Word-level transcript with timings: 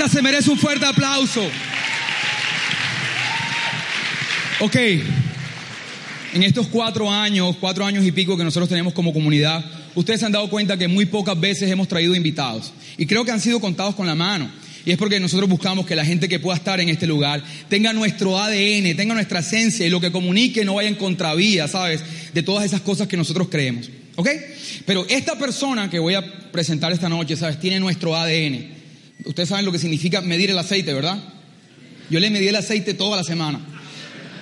banda 0.00 0.12
se 0.12 0.22
merece 0.22 0.50
un 0.50 0.58
fuerte 0.58 0.86
aplauso. 0.86 1.42
Ok, 4.60 4.76
en 6.34 6.42
estos 6.42 6.68
cuatro 6.68 7.10
años, 7.10 7.56
cuatro 7.60 7.84
años 7.84 8.06
y 8.06 8.12
pico 8.12 8.36
que 8.36 8.44
nosotros 8.44 8.68
tenemos 8.68 8.94
como 8.94 9.12
comunidad, 9.12 9.62
ustedes 9.94 10.20
se 10.20 10.26
han 10.26 10.32
dado 10.32 10.48
cuenta 10.48 10.78
que 10.78 10.88
muy 10.88 11.04
pocas 11.04 11.38
veces 11.38 11.70
hemos 11.70 11.86
traído 11.86 12.14
invitados. 12.14 12.72
Y 12.96 13.04
creo 13.04 13.24
que 13.26 13.30
han 13.30 13.40
sido 13.40 13.60
contados 13.60 13.94
con 13.94 14.06
la 14.06 14.14
mano. 14.14 14.50
Y 14.86 14.92
es 14.92 14.96
porque 14.96 15.20
nosotros 15.20 15.50
buscamos 15.50 15.84
que 15.84 15.94
la 15.94 16.04
gente 16.04 16.28
que 16.28 16.38
pueda 16.38 16.56
estar 16.56 16.80
en 16.80 16.88
este 16.88 17.06
lugar 17.06 17.42
tenga 17.68 17.92
nuestro 17.92 18.38
ADN, 18.38 18.96
tenga 18.96 19.12
nuestra 19.12 19.40
esencia 19.40 19.86
y 19.86 19.90
lo 19.90 20.00
que 20.00 20.10
comunique 20.10 20.64
no 20.64 20.76
vaya 20.76 20.88
en 20.88 20.94
contravía, 20.94 21.68
¿sabes? 21.68 22.02
De 22.32 22.42
todas 22.42 22.64
esas 22.64 22.80
cosas 22.80 23.06
que 23.06 23.18
nosotros 23.18 23.48
creemos. 23.50 23.90
¿Ok? 24.16 24.28
Pero 24.86 25.04
esta 25.10 25.36
persona 25.38 25.90
que 25.90 25.98
voy 25.98 26.14
a 26.14 26.50
presentar 26.50 26.90
esta 26.92 27.10
noche, 27.10 27.36
¿sabes? 27.36 27.60
Tiene 27.60 27.78
nuestro 27.78 28.16
ADN. 28.16 28.79
Ustedes 29.24 29.48
saben 29.48 29.64
lo 29.64 29.72
que 29.72 29.78
significa 29.78 30.20
medir 30.20 30.50
el 30.50 30.58
aceite, 30.58 30.92
¿verdad? 30.94 31.18
Yo 32.08 32.18
le 32.20 32.30
medí 32.30 32.48
el 32.48 32.56
aceite 32.56 32.94
toda 32.94 33.16
la 33.16 33.24
semana. 33.24 33.60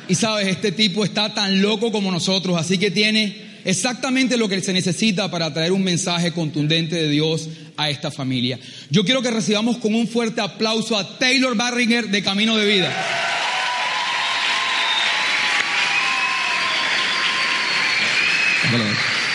Y 0.08 0.14
sabes, 0.14 0.48
este 0.48 0.72
tipo 0.72 1.04
está 1.04 1.34
tan 1.34 1.60
loco 1.60 1.92
como 1.92 2.10
nosotros, 2.10 2.58
así 2.58 2.78
que 2.78 2.90
tiene 2.90 3.60
exactamente 3.64 4.36
lo 4.38 4.48
que 4.48 4.60
se 4.62 4.72
necesita 4.72 5.30
para 5.30 5.52
traer 5.52 5.72
un 5.72 5.84
mensaje 5.84 6.32
contundente 6.32 6.96
de 6.96 7.10
Dios 7.10 7.48
a 7.76 7.90
esta 7.90 8.10
familia. 8.10 8.58
Yo 8.90 9.04
quiero 9.04 9.20
que 9.20 9.30
recibamos 9.30 9.76
con 9.76 9.94
un 9.94 10.08
fuerte 10.08 10.40
aplauso 10.40 10.96
a 10.96 11.18
Taylor 11.18 11.54
Barringer 11.54 12.08
de 12.08 12.22
Camino 12.22 12.56
de 12.56 12.66
Vida. 12.66 12.90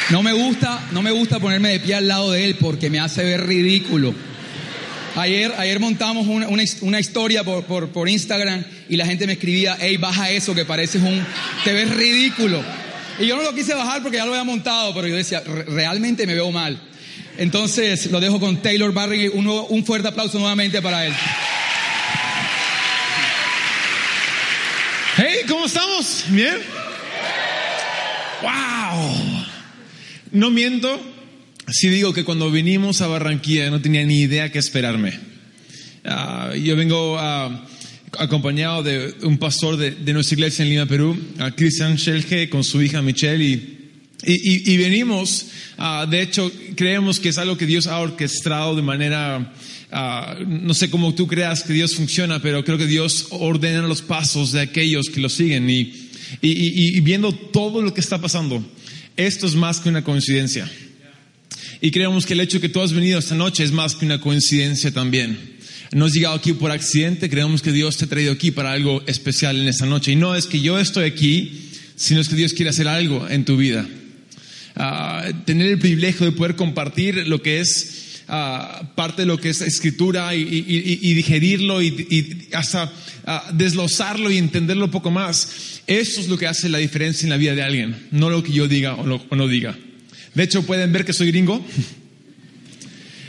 No 0.09 0.21
me 0.21 0.33
gusta, 0.33 0.87
no 0.91 1.01
me 1.01 1.11
gusta 1.11 1.39
ponerme 1.39 1.69
de 1.69 1.79
pie 1.79 1.95
al 1.95 2.07
lado 2.07 2.31
de 2.31 2.45
él 2.45 2.55
porque 2.59 2.89
me 2.89 2.99
hace 2.99 3.23
ver 3.23 3.45
ridículo. 3.45 4.13
Ayer, 5.15 5.53
ayer 5.59 5.79
montamos 5.79 6.25
una, 6.25 6.47
una, 6.47 6.99
historia 6.99 7.43
por, 7.43 7.63
por, 7.65 7.89
por, 7.89 8.09
Instagram 8.09 8.65
y 8.89 8.97
la 8.97 9.05
gente 9.05 9.27
me 9.27 9.33
escribía, 9.33 9.77
hey, 9.79 9.97
baja 9.97 10.31
eso 10.31 10.55
que 10.55 10.65
pareces 10.65 11.03
un, 11.03 11.23
te 11.63 11.71
ves 11.71 11.91
ridículo. 11.91 12.63
Y 13.19 13.27
yo 13.27 13.35
no 13.35 13.43
lo 13.43 13.53
quise 13.53 13.75
bajar 13.75 14.01
porque 14.01 14.17
ya 14.17 14.25
lo 14.25 14.31
había 14.31 14.43
montado, 14.43 14.91
pero 14.95 15.07
yo 15.07 15.15
decía, 15.15 15.43
realmente 15.67 16.25
me 16.25 16.33
veo 16.33 16.51
mal. 16.51 16.81
Entonces 17.37 18.09
lo 18.09 18.19
dejo 18.19 18.39
con 18.39 18.57
Taylor 18.63 18.91
Barry, 18.91 19.27
un, 19.27 19.47
un 19.47 19.85
fuerte 19.85 20.07
aplauso 20.07 20.39
nuevamente 20.39 20.81
para 20.81 21.05
él. 21.05 21.13
Hey, 25.17 25.41
¿cómo 25.47 25.65
estamos? 25.65 26.25
¿Bien? 26.29 26.57
¡Wow! 28.41 29.45
No 30.31 30.49
miento 30.49 31.12
si 31.73 31.89
digo 31.89 32.13
que 32.13 32.23
cuando 32.23 32.51
vinimos 32.51 33.01
a 33.01 33.07
Barranquilla 33.07 33.69
no 33.71 33.81
tenía 33.81 34.05
ni 34.05 34.21
idea 34.21 34.51
qué 34.51 34.59
esperarme. 34.59 35.19
Uh, 36.05 36.55
yo 36.55 36.75
vengo 36.75 37.15
uh, 37.15 37.51
acompañado 38.19 38.83
de 38.83 39.15
un 39.23 39.39
pastor 39.39 39.77
de, 39.77 39.91
de, 39.91 40.13
nuestra 40.13 40.35
iglesia 40.35 40.63
en 40.63 40.69
Lima, 40.69 40.85
Perú, 40.85 41.17
a 41.39 41.49
Christian 41.51 41.97
Schelge, 41.97 42.47
con 42.47 42.63
su 42.63 42.79
hija 42.81 43.01
Michelle, 43.01 43.43
y, 43.43 43.89
y, 44.23 44.71
y 44.71 44.77
venimos, 44.77 45.47
uh, 45.79 46.07
de 46.07 46.21
hecho, 46.21 46.51
creemos 46.75 47.19
que 47.19 47.29
es 47.29 47.39
algo 47.39 47.57
que 47.57 47.65
Dios 47.65 47.87
ha 47.87 47.99
orquestado 47.99 48.75
de 48.75 48.83
manera, 48.83 49.51
no 50.45 50.73
sé 50.73 50.89
cómo 50.91 51.15
tú 51.15 51.25
creas 51.27 51.63
que 51.63 51.73
Dios 51.73 51.95
funciona, 51.95 52.39
pero 52.39 52.63
creo 52.63 52.77
que 52.77 52.87
Dios 52.87 53.27
ordena 53.31 53.87
los 53.87 54.01
pasos 54.01 54.51
de 54.51 54.61
aquellos 54.61 55.07
que 55.07 55.21
lo 55.21 55.29
siguen, 55.29 55.69
y, 55.69 55.91
y 56.41 56.99
viendo 56.99 57.31
todo 57.31 57.81
lo 57.81 57.93
que 57.93 58.01
está 58.01 58.19
pasando, 58.21 58.63
esto 59.17 59.47
es 59.47 59.55
más 59.55 59.79
que 59.79 59.89
una 59.89 60.03
coincidencia. 60.03 60.69
Y 61.85 61.91
creemos 61.91 62.25
que 62.25 62.31
el 62.31 62.39
hecho 62.39 62.59
de 62.59 62.61
que 62.61 62.69
tú 62.69 62.79
has 62.79 62.93
venido 62.93 63.19
esta 63.19 63.35
noche 63.35 63.61
es 63.61 63.73
más 63.73 63.93
que 63.93 64.05
una 64.05 64.21
coincidencia 64.21 64.93
también. 64.93 65.37
No 65.91 66.05
has 66.05 66.13
llegado 66.13 66.33
aquí 66.33 66.53
por 66.53 66.71
accidente, 66.71 67.29
creemos 67.29 67.61
que 67.61 67.73
Dios 67.73 67.97
te 67.97 68.05
ha 68.05 68.07
traído 68.07 68.31
aquí 68.31 68.51
para 68.51 68.71
algo 68.71 69.03
especial 69.05 69.59
en 69.59 69.67
esta 69.67 69.85
noche. 69.85 70.13
Y 70.13 70.15
no 70.15 70.33
es 70.33 70.45
que 70.45 70.61
yo 70.61 70.79
estoy 70.79 71.03
aquí, 71.03 71.71
sino 71.97 72.21
es 72.21 72.29
que 72.29 72.37
Dios 72.37 72.53
quiere 72.53 72.69
hacer 72.69 72.87
algo 72.87 73.27
en 73.27 73.43
tu 73.43 73.57
vida. 73.57 73.85
Uh, 74.77 75.43
tener 75.43 75.67
el 75.67 75.77
privilegio 75.77 76.25
de 76.25 76.31
poder 76.31 76.55
compartir 76.55 77.27
lo 77.27 77.41
que 77.41 77.59
es 77.59 78.21
uh, 78.29 78.85
parte 78.95 79.23
de 79.23 79.25
lo 79.25 79.37
que 79.37 79.49
es 79.49 79.59
escritura 79.59 80.33
y, 80.33 80.41
y, 80.41 80.99
y 81.01 81.13
digerirlo 81.15 81.81
y, 81.81 82.47
hasta 82.53 82.85
uh, 82.85 83.53
desglosarlo 83.57 84.31
y 84.31 84.37
entenderlo 84.37 84.85
un 84.85 84.91
poco 84.91 85.11
más. 85.11 85.81
Eso 85.85 86.21
es 86.21 86.29
lo 86.29 86.37
que 86.37 86.47
hace 86.47 86.69
la 86.69 86.77
diferencia 86.77 87.25
en 87.25 87.31
la 87.31 87.37
vida 87.37 87.55
de 87.55 87.61
alguien, 87.61 88.07
no 88.11 88.29
lo 88.29 88.41
que 88.41 88.53
yo 88.53 88.69
diga 88.69 88.95
o 88.95 89.05
no 89.35 89.47
diga. 89.49 89.77
De 90.35 90.43
hecho, 90.43 90.63
pueden 90.63 90.91
ver 90.91 91.05
que 91.05 91.13
soy 91.13 91.27
gringo. 91.27 91.63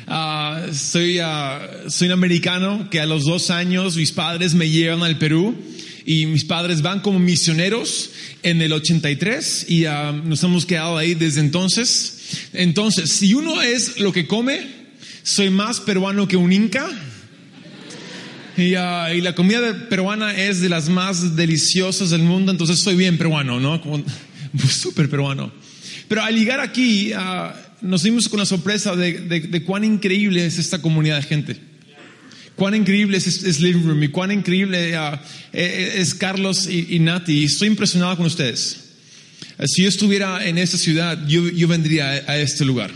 Uh, 0.06 0.72
soy, 0.72 1.20
uh, 1.20 1.90
soy 1.90 2.08
un 2.08 2.12
americano 2.12 2.88
que 2.90 3.00
a 3.00 3.06
los 3.06 3.24
dos 3.24 3.50
años 3.50 3.96
mis 3.96 4.12
padres 4.12 4.54
me 4.54 4.68
llevan 4.68 5.02
al 5.02 5.18
Perú 5.18 5.54
y 6.06 6.26
mis 6.26 6.44
padres 6.44 6.82
van 6.82 7.00
como 7.00 7.18
misioneros 7.18 8.10
en 8.42 8.60
el 8.60 8.72
83 8.72 9.66
y 9.68 9.86
uh, 9.86 10.12
nos 10.24 10.42
hemos 10.42 10.66
quedado 10.66 10.96
ahí 10.96 11.14
desde 11.14 11.40
entonces. 11.40 12.18
Entonces, 12.52 13.10
si 13.10 13.34
uno 13.34 13.60
es 13.60 13.98
lo 13.98 14.12
que 14.12 14.26
come, 14.26 14.66
soy 15.22 15.50
más 15.50 15.80
peruano 15.80 16.26
que 16.28 16.36
un 16.36 16.52
inca. 16.52 16.88
Y, 18.56 18.76
y 18.76 19.20
la 19.20 19.34
comida 19.34 19.88
peruana 19.88 20.34
es 20.34 20.60
de 20.60 20.68
las 20.68 20.88
más 20.88 21.34
deliciosas 21.34 22.10
del 22.10 22.22
mundo, 22.22 22.52
entonces 22.52 22.78
soy 22.78 22.94
bien 22.94 23.18
peruano, 23.18 23.58
¿no? 23.58 23.80
Como 23.80 24.04
súper 24.70 25.10
peruano. 25.10 25.63
Pero 26.08 26.22
al 26.22 26.34
llegar 26.34 26.60
aquí, 26.60 27.12
uh, 27.12 27.50
nos 27.80 28.02
dimos 28.02 28.28
con 28.28 28.38
la 28.38 28.46
sorpresa 28.46 28.94
de, 28.96 29.20
de, 29.20 29.40
de, 29.40 29.62
cuán 29.62 29.84
increíble 29.84 30.44
es 30.44 30.58
esta 30.58 30.80
comunidad 30.80 31.16
de 31.16 31.22
gente. 31.22 31.56
Cuán 32.56 32.74
increíble 32.74 33.16
es, 33.16 33.26
es 33.26 33.60
Living 33.60 33.84
Room 33.84 34.02
y 34.04 34.08
cuán 34.08 34.30
increíble 34.30 34.96
uh, 34.98 35.18
es 35.52 36.14
Carlos 36.14 36.68
y, 36.68 36.94
y, 36.96 36.98
Nati. 36.98 37.44
Estoy 37.44 37.68
impresionado 37.68 38.16
con 38.16 38.26
ustedes. 38.26 38.80
Si 39.66 39.82
yo 39.82 39.88
estuviera 39.88 40.46
en 40.46 40.58
esta 40.58 40.78
ciudad, 40.78 41.26
yo, 41.26 41.48
yo 41.48 41.68
vendría 41.68 42.10
a, 42.10 42.32
a 42.32 42.38
este 42.38 42.64
lugar. 42.64 42.90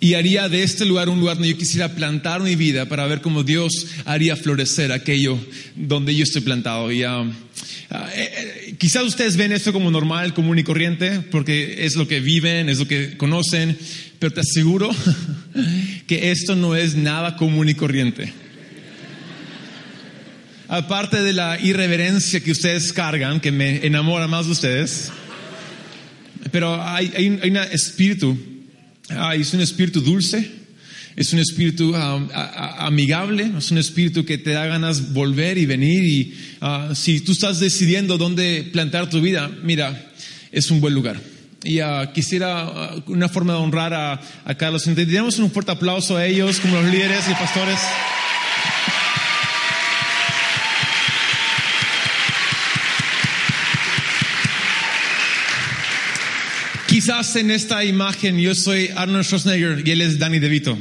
Y 0.00 0.14
haría 0.14 0.48
de 0.48 0.62
este 0.62 0.84
lugar 0.84 1.08
un 1.08 1.18
lugar 1.18 1.36
donde 1.36 1.50
yo 1.50 1.58
quisiera 1.58 1.94
plantar 1.94 2.40
mi 2.40 2.54
vida 2.54 2.86
para 2.86 3.06
ver 3.06 3.20
cómo 3.20 3.42
Dios 3.42 3.88
haría 4.04 4.36
florecer 4.36 4.92
aquello 4.92 5.38
donde 5.74 6.14
yo 6.14 6.22
estoy 6.22 6.42
plantado. 6.42 6.92
Y, 6.92 7.02
quizás 8.78 9.04
ustedes 9.04 9.36
ven 9.36 9.52
esto 9.52 9.72
como 9.72 9.90
normal, 9.90 10.32
común 10.32 10.58
y 10.58 10.64
corriente, 10.64 11.20
porque 11.30 11.84
es 11.84 11.96
lo 11.96 12.08
que 12.08 12.20
viven, 12.20 12.68
es 12.68 12.78
lo 12.78 12.88
que 12.88 13.16
conocen, 13.16 13.76
pero 14.18 14.32
te 14.32 14.40
aseguro 14.40 14.90
que 16.06 16.30
esto 16.30 16.56
no 16.56 16.74
es 16.76 16.94
nada 16.94 17.36
común 17.36 17.68
y 17.68 17.74
corriente. 17.74 18.32
Aparte 20.68 21.22
de 21.22 21.32
la 21.32 21.58
irreverencia 21.60 22.40
que 22.40 22.52
ustedes 22.52 22.92
cargan, 22.92 23.40
que 23.40 23.50
me 23.50 23.86
enamora 23.86 24.28
más 24.28 24.46
de 24.46 24.52
ustedes, 24.52 25.10
pero 26.52 26.80
hay, 26.82 27.10
hay, 27.16 27.40
hay 27.42 27.50
un 27.50 27.56
espíritu, 27.56 28.38
hay, 29.08 29.40
es 29.40 29.52
un 29.54 29.60
espíritu 29.60 30.00
dulce, 30.00 30.57
es 31.18 31.32
un 31.32 31.40
espíritu 31.40 31.96
uh, 31.96 32.28
amigable, 32.78 33.50
es 33.58 33.72
un 33.72 33.78
espíritu 33.78 34.24
que 34.24 34.38
te 34.38 34.52
da 34.52 34.66
ganas 34.66 35.12
volver 35.12 35.58
y 35.58 35.66
venir. 35.66 36.04
Y 36.04 36.34
uh, 36.62 36.94
si 36.94 37.18
tú 37.18 37.32
estás 37.32 37.58
decidiendo 37.58 38.18
dónde 38.18 38.70
plantar 38.72 39.10
tu 39.10 39.20
vida, 39.20 39.50
mira, 39.64 40.12
es 40.52 40.70
un 40.70 40.80
buen 40.80 40.94
lugar. 40.94 41.20
Y 41.64 41.80
uh, 41.80 42.12
quisiera 42.14 42.92
una 43.08 43.28
forma 43.28 43.54
de 43.54 43.58
honrar 43.58 43.92
a, 43.94 44.20
a 44.44 44.54
Carlos. 44.54 44.84
Damos 44.86 45.40
un 45.40 45.50
fuerte 45.50 45.72
aplauso 45.72 46.16
a 46.16 46.24
ellos 46.24 46.60
como 46.60 46.80
los 46.80 46.88
líderes 46.88 47.28
y 47.28 47.34
pastores. 47.34 47.80
Quizás 56.86 57.34
en 57.34 57.50
esta 57.50 57.84
imagen 57.84 58.38
yo 58.38 58.54
soy 58.54 58.90
Arnold 58.94 59.24
Schwarzenegger 59.24 59.82
y 59.84 59.90
él 59.90 60.00
es 60.00 60.20
Danny 60.20 60.38
DeVito. 60.38 60.78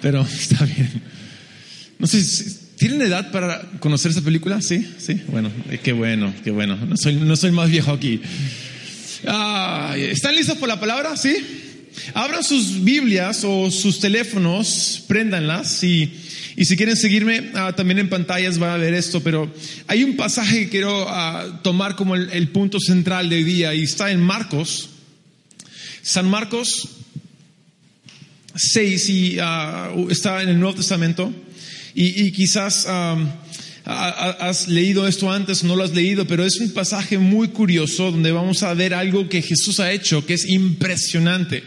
Pero 0.00 0.22
está 0.40 0.64
bien. 0.64 1.02
No 1.98 2.06
sé, 2.06 2.22
¿tienen 2.76 3.02
edad 3.02 3.30
para 3.30 3.62
conocer 3.80 4.12
esa 4.12 4.22
película? 4.22 4.60
Sí, 4.62 4.86
sí. 4.98 5.20
Bueno, 5.28 5.50
eh, 5.70 5.80
qué 5.82 5.92
bueno, 5.92 6.32
qué 6.44 6.50
bueno. 6.50 6.76
No 6.76 6.96
soy, 6.96 7.16
no 7.16 7.36
soy 7.36 7.50
más 7.50 7.70
viejo 7.70 7.92
aquí. 7.92 8.20
Ah, 9.26 9.94
¿Están 9.96 10.36
listos 10.36 10.58
por 10.58 10.68
la 10.68 10.78
palabra? 10.78 11.16
Sí. 11.16 11.34
Abran 12.14 12.44
sus 12.44 12.84
Biblias 12.84 13.42
o 13.44 13.70
sus 13.70 13.98
teléfonos, 13.98 15.02
préndanlas 15.08 15.82
y, 15.82 16.12
y 16.56 16.64
si 16.64 16.76
quieren 16.76 16.96
seguirme, 16.96 17.50
ah, 17.54 17.72
también 17.74 17.98
en 17.98 18.08
pantallas 18.08 18.58
van 18.58 18.70
a 18.70 18.76
ver 18.76 18.94
esto, 18.94 19.20
pero 19.20 19.52
hay 19.88 20.04
un 20.04 20.14
pasaje 20.14 20.60
que 20.60 20.68
quiero 20.68 21.08
ah, 21.08 21.60
tomar 21.62 21.96
como 21.96 22.14
el, 22.14 22.30
el, 22.30 22.48
punto 22.48 22.78
central 22.78 23.28
de 23.28 23.36
hoy 23.36 23.44
día 23.44 23.74
y 23.74 23.82
está 23.82 24.12
en 24.12 24.20
Marcos. 24.20 24.90
San 26.02 26.30
Marcos 26.30 26.88
6 28.58 29.08
y 29.08 29.38
uh, 29.38 30.10
está 30.10 30.42
en 30.42 30.50
el 30.50 30.58
Nuevo 30.58 30.76
Testamento 30.76 31.32
y, 31.94 32.30
quizás 32.32 32.86
has 33.84 34.68
leído 34.68 35.08
esto 35.08 35.32
antes 35.32 35.64
o 35.64 35.66
no 35.66 35.74
lo 35.74 35.84
has 35.84 35.94
leído, 35.94 36.26
pero 36.26 36.44
es 36.44 36.60
un 36.60 36.70
pasaje 36.72 37.18
muy 37.18 37.48
curioso 37.48 38.10
donde 38.12 38.30
vamos 38.30 38.62
a 38.62 38.74
ver 38.74 38.92
algo 38.92 39.28
que 39.28 39.40
Jesús 39.42 39.80
ha 39.80 39.90
hecho 39.90 40.24
que 40.26 40.34
es 40.34 40.48
impresionante. 40.48 41.64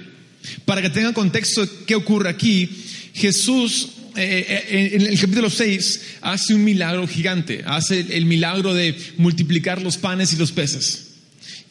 Para 0.66 0.82
que 0.82 0.90
tengan 0.90 1.14
contexto 1.14 1.66
de 1.66 1.72
qué 1.86 1.96
ocurre 1.96 2.30
aquí, 2.30 2.70
Jesús 3.14 3.90
eh, 4.16 4.46
eh, 4.70 4.90
en 4.94 5.02
el 5.08 5.20
capítulo 5.20 5.50
6 5.50 6.02
hace 6.22 6.54
un 6.54 6.64
milagro 6.64 7.08
gigante, 7.08 7.64
hace 7.66 8.06
el 8.18 8.26
milagro 8.26 8.74
de 8.74 8.96
multiplicar 9.18 9.82
los 9.82 9.98
panes 9.98 10.34
y 10.34 10.36
los 10.36 10.52
peces. 10.52 11.11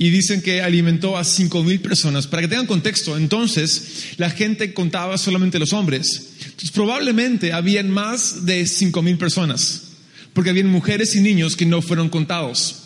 Y 0.02 0.08
dicen 0.08 0.40
que 0.40 0.62
alimentó 0.62 1.18
a 1.18 1.24
cinco 1.24 1.62
mil 1.62 1.78
personas. 1.78 2.26
Para 2.26 2.40
que 2.40 2.48
tengan 2.48 2.66
contexto, 2.66 3.18
entonces 3.18 4.14
la 4.16 4.30
gente 4.30 4.72
contaba 4.72 5.18
solamente 5.18 5.58
los 5.58 5.74
hombres. 5.74 6.30
Entonces 6.42 6.70
probablemente 6.70 7.52
habían 7.52 7.90
más 7.90 8.46
de 8.46 8.66
cinco 8.66 9.02
mil 9.02 9.18
personas, 9.18 9.82
porque 10.32 10.48
habían 10.48 10.68
mujeres 10.68 11.14
y 11.16 11.20
niños 11.20 11.54
que 11.54 11.66
no 11.66 11.82
fueron 11.82 12.08
contados. 12.08 12.76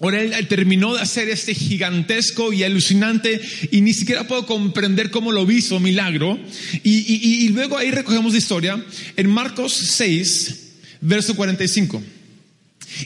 Ahora 0.00 0.22
él, 0.22 0.46
terminó 0.46 0.94
de 0.94 1.00
hacer 1.00 1.28
este 1.30 1.52
gigantesco 1.52 2.52
y 2.52 2.62
alucinante 2.62 3.40
y 3.72 3.80
ni 3.80 3.92
siquiera 3.92 4.28
puedo 4.28 4.46
comprender 4.46 5.10
cómo 5.10 5.32
lo 5.32 5.50
hizo, 5.50 5.80
milagro. 5.80 6.38
Y, 6.84 6.90
y 7.44 7.48
luego 7.48 7.76
ahí 7.76 7.90
recogemos 7.90 8.34
la 8.34 8.38
historia 8.38 8.86
en 9.16 9.28
Marcos 9.28 9.72
6, 9.72 10.54
verso 11.00 11.34
45. 11.34 12.00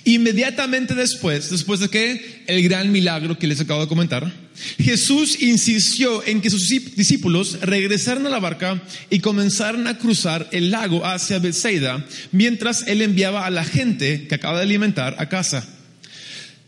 Inmediatamente 0.05 0.95
después, 0.95 1.51
después 1.51 1.81
de 1.81 1.89
que 1.89 2.43
el 2.47 2.63
gran 2.63 2.91
milagro 2.93 3.39
que 3.39 3.47
les 3.47 3.61
acabo 3.61 3.81
de 3.81 3.89
comentar, 3.89 4.33
Jesús 4.79 5.43
insistió 5.43 6.27
en 6.27 6.41
que 6.41 6.51
sus 6.51 6.69
discípulos 6.69 7.59
regresaran 7.61 8.27
a 8.27 8.31
la 8.31 8.39
barca 8.39 8.83
y 9.11 9.21
comenzaran 9.21 9.87
a 9.87 9.99
cruzar 9.99 10.49
el 10.53 10.71
lago 10.71 11.05
hacia 11.05 11.39
Bethsaida, 11.39 12.05
mientras 12.33 12.87
él 12.87 13.03
enviaba 13.03 13.47
a 13.47 13.51
la 13.51 13.65
gente 13.65 14.27
que 14.29 14.35
acaba 14.35 14.59
de 14.59 14.65
alimentar 14.65 15.17
a 15.19 15.29
casa. 15.29 15.67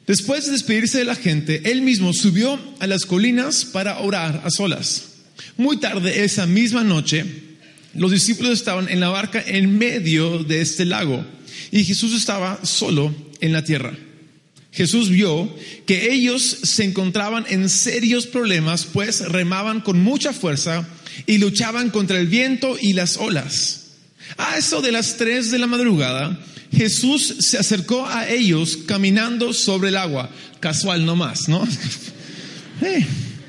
Después 0.06 0.46
de 0.46 0.52
despedirse 0.52 0.98
de 0.98 1.04
la 1.04 1.16
gente, 1.16 1.70
él 1.70 1.82
mismo 1.82 2.12
subió 2.12 2.58
a 2.80 2.86
las 2.86 3.04
colinas 3.04 3.64
para 3.64 3.98
orar 3.98 4.42
a 4.44 4.50
solas. 4.50 5.04
Muy 5.56 5.78
tarde 5.78 6.24
esa 6.24 6.46
misma 6.46 6.82
noche, 6.82 7.24
los 7.94 8.10
discípulos 8.10 8.52
estaban 8.52 8.88
en 8.88 9.00
la 9.00 9.08
barca 9.08 9.42
en 9.44 9.78
medio 9.78 10.44
de 10.44 10.60
este 10.60 10.84
lago 10.84 11.24
y 11.70 11.84
Jesús 11.84 12.14
estaba 12.14 12.60
solo 12.64 13.14
en 13.40 13.52
la 13.52 13.64
tierra. 13.64 13.96
Jesús 14.72 15.08
vio 15.08 15.52
que 15.86 16.12
ellos 16.12 16.42
se 16.62 16.84
encontraban 16.84 17.46
en 17.48 17.68
serios 17.68 18.26
problemas, 18.26 18.84
pues 18.84 19.20
remaban 19.20 19.80
con 19.80 20.00
mucha 20.00 20.32
fuerza 20.32 20.86
y 21.26 21.38
luchaban 21.38 21.90
contra 21.90 22.20
el 22.20 22.26
viento 22.26 22.76
y 22.80 22.92
las 22.92 23.16
olas. 23.16 23.86
A 24.36 24.58
eso 24.58 24.82
de 24.82 24.92
las 24.92 25.16
tres 25.16 25.50
de 25.50 25.58
la 25.58 25.66
madrugada, 25.66 26.38
Jesús 26.70 27.36
se 27.40 27.58
acercó 27.58 28.06
a 28.06 28.28
ellos 28.28 28.78
caminando 28.86 29.52
sobre 29.52 29.88
el 29.88 29.96
agua. 29.96 30.30
Casual 30.60 31.04
nomás, 31.04 31.48
¿no? 31.48 31.66
Eh, 32.80 33.04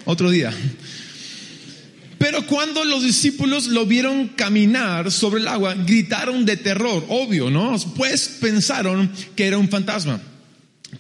otro 0.05 0.31
día. 0.31 0.51
Pero 2.29 2.45
cuando 2.45 2.83
los 2.85 3.01
discípulos 3.01 3.65
lo 3.65 3.87
vieron 3.87 4.27
caminar 4.27 5.11
sobre 5.11 5.41
el 5.41 5.47
agua, 5.47 5.73
gritaron 5.73 6.45
de 6.45 6.57
terror, 6.57 7.03
obvio, 7.09 7.49
¿no? 7.49 7.75
Pues 7.97 8.37
pensaron 8.39 9.11
que 9.35 9.47
era 9.47 9.57
un 9.57 9.67
fantasma. 9.67 10.21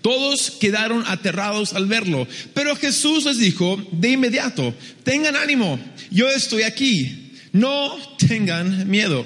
Todos 0.01 0.49
quedaron 0.59 1.03
aterrados 1.05 1.73
al 1.73 1.85
verlo. 1.85 2.27
Pero 2.55 2.75
Jesús 2.75 3.25
les 3.25 3.37
dijo 3.37 3.79
de 3.91 4.09
inmediato, 4.09 4.73
tengan 5.03 5.35
ánimo, 5.35 5.79
yo 6.09 6.27
estoy 6.27 6.63
aquí, 6.63 7.33
no 7.53 7.95
tengan 8.17 8.89
miedo. 8.89 9.23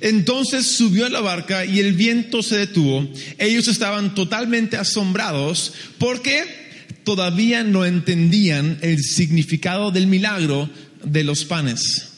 Entonces 0.00 0.66
subió 0.66 1.06
a 1.06 1.10
la 1.10 1.20
barca 1.20 1.64
y 1.64 1.78
el 1.78 1.92
viento 1.92 2.42
se 2.42 2.56
detuvo. 2.56 3.08
Ellos 3.38 3.68
estaban 3.68 4.16
totalmente 4.16 4.76
asombrados 4.78 5.74
porque 5.98 6.66
todavía 7.04 7.62
no 7.62 7.84
entendían 7.84 8.78
el 8.82 9.00
significado 9.00 9.92
del 9.92 10.08
milagro 10.08 10.68
de 11.06 11.24
los 11.24 11.44
panes. 11.44 12.08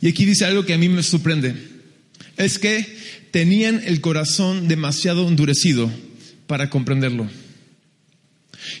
Y 0.00 0.08
aquí 0.08 0.24
dice 0.24 0.44
algo 0.44 0.64
que 0.64 0.74
a 0.74 0.78
mí 0.78 0.88
me 0.88 1.02
sorprende. 1.02 1.54
Es 2.36 2.58
que 2.58 2.86
tenían 3.30 3.82
el 3.84 4.00
corazón 4.00 4.68
demasiado 4.68 5.28
endurecido 5.28 5.90
para 6.46 6.70
comprenderlo. 6.70 7.28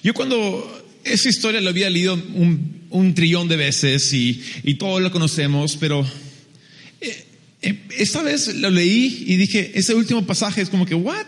Yo 0.02 0.14
cuando 0.14 0.84
esa 1.04 1.28
historia 1.28 1.60
la 1.60 1.70
había 1.70 1.90
leído 1.90 2.14
un, 2.14 3.14
trillón 3.14 3.48
de 3.48 3.56
veces 3.56 4.12
y, 4.12 4.42
y 4.62 4.74
todos 4.74 5.02
lo 5.02 5.12
conocemos, 5.12 5.76
pero 5.76 6.06
eh, 7.00 7.26
esta 7.98 8.22
vez 8.22 8.54
lo 8.54 8.70
leí 8.70 9.24
y 9.26 9.36
dije, 9.36 9.72
ese 9.74 9.94
último 9.94 10.26
pasaje 10.26 10.62
es 10.62 10.70
como 10.70 10.86
que, 10.86 10.94
¿what? 10.94 11.26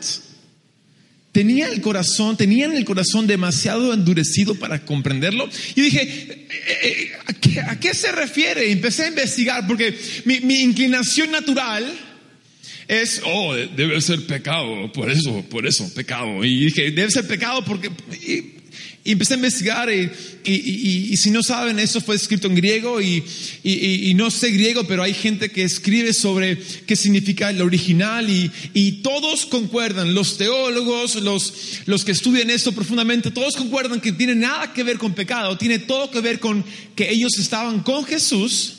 Tenía 1.32 1.68
el 1.68 1.80
corazón, 1.80 2.36
tenían 2.36 2.74
el 2.74 2.84
corazón 2.84 3.26
demasiado 3.26 3.92
endurecido 3.92 4.54
para 4.54 4.84
comprenderlo. 4.84 5.48
Y 5.74 5.82
dije, 5.82 6.02
eh, 6.02 6.78
eh, 6.82 7.62
¿a 7.66 7.78
qué, 7.78 7.94
se 7.94 8.12
refiere? 8.12 8.72
Empecé 8.72 9.04
a 9.04 9.08
investigar 9.08 9.66
porque 9.66 9.96
mi, 10.24 10.62
inclinación 10.62 11.30
natural 11.30 11.84
es, 12.88 13.20
oh, 13.24 13.54
debe 13.54 14.00
ser 14.00 14.26
pecado, 14.26 14.90
por 14.92 15.10
eso, 15.10 15.44
por 15.50 15.66
eso, 15.66 15.92
pecado. 15.94 16.44
Y 16.44 16.64
dije, 16.64 16.90
debe 16.90 17.10
ser 17.10 17.26
pecado 17.26 17.64
porque... 17.64 17.90
empecé 19.04 19.34
a 19.34 19.36
investigar 19.36 19.88
y, 19.90 21.16
si 21.16 21.30
no 21.30 21.42
saben, 21.42 21.78
eso 21.78 22.00
fue 22.00 22.16
escrito 22.16 22.46
en 22.46 22.54
griego 22.54 23.00
y, 23.00 23.22
no 24.16 24.30
sé 24.30 24.50
griego, 24.50 24.84
pero 24.84 25.02
hay 25.02 25.14
gente 25.14 25.50
que 25.50 25.62
escribe 25.62 26.12
sobre 26.12 26.58
qué 26.86 26.96
significa 26.96 27.50
el 27.50 27.62
original 27.62 28.28
y, 28.28 28.92
todos 29.02 29.46
concuerdan, 29.46 30.14
los 30.14 30.36
teólogos, 30.36 31.16
los, 31.16 31.80
los 31.86 32.04
que 32.04 32.12
estudian 32.12 32.50
esto 32.50 32.72
profundamente, 32.72 33.30
todos 33.30 33.56
concuerdan 33.56 34.00
que 34.00 34.12
tiene 34.12 34.34
nada 34.34 34.72
que 34.72 34.82
ver 34.82 34.98
con 34.98 35.14
pecado, 35.14 35.56
tiene 35.56 35.78
todo 35.78 36.10
que 36.10 36.20
ver 36.20 36.38
con 36.38 36.64
que 36.94 37.10
ellos 37.10 37.38
estaban 37.38 37.80
con 37.80 38.04
Jesús 38.04 38.74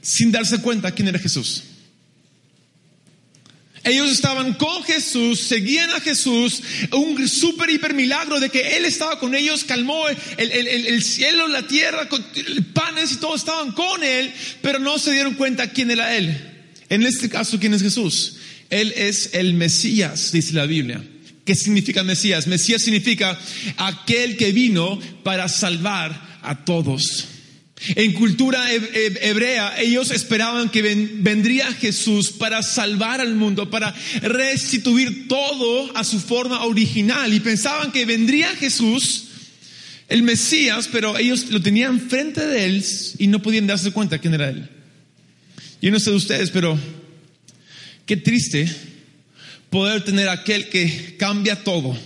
sin 0.00 0.32
darse 0.32 0.58
cuenta 0.58 0.92
quién 0.92 1.08
era 1.08 1.18
Jesús. 1.18 1.64
Ellos 3.88 4.10
estaban 4.10 4.54
con 4.54 4.82
Jesús, 4.84 5.40
seguían 5.40 5.90
a 5.90 6.00
Jesús, 6.00 6.62
un 6.92 7.26
super 7.26 7.70
hiper 7.70 7.94
milagro 7.94 8.38
de 8.38 8.50
que 8.50 8.76
Él 8.76 8.84
estaba 8.84 9.18
con 9.18 9.34
ellos, 9.34 9.64
calmó 9.64 10.04
el, 10.08 11.02
cielo, 11.02 11.48
la 11.48 11.66
tierra, 11.66 12.08
panes 12.74 13.12
y 13.12 13.16
todo 13.16 13.34
estaban 13.34 13.72
con 13.72 14.04
Él, 14.04 14.32
pero 14.60 14.78
no 14.78 14.98
se 14.98 15.12
dieron 15.12 15.34
cuenta 15.34 15.70
quién 15.70 15.90
era 15.90 16.16
Él. 16.16 16.36
En 16.90 17.02
este 17.02 17.28
caso, 17.28 17.58
¿quién 17.58 17.72
es 17.72 17.82
Jesús? 17.82 18.36
Él 18.68 18.92
es 18.96 19.30
el 19.32 19.54
Mesías, 19.54 20.32
dice 20.32 20.52
la 20.52 20.66
Biblia. 20.66 21.02
¿Qué 21.44 21.54
significa 21.54 22.02
Mesías? 22.02 22.46
Mesías 22.46 22.82
significa 22.82 23.38
aquel 23.78 24.36
que 24.36 24.52
vino 24.52 25.00
para 25.22 25.48
salvar 25.48 26.40
a 26.42 26.64
todos. 26.64 27.26
En 27.94 28.12
cultura 28.12 28.72
hebrea, 28.72 29.80
ellos 29.80 30.10
esperaban 30.10 30.68
que 30.68 30.82
vendría 30.82 31.72
Jesús 31.74 32.30
para 32.30 32.62
salvar 32.62 33.20
al 33.20 33.34
mundo, 33.34 33.70
para 33.70 33.94
restituir 34.20 35.28
todo 35.28 35.96
a 35.96 36.02
su 36.02 36.18
forma 36.18 36.64
original. 36.64 37.32
Y 37.32 37.40
pensaban 37.40 37.92
que 37.92 38.04
vendría 38.04 38.48
Jesús, 38.56 39.24
el 40.08 40.22
Mesías, 40.22 40.88
pero 40.90 41.16
ellos 41.18 41.50
lo 41.50 41.62
tenían 41.62 42.00
frente 42.00 42.44
de 42.46 42.64
él 42.64 42.84
y 43.18 43.26
no 43.28 43.40
podían 43.42 43.66
darse 43.66 43.92
cuenta 43.92 44.18
quién 44.18 44.34
era 44.34 44.50
él. 44.50 44.68
Yo 45.80 45.90
no 45.92 46.00
sé 46.00 46.10
de 46.10 46.16
ustedes, 46.16 46.50
pero 46.50 46.76
qué 48.06 48.16
triste 48.16 48.68
poder 49.70 50.02
tener 50.02 50.28
aquel 50.28 50.68
que 50.68 51.16
cambia 51.16 51.62
todo, 51.62 51.96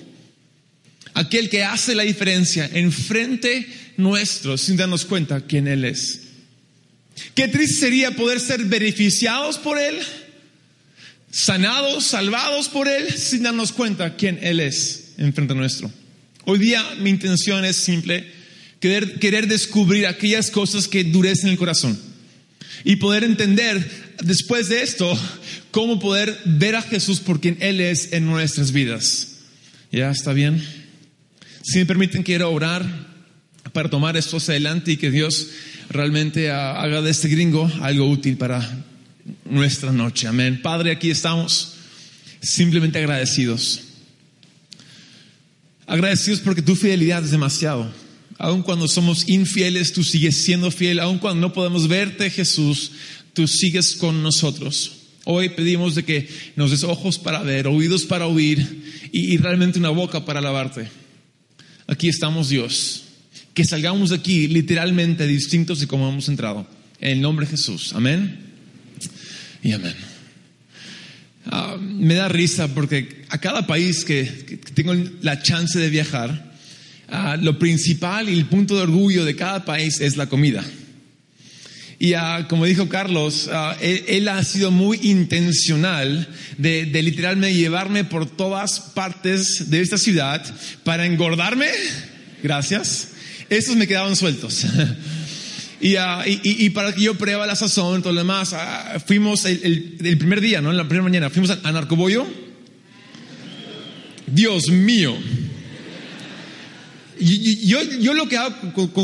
aquel 1.15 1.49
que 1.49 1.65
hace 1.65 1.95
la 1.95 2.03
diferencia 2.03 2.69
enfrente 2.75 3.67
nuestro 4.03 4.59
sin 4.59 4.77
darnos 4.77 5.05
cuenta 5.05 5.41
quién 5.41 5.69
Él 5.69 5.85
es. 5.85 6.21
Qué 7.35 7.49
triste 7.49 7.81
sería 7.81 8.11
poder 8.13 8.41
ser 8.41 8.65
beneficiados 8.65 9.59
por 9.59 9.79
Él, 9.79 9.97
sanados, 11.31 12.05
salvados 12.05 12.69
por 12.69 12.89
Él, 12.89 13.13
sin 13.13 13.43
darnos 13.43 13.73
cuenta 13.73 14.17
quién 14.17 14.39
Él 14.43 14.61
es 14.61 15.15
enfrente 15.19 15.55
nuestro. 15.55 15.91
Hoy 16.45 16.59
día 16.59 16.85
mi 17.01 17.11
intención 17.11 17.65
es 17.65 17.77
simple, 17.77 18.27
querer, 18.81 19.19
querer 19.19 19.47
descubrir 19.47 20.07
aquellas 20.07 20.51
cosas 20.51 20.89
que 20.89 21.01
endurecen 21.01 21.51
el 21.51 21.59
corazón 21.59 21.99
y 22.85 22.97
poder 22.97 23.25
entender 23.25 24.17
después 24.23 24.69
de 24.69 24.83
esto 24.83 25.19
cómo 25.71 26.01
poder 26.01 26.39
ver 26.45 26.77
a 26.77 26.83
Jesús 26.83 27.21
por 27.21 27.41
quien 27.41 27.57
Él 27.61 27.81
es 27.81 28.13
en 28.13 28.27
nuestras 28.27 28.73
vidas. 28.73 29.29
¿Ya 29.93 30.11
está 30.11 30.33
bien? 30.33 30.65
Si 31.63 31.79
me 31.79 31.87
permiten, 31.87 32.23
quiero 32.23 32.51
orar 32.51 33.12
para 33.71 33.89
tomar 33.89 34.17
esto 34.17 34.37
hacia 34.37 34.53
adelante 34.53 34.93
y 34.93 34.97
que 34.97 35.11
Dios 35.11 35.49
realmente 35.89 36.51
haga 36.51 37.01
de 37.03 37.11
este 37.11 37.29
gringo 37.29 37.71
algo 37.81 38.09
útil 38.09 38.37
para 38.37 38.85
nuestra 39.45 39.93
noche. 39.93 40.27
Amén. 40.27 40.61
Padre, 40.63 40.91
aquí 40.91 41.11
estamos 41.11 41.75
simplemente 42.41 42.99
agradecidos. 42.99 43.81
Agradecidos 45.87 46.41
porque 46.41 46.63
tu 46.63 46.75
fidelidad 46.75 47.25
es 47.25 47.31
demasiado. 47.31 47.93
Aun 48.39 48.63
cuando 48.63 48.89
somos 48.89 49.29
infieles, 49.29 49.93
tú 49.93 50.03
sigues 50.03 50.37
siendo 50.37 50.71
fiel. 50.71 50.99
Aun 50.99 51.19
cuando 51.19 51.41
no 51.41 51.53
podemos 51.53 51.87
verte, 51.87 52.31
Jesús, 52.31 52.93
tú 53.33 53.47
sigues 53.47 53.95
con 53.95 54.23
nosotros. 54.23 54.93
Hoy 55.25 55.51
pedimos 55.51 55.95
de 55.95 56.05
que 56.05 56.29
nos 56.57 56.73
des 56.73 56.83
ojos 56.83 57.19
para 57.19 57.43
ver, 57.43 57.69
oídos 57.69 58.05
para 58.05 58.27
oír 58.27 59.09
y, 59.13 59.35
y 59.35 59.37
realmente 59.37 59.79
una 59.79 59.91
boca 59.91 60.25
para 60.25 60.41
alabarte. 60.41 60.89
Aquí 61.87 62.09
estamos, 62.09 62.49
Dios 62.49 63.05
que 63.55 63.65
salgamos 63.65 64.11
de 64.11 64.17
aquí 64.17 64.49
literalmente 64.49 65.27
distintos 65.27 65.81
de 65.81 65.87
como 65.87 66.09
hemos 66.09 66.29
entrado. 66.29 66.67
En 67.01 67.13
el 67.13 67.21
nombre 67.21 67.47
de 67.47 67.51
Jesús. 67.51 67.93
Amén. 67.95 68.39
y 69.63 69.73
amén. 69.73 69.95
Ah, 71.47 71.77
me 71.79 72.15
da 72.15 72.29
risa 72.29 72.69
porque 72.69 73.25
a 73.29 73.39
cada 73.39 73.67
país 73.67 74.05
que, 74.05 74.25
tengo 74.75 74.95
la 75.23 75.43
chance 75.43 75.79
de 75.79 75.91
viajar, 75.91 76.53
ah, 77.09 77.37
lo 77.37 77.59
principal 77.59 78.29
y 78.29 78.39
el 78.39 78.47
punto 78.47 78.77
de 78.77 78.83
orgullo 78.83 79.25
de 79.25 79.35
cada 79.35 79.65
país 79.65 80.01
es 80.01 80.17
la 80.17 80.29
comida. 80.29 80.65
Y 81.99 82.15
ah, 82.15 82.47
como 82.49 82.65
dijo 82.65 82.89
Carlos, 82.89 83.51
él, 83.81 84.05
él, 84.09 84.29
ha 84.29 84.43
sido 84.45 84.71
muy 84.71 84.99
intencional 85.03 86.29
de, 86.59 86.87
de, 86.87 87.03
literalmente 87.03 87.55
llevarme 87.57 88.05
por 88.05 88.27
todas 88.27 88.81
partes 88.81 89.71
de 89.71 89.81
esta 89.81 89.99
ciudad 89.99 90.45
para 90.85 91.07
engordarme. 91.07 91.69
Gracias. 92.43 93.12
Estos 93.53 93.77
me 93.77 93.87
quedaban 93.87 94.17
sueltos. 94.17 94.65
Y, 95.85 95.97
uh, 95.97 96.23
y, 96.25 96.71
para 96.71 96.95
que 96.95 97.03
yo 97.03 97.19
prueba 97.19 97.45
la 97.45 97.57
sazón 97.57 98.03
todo 98.03 98.13
lo 98.13 98.21
demás, 98.21 98.53
uh, 98.53 99.01
fuimos 99.05 99.45
el, 99.45 99.97
primer 100.17 100.41
día, 100.41 100.61
¿no? 100.61 100.73
La 100.73 100.85
primera 100.85 101.03
mañana, 101.03 101.29
fuimos 101.29 101.51
a, 101.51 101.59
a 101.65 101.73
Narcobollo. 101.73 102.25
Dios 104.29 104.69
mío. 104.69 105.19
Yo, 107.19 107.83
yo 107.99 108.15
lo 108.15 108.29
que 108.29 108.37
hago 108.37 108.55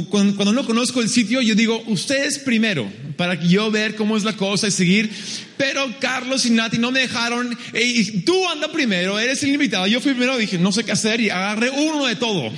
cuando, 0.08 0.52
no 0.52 0.64
conozco 0.64 1.02
el 1.02 1.08
sitio, 1.08 1.42
yo 1.42 1.56
digo, 1.56 1.82
ustedes 1.88 2.38
primero, 2.38 2.88
para 3.16 3.40
que 3.40 3.48
yo 3.48 3.72
ver 3.72 3.96
cómo 3.96 4.16
es 4.16 4.22
la 4.22 4.34
cosa 4.34 4.68
y 4.68 4.70
seguir. 4.70 5.10
Pero 5.56 5.84
Carlos 5.98 6.46
y 6.46 6.50
Nati 6.50 6.78
no 6.78 6.92
me 6.92 7.00
dejaron, 7.00 7.58
y 7.74 8.20
tú 8.20 8.48
anda 8.48 8.70
primero, 8.70 9.18
eres 9.18 9.42
el 9.42 9.50
invitado. 9.50 9.88
Yo 9.88 10.00
fui 10.00 10.12
primero, 10.12 10.38
dije, 10.38 10.58
no 10.58 10.70
sé 10.70 10.84
qué 10.84 10.92
hacer 10.92 11.20
y 11.20 11.30
agarré 11.30 11.70
uno 11.70 12.06
de 12.06 12.14
todo. 12.14 12.52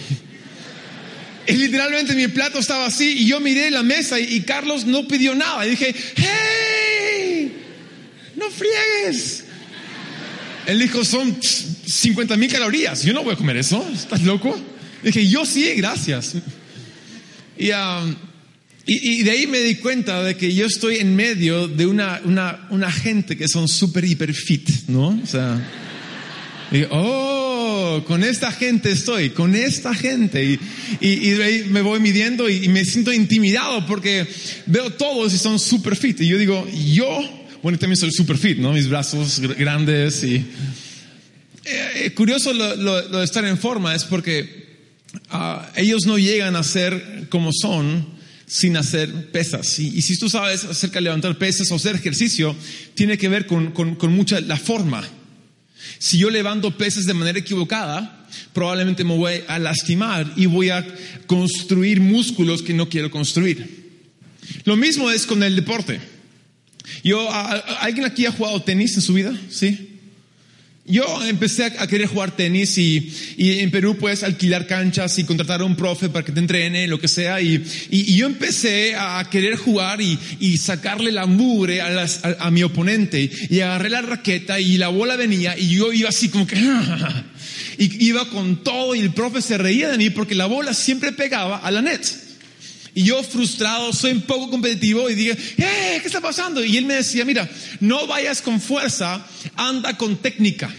Y 1.50 1.54
literalmente 1.54 2.14
mi 2.14 2.28
plato 2.28 2.60
estaba 2.60 2.86
así 2.86 3.22
y 3.22 3.26
yo 3.26 3.40
miré 3.40 3.70
la 3.70 3.82
mesa 3.82 4.20
y, 4.20 4.36
y 4.36 4.40
Carlos 4.42 4.86
no 4.86 5.08
pidió 5.08 5.34
nada. 5.34 5.66
Y 5.66 5.70
dije, 5.70 5.94
¡Hey! 6.16 7.52
¡No 8.36 8.48
friegues! 8.50 9.44
Él 10.66 10.78
dijo, 10.78 11.04
son 11.04 11.36
50 11.42 12.36
mil 12.36 12.52
calorías. 12.52 13.02
Yo 13.02 13.12
no 13.12 13.24
voy 13.24 13.34
a 13.34 13.36
comer 13.36 13.56
eso. 13.56 13.84
¿Estás 13.92 14.22
loco? 14.22 14.56
Y 15.02 15.06
dije, 15.06 15.26
yo 15.26 15.44
sí, 15.44 15.68
gracias. 15.74 16.36
Y, 17.58 17.70
um, 17.72 18.14
de 18.86 19.30
ahí 19.30 19.48
me 19.48 19.58
di 19.60 19.74
cuenta 19.76 20.22
de 20.22 20.36
que 20.36 20.54
yo 20.54 20.66
estoy 20.66 20.98
en 20.98 21.16
medio 21.16 21.66
de 21.66 21.86
una 21.86 22.92
gente 22.92 23.36
que 23.36 23.48
son 23.48 23.66
súper, 23.66 24.04
hiper 24.04 24.32
fit, 24.32 24.68
¿no? 24.86 25.20
O 25.22 25.26
sea, 25.26 25.60
y, 26.70 26.84
oh, 26.90 27.49
con 28.06 28.24
esta 28.24 28.52
gente 28.52 28.90
estoy, 28.90 29.30
con 29.30 29.54
esta 29.54 29.94
gente. 29.94 30.44
Y, 30.44 30.58
y, 31.00 31.32
y 31.32 31.64
me 31.70 31.82
voy 31.82 32.00
midiendo 32.00 32.48
y, 32.48 32.64
y, 32.64 32.68
me 32.68 32.84
siento 32.84 33.12
intimidado 33.12 33.86
porque 33.86 34.26
veo 34.66 34.90
todos 34.90 35.32
y 35.34 35.38
son 35.38 35.58
super 35.58 35.96
fit. 35.96 36.20
Y 36.20 36.28
yo 36.28 36.38
digo, 36.38 36.66
yo, 36.92 37.20
bueno, 37.62 37.78
también 37.78 37.96
soy 37.96 38.12
super 38.12 38.36
fit, 38.36 38.58
¿no? 38.58 38.72
Mis 38.72 38.88
brazos 38.88 39.40
grandes 39.40 40.22
y... 40.24 40.44
Eh, 41.64 42.12
curioso 42.14 42.52
lo, 42.52 42.74
lo, 42.74 43.08
lo, 43.08 43.18
de 43.18 43.24
estar 43.24 43.44
en 43.44 43.58
forma 43.58 43.94
es 43.94 44.04
porque 44.04 44.78
uh, 45.32 45.62
ellos 45.76 46.06
no 46.06 46.18
llegan 46.18 46.56
a 46.56 46.62
ser 46.62 47.26
como 47.28 47.50
son 47.52 48.06
sin 48.46 48.76
hacer 48.76 49.30
pesas. 49.30 49.78
Y, 49.78 49.96
y, 49.96 50.02
si 50.02 50.18
tú 50.18 50.28
sabes 50.28 50.64
acerca 50.64 50.96
de 50.96 51.02
levantar 51.02 51.38
pesas 51.38 51.70
o 51.70 51.76
hacer 51.76 51.96
ejercicio, 51.96 52.56
tiene 52.94 53.16
que 53.16 53.28
ver 53.28 53.46
con, 53.46 53.70
con, 53.72 53.94
con 53.94 54.12
mucha 54.12 54.40
la 54.40 54.56
forma. 54.56 55.06
Si 55.98 56.18
yo 56.18 56.30
levanto 56.30 56.76
pesas 56.76 57.06
de 57.06 57.14
manera 57.14 57.38
equivocada, 57.38 58.26
probablemente 58.52 59.04
me 59.04 59.16
voy 59.16 59.42
a 59.48 59.58
lastimar 59.58 60.32
y 60.36 60.46
voy 60.46 60.70
a 60.70 60.86
construir 61.26 62.00
músculos 62.00 62.62
que 62.62 62.74
no 62.74 62.88
quiero 62.88 63.10
construir. 63.10 63.80
Lo 64.64 64.76
mismo 64.76 65.10
es 65.10 65.26
con 65.26 65.42
el 65.42 65.56
deporte. 65.56 66.00
Yo, 67.04 67.30
¿alguien 67.32 68.06
aquí 68.06 68.26
ha 68.26 68.32
jugado 68.32 68.62
tenis 68.62 68.94
en 68.96 69.02
su 69.02 69.14
vida? 69.14 69.38
Sí. 69.50 69.89
Yo 70.90 71.24
empecé 71.24 71.64
a 71.64 71.86
querer 71.86 72.08
jugar 72.08 72.34
tenis 72.34 72.76
y, 72.76 73.12
y, 73.36 73.60
en 73.60 73.70
Perú 73.70 73.96
puedes 73.96 74.22
alquilar 74.22 74.66
canchas 74.66 75.18
y 75.18 75.24
contratar 75.24 75.60
a 75.60 75.64
un 75.64 75.76
profe 75.76 76.08
para 76.08 76.24
que 76.24 76.32
te 76.32 76.40
entrene, 76.40 76.88
lo 76.88 76.98
que 76.98 77.08
sea. 77.08 77.40
Y, 77.40 77.64
y, 77.90 78.12
y 78.12 78.16
yo 78.16 78.26
empecé 78.26 78.94
a 78.96 79.24
querer 79.30 79.56
jugar 79.56 80.00
y, 80.00 80.18
sacarle 80.58 81.12
la 81.12 81.26
mugre 81.26 81.80
a, 81.80 81.90
las, 81.90 82.24
a, 82.24 82.36
a, 82.40 82.50
mi 82.50 82.62
oponente. 82.62 83.30
Y 83.48 83.60
agarré 83.60 83.90
la 83.90 84.02
raqueta 84.02 84.58
y 84.58 84.76
la 84.78 84.88
bola 84.88 85.16
venía 85.16 85.56
y 85.56 85.68
yo 85.68 85.92
iba 85.92 86.08
así 86.08 86.28
como 86.28 86.46
que... 86.46 86.56
y 87.78 88.06
iba 88.06 88.28
con 88.28 88.62
todo 88.62 88.94
y 88.94 89.00
el 89.00 89.12
profe 89.12 89.40
se 89.40 89.56
reía 89.56 89.88
de 89.90 89.98
mí 89.98 90.10
porque 90.10 90.34
la 90.34 90.46
bola 90.46 90.74
siempre 90.74 91.12
pegaba 91.12 91.58
a 91.58 91.70
la 91.70 91.82
net. 91.82 92.04
Y 92.94 93.04
yo 93.04 93.22
frustrado, 93.22 93.92
soy 93.92 94.12
un 94.12 94.22
poco 94.22 94.50
competitivo 94.50 95.08
y 95.08 95.14
dije, 95.14 95.36
eh, 95.58 95.98
¿qué 96.00 96.06
está 96.06 96.20
pasando? 96.20 96.64
Y 96.64 96.76
él 96.76 96.86
me 96.86 96.94
decía, 96.94 97.24
mira, 97.24 97.48
no 97.78 98.06
vayas 98.06 98.42
con 98.42 98.60
fuerza, 98.60 99.24
anda 99.54 99.96
con 99.96 100.16
técnica. 100.16 100.74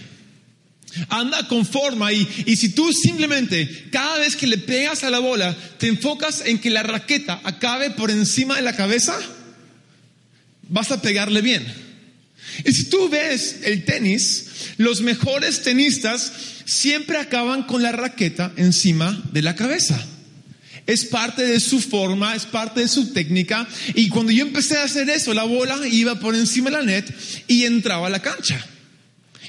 Anda 1.09 1.47
con 1.47 1.65
forma 1.65 2.11
y, 2.11 2.27
y 2.45 2.55
si 2.55 2.69
tú 2.69 2.91
simplemente 2.91 3.87
cada 3.91 4.17
vez 4.19 4.35
que 4.35 4.47
le 4.47 4.57
pegas 4.57 5.03
a 5.03 5.09
la 5.09 5.19
bola 5.19 5.55
te 5.77 5.87
enfocas 5.87 6.43
en 6.45 6.59
que 6.59 6.69
la 6.69 6.83
raqueta 6.83 7.39
acabe 7.43 7.91
por 7.91 8.11
encima 8.11 8.55
de 8.55 8.61
la 8.61 8.75
cabeza, 8.75 9.17
vas 10.67 10.91
a 10.91 11.01
pegarle 11.01 11.41
bien. 11.41 11.65
Y 12.65 12.73
si 12.73 12.85
tú 12.85 13.09
ves 13.09 13.57
el 13.63 13.85
tenis, 13.85 14.47
los 14.77 15.01
mejores 15.01 15.61
tenistas 15.61 16.31
siempre 16.65 17.17
acaban 17.17 17.63
con 17.63 17.81
la 17.81 17.91
raqueta 17.91 18.51
encima 18.57 19.21
de 19.31 19.41
la 19.41 19.55
cabeza. 19.55 20.05
Es 20.87 21.05
parte 21.05 21.43
de 21.43 21.59
su 21.59 21.79
forma, 21.79 22.35
es 22.35 22.45
parte 22.45 22.81
de 22.81 22.87
su 22.87 23.13
técnica. 23.13 23.67
Y 23.95 24.09
cuando 24.09 24.31
yo 24.31 24.43
empecé 24.43 24.77
a 24.77 24.83
hacer 24.83 25.09
eso, 25.09 25.33
la 25.33 25.43
bola 25.43 25.79
iba 25.87 26.19
por 26.19 26.35
encima 26.35 26.69
de 26.69 26.77
la 26.77 26.83
net 26.83 27.13
y 27.47 27.63
entraba 27.65 28.07
a 28.07 28.09
la 28.09 28.21
cancha. 28.21 28.65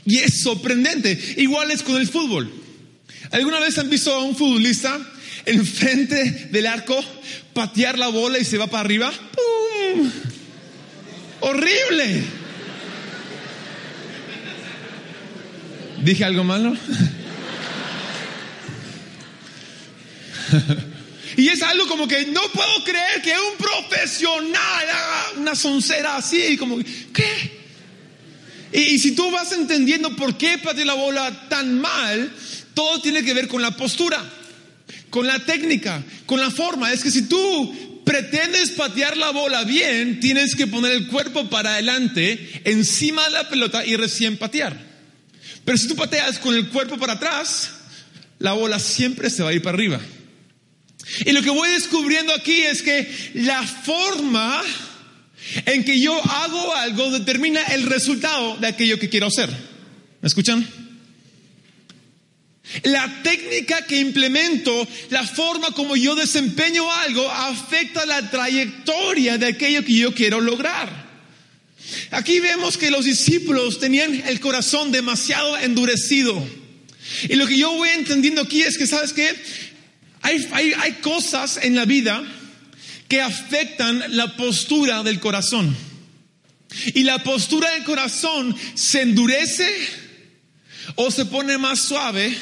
Y 0.05 0.19
es 0.19 0.43
sorprendente. 0.43 1.19
Igual 1.37 1.71
es 1.71 1.83
con 1.83 1.97
el 1.97 2.09
fútbol. 2.09 2.53
¿Alguna 3.31 3.61
vez 3.61 3.79
han 3.79 3.89
visto 3.89 4.13
a 4.13 4.23
un 4.23 4.37
futbolista 4.37 4.99
enfrente 5.47 6.49
del 6.51 6.67
arco 6.67 7.03
patear 7.55 7.99
la 7.99 8.09
bola 8.09 8.39
y 8.39 8.45
se 8.45 8.59
va 8.59 8.67
para 8.67 8.81
arriba? 8.81 9.13
¡Pum! 9.13 10.11
¡Horrible! 11.41 12.23
¿Dije 16.03 16.25
algo 16.25 16.45
malo? 16.45 16.77
Y 21.35 21.49
es 21.49 21.63
algo 21.63 21.87
como 21.87 22.07
que 22.07 22.27
no 22.27 22.43
puedo 22.53 22.85
creer 22.85 23.23
que 23.23 23.33
un 23.33 23.57
profesional 23.57 24.55
haga 24.55 25.41
una 25.41 25.55
soncera 25.55 26.17
así, 26.17 26.59
como, 26.59 26.79
¿qué? 26.79 27.62
Y, 28.73 28.99
si 28.99 29.15
tú 29.15 29.31
vas 29.31 29.53
entendiendo 29.53 30.17
por 30.17 30.37
qué 30.39 30.59
pateé 30.59 30.85
la 30.85 30.95
bola 30.95 31.49
tan 31.49 31.79
mal, 31.81 32.33
todo 32.75 33.01
tiene 33.01 33.23
que 33.23 33.35
ver 33.35 33.49
con 33.49 33.61
la 33.61 33.77
postura, 33.77 34.23
con 35.11 35.27
la 35.27 35.39
técnica, 35.41 36.03
con 36.25 36.41
la 36.41 36.51
forma. 36.51 36.93
Es 36.93 37.03
que 37.03 37.11
si 37.11 37.23
tú 37.23 38.03
pretendes 38.05 38.71
patear 38.71 39.17
la 39.17 39.31
bola 39.31 39.65
bien, 39.65 40.21
tienes 40.21 40.55
que 40.55 40.67
poner 40.67 40.93
el 40.93 41.09
cuerpo 41.09 41.51
para 41.51 41.75
adelante, 41.75 42.63
encima 42.65 43.25
de 43.25 43.31
la 43.31 43.49
pelota 43.49 43.85
y 43.85 43.97
recién 43.97 44.39
patear. 44.39 44.77
Pero 45.65 45.79
si 45.79 45.87
tú 45.87 45.95
pateas 45.95 46.39
con 46.39 46.55
el 46.55 46.69
cuerpo 46.69 46.99
para 46.99 47.15
atrás, 47.15 47.71
la 48.39 48.55
bola 48.55 48.79
siempre 48.79 49.31
se 49.31 49.43
va 49.43 49.51
a 49.51 49.53
ir 49.53 49.63
para 49.63 49.77
arriba. 49.77 50.01
Y 51.25 51.33
lo 51.33 51.43
que 51.43 51.51
voy 51.51 51.69
descubriendo 51.71 52.33
aquí 52.35 52.63
es 52.63 52.83
que 52.83 53.33
la 53.35 53.63
forma 53.63 54.63
en 55.67 55.85
que 55.85 56.01
yo 56.01 56.15
hago 56.15 56.75
algo 56.75 57.11
determina 57.11 57.63
el 57.65 57.85
resultado 57.85 58.57
de 58.59 58.69
aquello 58.69 58.99
que 58.99 59.09
quiero 59.09 59.27
hacer. 59.27 59.51
¿Me 60.21 60.27
escuchan? 60.27 60.67
La 62.85 63.23
técnica 63.23 63.85
que 63.87 63.99
implemento, 64.01 64.87
la 65.11 65.27
forma 65.27 65.73
como 65.73 65.97
yo 65.97 66.15
desempeño 66.15 66.91
algo, 66.91 67.29
afecta 67.29 68.07
la 68.07 68.31
trayectoria 68.31 69.37
de 69.37 69.47
aquello 69.47 69.85
que 69.85 69.97
yo 69.97 70.15
quiero 70.15 70.41
lograr. 70.41 71.11
Aquí 72.13 72.41
vemos 72.41 72.79
que 72.79 72.91
los 72.91 73.05
discípulos 73.05 73.79
tenían 73.79 74.23
el 74.27 74.41
corazón 74.41 74.93
demasiado 74.93 75.59
endurecido. 75.59 76.43
Y 77.29 77.35
lo 77.35 77.47
que 77.47 77.59
yo 77.59 77.73
voy 77.73 77.91
entendiendo 77.91 78.43
aquí 78.43 78.63
es 78.63 78.79
que, 78.79 78.87
¿sabes 78.87 79.13
qué? 79.13 79.35
Hay, 80.23 80.49
hay, 80.53 80.73
hay 80.79 80.93
cosas 80.93 81.59
en 81.61 81.75
la 81.75 81.85
vida 81.85 82.23
que 83.13 83.21
afectan 83.21 84.17
la 84.17 84.39
postura 84.39 85.03
del 85.03 85.21
corazón. 85.21 85.77
Y 86.95 87.03
la 87.03 87.23
postura 87.23 87.71
del 87.73 87.85
corazón 87.85 88.57
se 88.75 89.03
endurece 89.03 89.69
o 90.95 91.11
se 91.11 91.27
pone 91.27 91.59
más 91.59 91.81
suave 91.81 92.35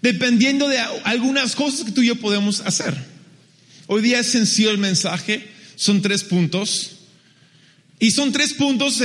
dependiendo 0.00 0.68
de 0.68 0.78
algunas 0.78 1.56
cosas 1.56 1.84
que 1.84 1.90
tú 1.90 2.00
y 2.00 2.06
yo 2.06 2.14
podemos 2.14 2.60
hacer. 2.60 2.96
Hoy 3.88 4.02
día 4.02 4.20
es 4.20 4.28
sencillo 4.28 4.70
el 4.70 4.78
mensaje, 4.78 5.48
son 5.74 6.00
tres 6.00 6.22
puntos. 6.22 6.98
Y 7.98 8.12
son 8.12 8.30
tres 8.30 8.52
puntos 8.52 9.02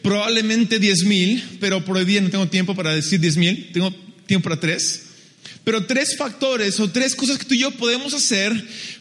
probablemente 0.00 0.78
diez 0.78 1.02
mil, 1.02 1.42
pero 1.58 1.84
por 1.84 1.96
hoy 1.96 2.04
día 2.04 2.20
no 2.20 2.30
tengo 2.30 2.46
tiempo 2.46 2.76
para 2.76 2.94
decir 2.94 3.18
diez 3.18 3.36
mil, 3.36 3.72
tengo 3.72 3.92
tiempo 4.28 4.48
para 4.48 4.60
tres. 4.60 5.06
Pero 5.64 5.86
tres 5.86 6.16
factores 6.16 6.78
o 6.78 6.90
tres 6.90 7.14
cosas 7.14 7.38
que 7.38 7.46
tú 7.46 7.54
y 7.54 7.60
yo 7.60 7.70
podemos 7.70 8.12
hacer 8.12 8.52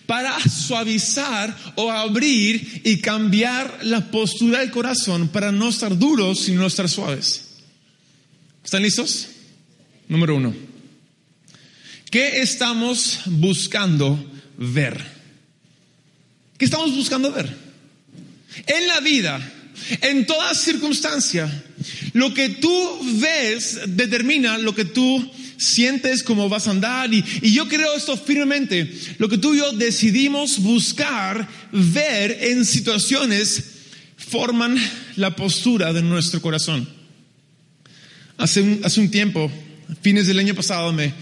para 0.06 0.38
suavizar 0.50 1.56
o 1.76 1.92
abrir 1.92 2.82
y 2.86 2.98
cambiar 3.00 3.80
la 3.84 4.12
postura 4.12 4.60
del 4.60 4.72
corazón 4.72 5.28
para 5.28 5.52
no 5.52 5.70
estar 5.70 5.98
duros, 5.98 6.40
sino 6.40 6.66
estar 6.66 6.88
suaves. 6.88 7.42
¿Están 8.64 8.82
listos? 8.82 9.28
Número 10.08 10.36
uno. 10.36 10.54
¿Qué 12.10 12.42
estamos 12.42 13.22
buscando 13.26 14.24
ver? 14.58 15.04
¿Qué 16.58 16.66
estamos 16.66 16.96
buscando 16.96 17.32
ver? 17.32 17.50
En 18.68 18.88
la 18.88 19.00
vida, 19.00 19.52
en 20.02 20.26
toda 20.26 20.54
circunstancia, 20.54 21.52
lo 22.14 22.34
que 22.34 22.50
tú 22.50 23.00
ves 23.20 23.80
determina 23.88 24.58
lo 24.58 24.76
que 24.76 24.86
tú 24.86 25.32
sientes 25.63 26.24
cómo 26.24 26.50
vas 26.50 26.67
a 26.67 26.72
andar. 26.72 27.13
Y, 27.13 27.24
y, 27.41 27.53
yo 27.53 27.67
creo 27.67 27.96
esto 27.96 28.17
firmemente. 28.17 28.91
Lo 29.17 29.29
que 29.29 29.38
tú 29.38 29.53
y 29.53 29.58
yo 29.58 29.72
decidimos 29.74 30.60
buscar, 30.60 31.48
ver 31.72 32.38
en 32.41 32.65
situaciones, 32.65 33.63
forman 34.17 34.77
la 35.15 35.36
postura 35.36 35.93
de 35.93 36.01
nuestro 36.01 36.41
corazón. 36.41 36.88
Hace 38.38 38.62
un, 38.62 38.82
hace 38.84 39.00
un 39.00 39.12
tiempo, 39.12 39.51
fines 40.01 40.27
del 40.27 40.39
año 40.39 40.55
pasado, 40.55 40.91
me, 40.91 41.13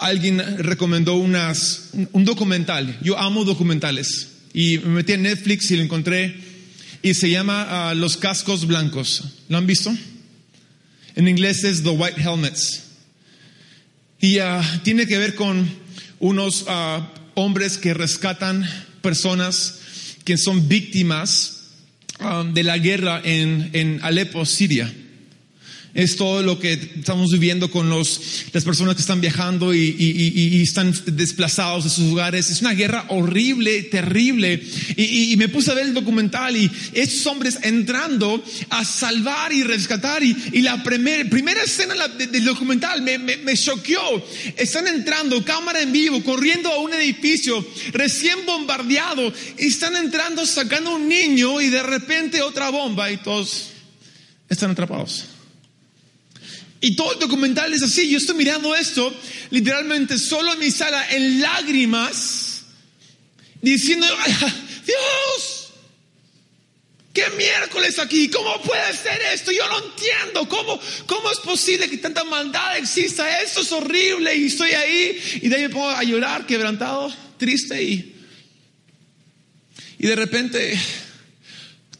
alguien 0.00 0.42
recomendó 0.58 1.14
unas, 1.14 1.90
un 2.12 2.24
documental. 2.24 2.98
Yo 3.02 3.18
amo 3.18 3.44
documentales. 3.44 4.28
Y 4.52 4.78
me 4.78 4.88
metí 4.88 5.12
en 5.12 5.22
Netflix 5.22 5.70
y 5.70 5.76
lo 5.76 5.82
encontré. 5.82 6.34
Y 7.02 7.14
se 7.14 7.30
llama 7.30 7.90
uh, 7.90 7.94
Los 7.94 8.16
Cascos 8.16 8.66
Blancos. 8.66 9.24
¿Lo 9.48 9.58
han 9.58 9.66
visto? 9.66 9.94
En 11.14 11.28
inglés 11.28 11.64
es 11.64 11.82
The 11.82 11.90
White 11.90 12.20
Helmets. 12.20 12.91
Y 14.22 14.38
uh, 14.38 14.62
tiene 14.84 15.06
que 15.06 15.18
ver 15.18 15.34
con 15.34 15.68
unos 16.20 16.62
uh, 16.62 17.02
hombres 17.34 17.76
que 17.76 17.92
rescatan 17.92 18.64
personas 19.02 19.80
que 20.24 20.38
son 20.38 20.68
víctimas 20.68 21.58
de 22.54 22.62
la 22.62 22.78
guerra 22.78 23.20
en, 23.24 23.70
en 23.72 23.98
Alepo, 24.04 24.46
Siria. 24.46 24.92
Es 25.94 26.16
todo 26.16 26.42
lo 26.42 26.58
que 26.58 26.72
estamos 26.72 27.30
viviendo 27.32 27.70
con 27.70 27.90
los, 27.90 28.46
las 28.52 28.64
personas 28.64 28.94
que 28.94 29.02
están 29.02 29.20
viajando 29.20 29.74
y, 29.74 29.94
y, 29.98 30.10
y, 30.10 30.56
y 30.56 30.62
están 30.62 30.94
desplazados 31.04 31.84
de 31.84 31.90
sus 31.90 32.06
lugares. 32.06 32.48
Es 32.48 32.62
una 32.62 32.72
guerra 32.72 33.04
horrible, 33.08 33.82
terrible. 33.84 34.62
Y, 34.96 35.36
me 35.36 35.48
puse 35.48 35.70
a 35.70 35.74
ver 35.74 35.86
el 35.86 35.94
documental 35.94 36.56
y 36.56 36.70
estos 36.94 37.26
hombres 37.26 37.58
entrando 37.62 38.42
a 38.70 38.84
salvar 38.86 39.52
y 39.52 39.64
rescatar. 39.64 40.22
Y, 40.22 40.62
la 40.62 40.82
primer, 40.82 41.28
primera 41.28 41.62
escena 41.62 41.94
del 42.08 42.44
documental 42.44 43.02
me, 43.02 43.18
me, 43.18 43.36
me 43.36 43.54
choqueó. 43.54 44.24
Están 44.56 44.86
entrando, 44.86 45.44
cámara 45.44 45.82
en 45.82 45.92
vivo, 45.92 46.22
corriendo 46.22 46.72
a 46.72 46.78
un 46.78 46.94
edificio 46.94 47.66
recién 47.92 48.46
bombardeado. 48.46 49.30
Y 49.58 49.66
están 49.66 49.96
entrando, 49.96 50.46
sacando 50.46 50.94
un 50.94 51.06
niño 51.06 51.60
y 51.60 51.68
de 51.68 51.82
repente 51.82 52.40
otra 52.40 52.70
bomba 52.70 53.10
y 53.10 53.18
todos 53.18 53.72
están 54.48 54.70
atrapados. 54.70 55.31
Y 56.84 56.96
todo 56.96 57.12
el 57.12 57.20
documental 57.20 57.72
es 57.72 57.80
así. 57.84 58.10
Yo 58.10 58.18
estoy 58.18 58.34
mirando 58.34 58.74
esto 58.74 59.14
literalmente 59.50 60.18
solo 60.18 60.52
en 60.52 60.58
mi 60.58 60.70
sala 60.72 61.12
en 61.12 61.40
lágrimas, 61.40 62.62
diciendo, 63.60 64.04
Dios, 64.84 65.68
¿qué 67.12 67.22
miércoles 67.36 68.00
aquí? 68.00 68.28
¿Cómo 68.28 68.60
puede 68.62 68.96
ser 68.96 69.20
esto? 69.32 69.52
Yo 69.52 69.64
no 69.68 69.78
entiendo. 69.78 70.48
¿Cómo, 70.48 70.80
cómo 71.06 71.30
es 71.30 71.38
posible 71.38 71.88
que 71.88 71.98
tanta 71.98 72.24
maldad 72.24 72.76
exista? 72.76 73.40
Esto 73.40 73.60
es 73.60 73.70
horrible 73.70 74.34
y 74.34 74.46
estoy 74.46 74.72
ahí. 74.72 75.22
Y 75.40 75.48
de 75.48 75.54
ahí 75.54 75.62
me 75.62 75.70
pongo 75.70 75.88
a 75.88 76.02
llorar, 76.02 76.46
quebrantado, 76.46 77.14
triste 77.38 77.80
y, 77.80 78.16
y 80.00 80.06
de 80.08 80.16
repente 80.16 80.76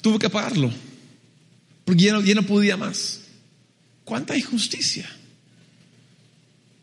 tuve 0.00 0.18
que 0.18 0.26
apagarlo. 0.26 0.72
Porque 1.84 2.02
ya 2.02 2.14
no, 2.14 2.20
ya 2.20 2.34
no 2.34 2.42
podía 2.42 2.76
más. 2.76 3.21
¿Cuánta 4.12 4.36
injusticia? 4.36 5.08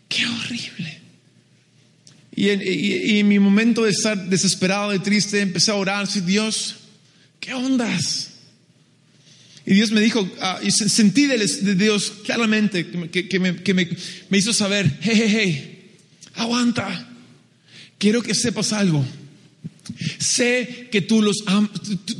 Qué 0.07 0.25
horrible. 0.25 0.99
Y 2.35 2.49
en, 2.49 3.27
mi 3.27 3.37
momento 3.37 3.83
de 3.83 3.91
estar 3.91 4.29
desesperado 4.29 4.95
y 4.95 4.97
triste, 4.97 5.39
empecé 5.39 5.69
a 5.69 5.75
orar, 5.75 6.07
Dios, 6.25 6.77
¿qué 7.39 7.53
ondas? 7.53 8.31
Y 9.63 9.75
Dios 9.75 9.91
me 9.91 10.01
dijo, 10.01 10.21
uh, 10.21 10.65
y 10.65 10.71
sentí 10.71 11.27
de, 11.27 11.75
Dios 11.75 12.13
claramente 12.25 12.89
que, 12.89 12.97
me, 13.39 13.57
que 13.57 13.73
me, 13.75 13.87
me, 14.29 14.37
hizo 14.39 14.51
saber, 14.51 14.97
hey, 14.99 15.13
hey, 15.13 15.29
hey, 15.29 15.97
aguanta, 16.33 17.13
quiero 17.99 18.23
que 18.23 18.33
sepas 18.33 18.73
algo. 18.73 19.05
Sé 20.19 20.89
que 20.91 21.01
tú 21.01 21.21
los 21.21 21.43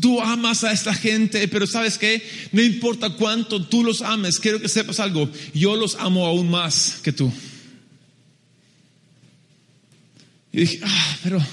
tú 0.01 0.21
amas 0.21 0.63
a 0.63 0.71
esta 0.71 0.93
gente, 0.93 1.47
pero 1.47 1.67
sabes 1.67 1.97
que 1.97 2.21
no 2.51 2.61
importa 2.61 3.11
cuánto 3.11 3.65
tú 3.65 3.83
los 3.83 4.01
ames, 4.01 4.39
quiero 4.39 4.61
que 4.61 4.69
sepas 4.69 4.99
algo, 4.99 5.29
yo 5.53 5.75
los 5.75 5.95
amo 5.95 6.25
aún 6.25 6.49
más 6.49 6.99
que 7.03 7.11
tú. 7.11 7.31
Y 10.51 10.61
dije, 10.61 10.79
ah, 10.83 11.17
pero 11.23 11.43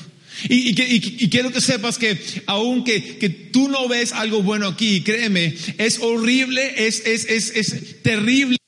y, 0.49 1.29
quiero 1.29 1.51
que 1.51 1.61
sepas 1.61 1.99
que 1.99 2.19
aunque 2.47 3.17
que 3.19 3.29
tú 3.29 3.69
no 3.69 3.89
ves 3.89 4.13
algo 4.13 4.43
bueno 4.43 4.67
aquí, 4.69 5.03
créeme, 5.03 5.55
es 5.79 5.99
horrible, 6.01 6.87
es, 6.87 7.05
es, 7.07 7.25
es, 7.25 7.51
es 7.55 8.03
terrible, 8.03 8.59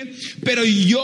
pero 0.44 0.64
yo 0.64 1.02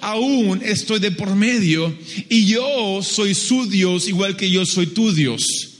aún 0.00 0.62
estoy 0.62 1.00
de 1.00 1.10
por 1.10 1.34
medio 1.34 1.96
y 2.28 2.46
yo 2.46 3.02
soy 3.02 3.34
su 3.34 3.68
Dios 3.68 4.06
igual 4.08 4.36
que 4.36 4.50
yo 4.50 4.64
soy 4.64 4.86
tu 4.86 5.12
Dios 5.12 5.73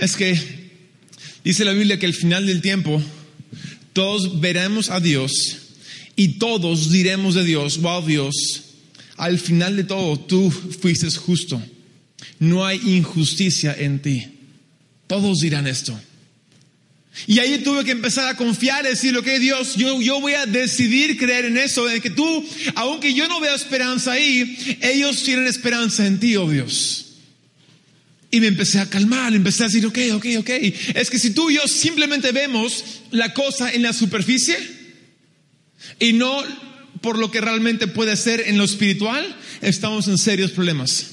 es 0.00 0.16
que 0.16 0.38
dice 1.44 1.64
la 1.64 1.72
Biblia 1.72 1.98
que 1.98 2.06
al 2.06 2.14
final 2.14 2.46
del 2.46 2.62
tiempo 2.62 3.02
todos 3.92 4.40
veremos 4.40 4.90
a 4.90 4.98
Dios 4.98 5.32
y 6.16 6.38
todos 6.38 6.90
diremos 6.90 7.34
de 7.34 7.44
Dios, 7.44 7.80
wow 7.80 8.04
Dios, 8.04 8.34
al 9.16 9.38
final 9.38 9.76
de 9.76 9.84
todo 9.84 10.18
tú 10.18 10.50
fuiste 10.50 11.10
justo. 11.10 11.62
No 12.38 12.64
hay 12.64 12.80
injusticia 12.96 13.74
en 13.78 14.00
ti. 14.00 14.26
Todos 15.06 15.40
dirán 15.40 15.66
esto. 15.66 15.98
Y 17.26 17.38
ahí 17.38 17.58
tuve 17.58 17.84
que 17.84 17.90
empezar 17.90 18.28
a 18.28 18.36
confiar, 18.36 18.84
decir, 18.84 19.16
ok, 19.16 19.26
Dios, 19.40 19.74
yo, 19.76 20.00
yo 20.00 20.20
voy 20.20 20.32
a 20.32 20.46
decidir 20.46 21.18
creer 21.18 21.46
en 21.46 21.58
eso, 21.58 21.90
en 21.90 22.00
que 22.00 22.10
tú, 22.10 22.46
aunque 22.76 23.12
yo 23.12 23.28
no 23.28 23.40
veo 23.40 23.54
esperanza 23.54 24.12
ahí, 24.12 24.78
ellos 24.80 25.22
tienen 25.22 25.46
esperanza 25.46 26.06
en 26.06 26.18
ti, 26.18 26.36
oh 26.36 26.48
Dios. 26.48 27.09
Y 28.30 28.40
me 28.40 28.46
empecé 28.46 28.78
a 28.78 28.88
calmar, 28.88 29.34
empecé 29.34 29.64
a 29.64 29.66
decir, 29.66 29.84
ok, 29.86 29.98
ok, 30.14 30.26
ok. 30.38 30.50
Es 30.94 31.10
que 31.10 31.18
si 31.18 31.30
tú 31.30 31.50
y 31.50 31.56
yo 31.56 31.66
simplemente 31.66 32.30
vemos 32.32 32.84
la 33.10 33.34
cosa 33.34 33.72
en 33.72 33.82
la 33.82 33.92
superficie 33.92 34.56
y 35.98 36.12
no 36.12 36.42
por 37.00 37.18
lo 37.18 37.30
que 37.30 37.40
realmente 37.40 37.86
puede 37.86 38.16
ser 38.16 38.44
en 38.46 38.58
lo 38.58 38.64
espiritual, 38.64 39.36
estamos 39.62 40.06
en 40.08 40.18
serios 40.18 40.52
problemas. 40.52 41.06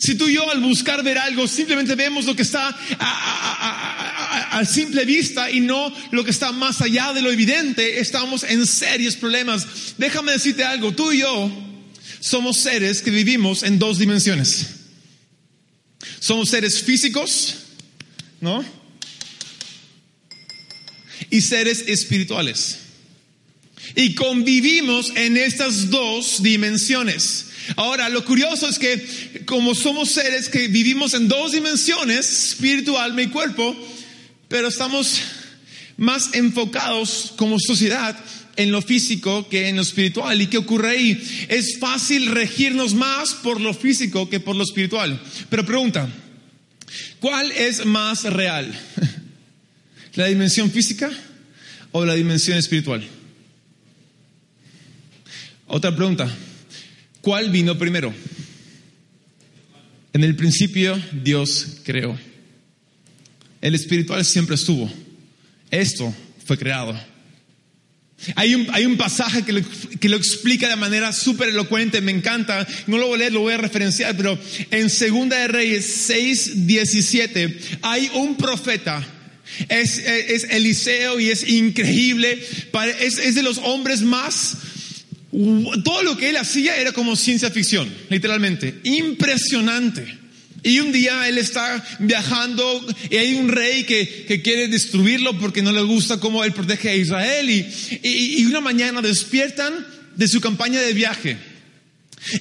Si 0.00 0.16
tú 0.16 0.28
y 0.28 0.34
yo 0.34 0.50
al 0.50 0.60
buscar 0.60 1.04
ver 1.04 1.18
algo 1.18 1.46
simplemente 1.46 1.94
vemos 1.94 2.24
lo 2.24 2.34
que 2.34 2.42
está 2.42 2.76
a, 2.98 4.64
simple 4.64 5.04
vista 5.04 5.50
y 5.50 5.60
no 5.60 5.92
lo 6.10 6.24
que 6.24 6.32
está 6.32 6.50
más 6.50 6.80
allá 6.80 7.12
de 7.12 7.22
lo 7.22 7.30
evidente, 7.30 8.00
estamos 8.00 8.42
en 8.42 8.66
serios 8.66 9.14
problemas. 9.16 9.66
Déjame 9.96 10.32
decirte 10.32 10.64
algo, 10.64 10.92
tú 10.92 11.12
y 11.12 11.20
yo 11.20 11.50
somos 12.18 12.56
seres 12.56 13.02
que 13.02 13.12
vivimos 13.12 13.62
en 13.62 13.78
dos 13.78 13.98
dimensiones. 13.98 14.77
Somos 16.20 16.50
seres 16.50 16.82
físicos, 16.82 17.54
¿no? 18.40 18.64
Y 21.30 21.40
seres 21.40 21.84
espirituales. 21.86 22.78
Y 23.94 24.14
convivimos 24.14 25.12
en 25.16 25.36
estas 25.36 25.90
dos 25.90 26.42
dimensiones. 26.42 27.46
Ahora, 27.76 28.08
lo 28.08 28.24
curioso 28.24 28.68
es 28.68 28.78
que 28.78 29.44
como 29.44 29.74
somos 29.74 30.10
seres 30.10 30.48
que 30.48 30.68
vivimos 30.68 31.14
en 31.14 31.28
dos 31.28 31.52
dimensiones, 31.52 32.50
espíritu, 32.50 32.96
alma 32.96 33.22
y 33.22 33.28
cuerpo, 33.28 33.76
pero 34.48 34.68
estamos 34.68 35.20
más 35.96 36.30
enfocados 36.34 37.34
como 37.36 37.58
sociedad 37.58 38.16
en 38.58 38.72
lo 38.72 38.82
físico 38.82 39.48
que 39.48 39.68
en 39.68 39.76
lo 39.76 39.82
espiritual. 39.82 40.42
¿Y 40.42 40.48
qué 40.48 40.58
ocurre 40.58 40.90
ahí? 40.90 41.46
Es 41.48 41.78
fácil 41.78 42.26
regirnos 42.26 42.92
más 42.92 43.34
por 43.34 43.60
lo 43.60 43.72
físico 43.72 44.28
que 44.28 44.40
por 44.40 44.56
lo 44.56 44.64
espiritual. 44.64 45.22
Pero 45.48 45.64
pregunta, 45.64 46.10
¿cuál 47.20 47.52
es 47.52 47.86
más 47.86 48.24
real? 48.24 48.68
¿La 50.14 50.26
dimensión 50.26 50.72
física 50.72 51.08
o 51.92 52.04
la 52.04 52.14
dimensión 52.14 52.58
espiritual? 52.58 53.06
Otra 55.68 55.94
pregunta, 55.94 56.28
¿cuál 57.20 57.50
vino 57.50 57.78
primero? 57.78 58.12
En 60.12 60.24
el 60.24 60.34
principio 60.34 61.00
Dios 61.12 61.76
creó. 61.84 62.18
El 63.60 63.76
espiritual 63.76 64.24
siempre 64.24 64.56
estuvo. 64.56 64.90
Esto 65.70 66.12
fue 66.44 66.58
creado. 66.58 66.98
Hay 68.34 68.54
un, 68.54 68.66
hay 68.72 68.84
un 68.84 68.96
pasaje 68.96 69.44
que 69.44 69.52
lo, 69.52 69.60
que 70.00 70.08
lo 70.08 70.16
explica 70.16 70.68
de 70.68 70.76
manera 70.76 71.12
súper 71.12 71.50
elocuente, 71.50 72.00
me 72.00 72.12
encanta. 72.12 72.66
No 72.86 72.98
lo 72.98 73.06
voy 73.06 73.14
a 73.14 73.18
leer, 73.18 73.32
lo 73.32 73.40
voy 73.40 73.54
a 73.54 73.58
referenciar, 73.58 74.16
pero 74.16 74.38
en 74.70 74.90
Segunda 74.90 75.36
de 75.36 75.48
Reyes 75.48 75.86
6, 75.86 76.66
17 76.66 77.58
hay 77.82 78.10
un 78.14 78.36
profeta. 78.36 79.06
Es, 79.68 79.98
es 79.98 80.44
Eliseo 80.50 81.20
y 81.20 81.30
es 81.30 81.48
increíble. 81.48 82.44
Es, 83.00 83.18
es 83.18 83.34
de 83.34 83.42
los 83.42 83.58
hombres 83.58 84.02
más... 84.02 84.56
Todo 85.84 86.02
lo 86.02 86.16
que 86.16 86.30
él 86.30 86.38
hacía 86.38 86.76
era 86.78 86.92
como 86.92 87.14
ciencia 87.14 87.50
ficción, 87.50 87.92
literalmente. 88.08 88.80
Impresionante. 88.84 90.17
Y 90.62 90.80
un 90.80 90.90
día 90.92 91.28
él 91.28 91.38
está 91.38 91.84
viajando 92.00 92.84
y 93.10 93.16
hay 93.16 93.34
un 93.34 93.48
rey 93.48 93.84
que, 93.84 94.24
que 94.26 94.42
quiere 94.42 94.66
destruirlo 94.68 95.38
porque 95.38 95.62
no 95.62 95.70
le 95.72 95.82
gusta 95.82 96.18
cómo 96.18 96.42
él 96.44 96.52
protege 96.52 96.90
a 96.90 96.96
Israel. 96.96 97.48
Y, 97.48 97.66
y- 98.02 98.44
una 98.46 98.60
mañana 98.60 99.00
despiertan 99.00 99.72
de 100.16 100.26
su 100.26 100.40
campaña 100.40 100.80
de 100.80 100.92
viaje. 100.94 101.36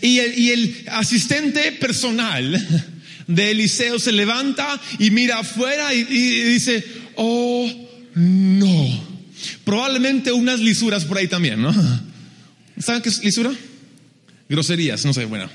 Y 0.01 0.17
el, 0.19 0.37
y 0.39 0.49
el 0.51 0.83
asistente 0.87 1.71
personal 1.73 2.67
de 3.27 3.51
Eliseo 3.51 3.99
se 3.99 4.11
levanta 4.11 4.81
y 4.97 5.11
mira 5.11 5.39
afuera 5.39 5.93
y, 5.93 5.99
y 6.09 6.43
dice, 6.43 6.83
oh 7.15 7.71
no. 8.15 9.07
Probablemente 9.63 10.31
unas 10.31 10.59
lisuras 10.59 11.05
por 11.05 11.19
ahí 11.19 11.27
también, 11.27 11.61
¿no? 11.61 11.71
¿Saben 12.79 13.01
qué 13.03 13.09
es 13.09 13.23
lisura? 13.23 13.51
Groserías, 14.49 15.05
no 15.05 15.13
sé, 15.13 15.25
bueno. 15.25 15.47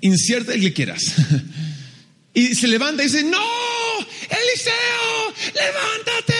Inserta 0.00 0.54
el 0.54 0.60
que 0.60 0.72
quieras. 0.72 1.02
Y 2.34 2.54
se 2.54 2.68
levanta 2.68 3.02
y 3.02 3.06
dice, 3.06 3.24
no, 3.24 3.42
Eliseo, 4.30 5.34
levántate, 5.56 6.34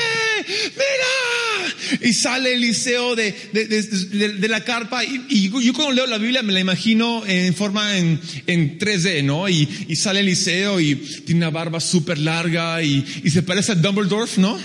mira. 0.77 2.09
Y 2.09 2.13
sale 2.13 2.55
Eliseo 2.55 3.17
de, 3.17 3.35
de, 3.53 3.67
de- 3.67 4.29
de- 4.35 4.49
la 4.49 4.63
carpa 4.63 5.03
y, 5.05 5.51
yo 5.51 5.73
cuando 5.73 5.93
leo 5.93 6.07
la 6.07 6.19
Biblia 6.19 6.45
me 6.45 6.53
la 6.53 6.61
imagino 6.61 7.27
en 7.27 7.53
forma 7.53 7.99
en, 7.99 8.21
en 8.47 8.79
3D, 8.79 9.25
¿no? 9.25 9.49
Y, 9.49 9.69
y 9.89 9.97
sale 9.97 10.21
Eliseo 10.21 10.79
y 10.79 10.95
tiene 10.95 11.39
una 11.41 11.51
barba 11.51 11.81
súper 11.81 12.19
larga 12.19 12.81
y, 12.81 13.05
y 13.25 13.31
se 13.31 13.43
parece 13.43 13.73
a 13.73 13.75
Dumbledore, 13.75 14.31
¿no? 14.37 14.57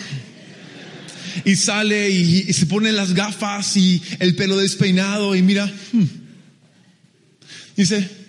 Y 1.45 1.55
sale 1.55 2.11
y, 2.11 2.45
y 2.47 2.53
se 2.53 2.67
pone 2.67 2.91
las 2.91 3.15
gafas 3.15 3.75
y 3.75 4.03
el 4.19 4.35
pelo 4.35 4.55
despeinado 4.57 5.35
y 5.35 5.41
mira, 5.41 5.65
hmm. 5.93 6.03
dice, 7.75 8.22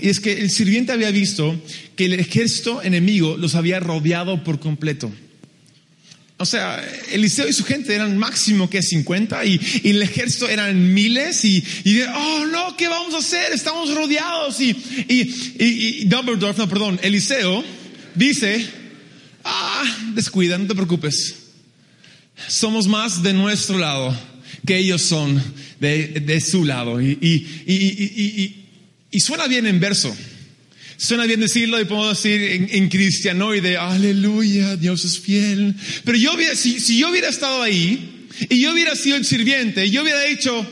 y 0.00 0.08
es 0.08 0.20
que 0.20 0.32
el 0.32 0.50
sirviente 0.50 0.92
había 0.92 1.10
visto 1.10 1.60
que 1.96 2.06
el 2.06 2.14
ejército 2.14 2.82
enemigo 2.82 3.36
los 3.36 3.54
había 3.54 3.80
rodeado 3.80 4.42
por 4.44 4.60
completo. 4.60 5.12
O 6.40 6.46
sea, 6.46 6.80
Eliseo 7.10 7.48
y 7.48 7.52
su 7.52 7.64
gente 7.64 7.94
eran 7.94 8.16
máximo 8.16 8.70
que 8.70 8.80
50 8.82 9.44
y, 9.44 9.60
y 9.82 9.90
el 9.90 10.02
ejército 10.02 10.48
eran 10.48 10.94
miles 10.94 11.44
y, 11.44 11.64
y 11.84 12.00
oh 12.02 12.46
no, 12.46 12.76
¿qué 12.76 12.86
vamos 12.88 13.12
a 13.14 13.18
hacer? 13.18 13.52
Estamos 13.52 13.92
rodeados 13.92 14.60
y, 14.60 14.70
y, 14.70 15.20
y, 15.58 15.98
y 16.02 16.04
Dumbledore, 16.04 16.56
no, 16.56 16.68
perdón, 16.68 17.00
Eliseo 17.02 17.64
dice, 18.14 18.64
ah, 19.44 19.82
descuida, 20.14 20.56
no 20.58 20.66
te 20.68 20.74
preocupes 20.74 21.34
somos 22.46 22.86
más 22.86 23.22
de 23.22 23.32
nuestro 23.32 23.78
lado 23.78 24.16
que 24.64 24.78
ellos 24.78 25.02
son 25.02 25.42
de, 25.80 26.06
de 26.20 26.40
su 26.40 26.64
lado. 26.64 27.00
Y, 27.00 27.18
y- 27.20 27.46
y- 27.66 28.57
y- 29.10 29.20
suena 29.20 29.46
bien 29.46 29.66
en 29.66 29.80
verso. 29.80 30.16
Suena 30.96 31.26
bien 31.26 31.38
decirlo 31.40 31.80
y 31.80 31.84
podemos 31.84 32.20
decir 32.22 32.42
en, 32.42 32.68
en 32.72 32.88
cristianoide, 32.88 33.76
aleluya, 33.76 34.76
Dios 34.76 35.04
es 35.04 35.20
fiel. 35.20 35.74
Pero 36.04 36.18
yo 36.18 36.32
si, 36.56 36.80
si 36.80 36.98
yo 36.98 37.10
hubiera 37.10 37.28
estado 37.28 37.62
ahí 37.62 38.26
y 38.48 38.60
yo 38.60 38.72
hubiera 38.72 38.96
sido 38.96 39.16
el 39.16 39.24
sirviente 39.24 39.86
y 39.86 39.90
yo 39.90 40.02
hubiera 40.02 40.20
dicho, 40.22 40.66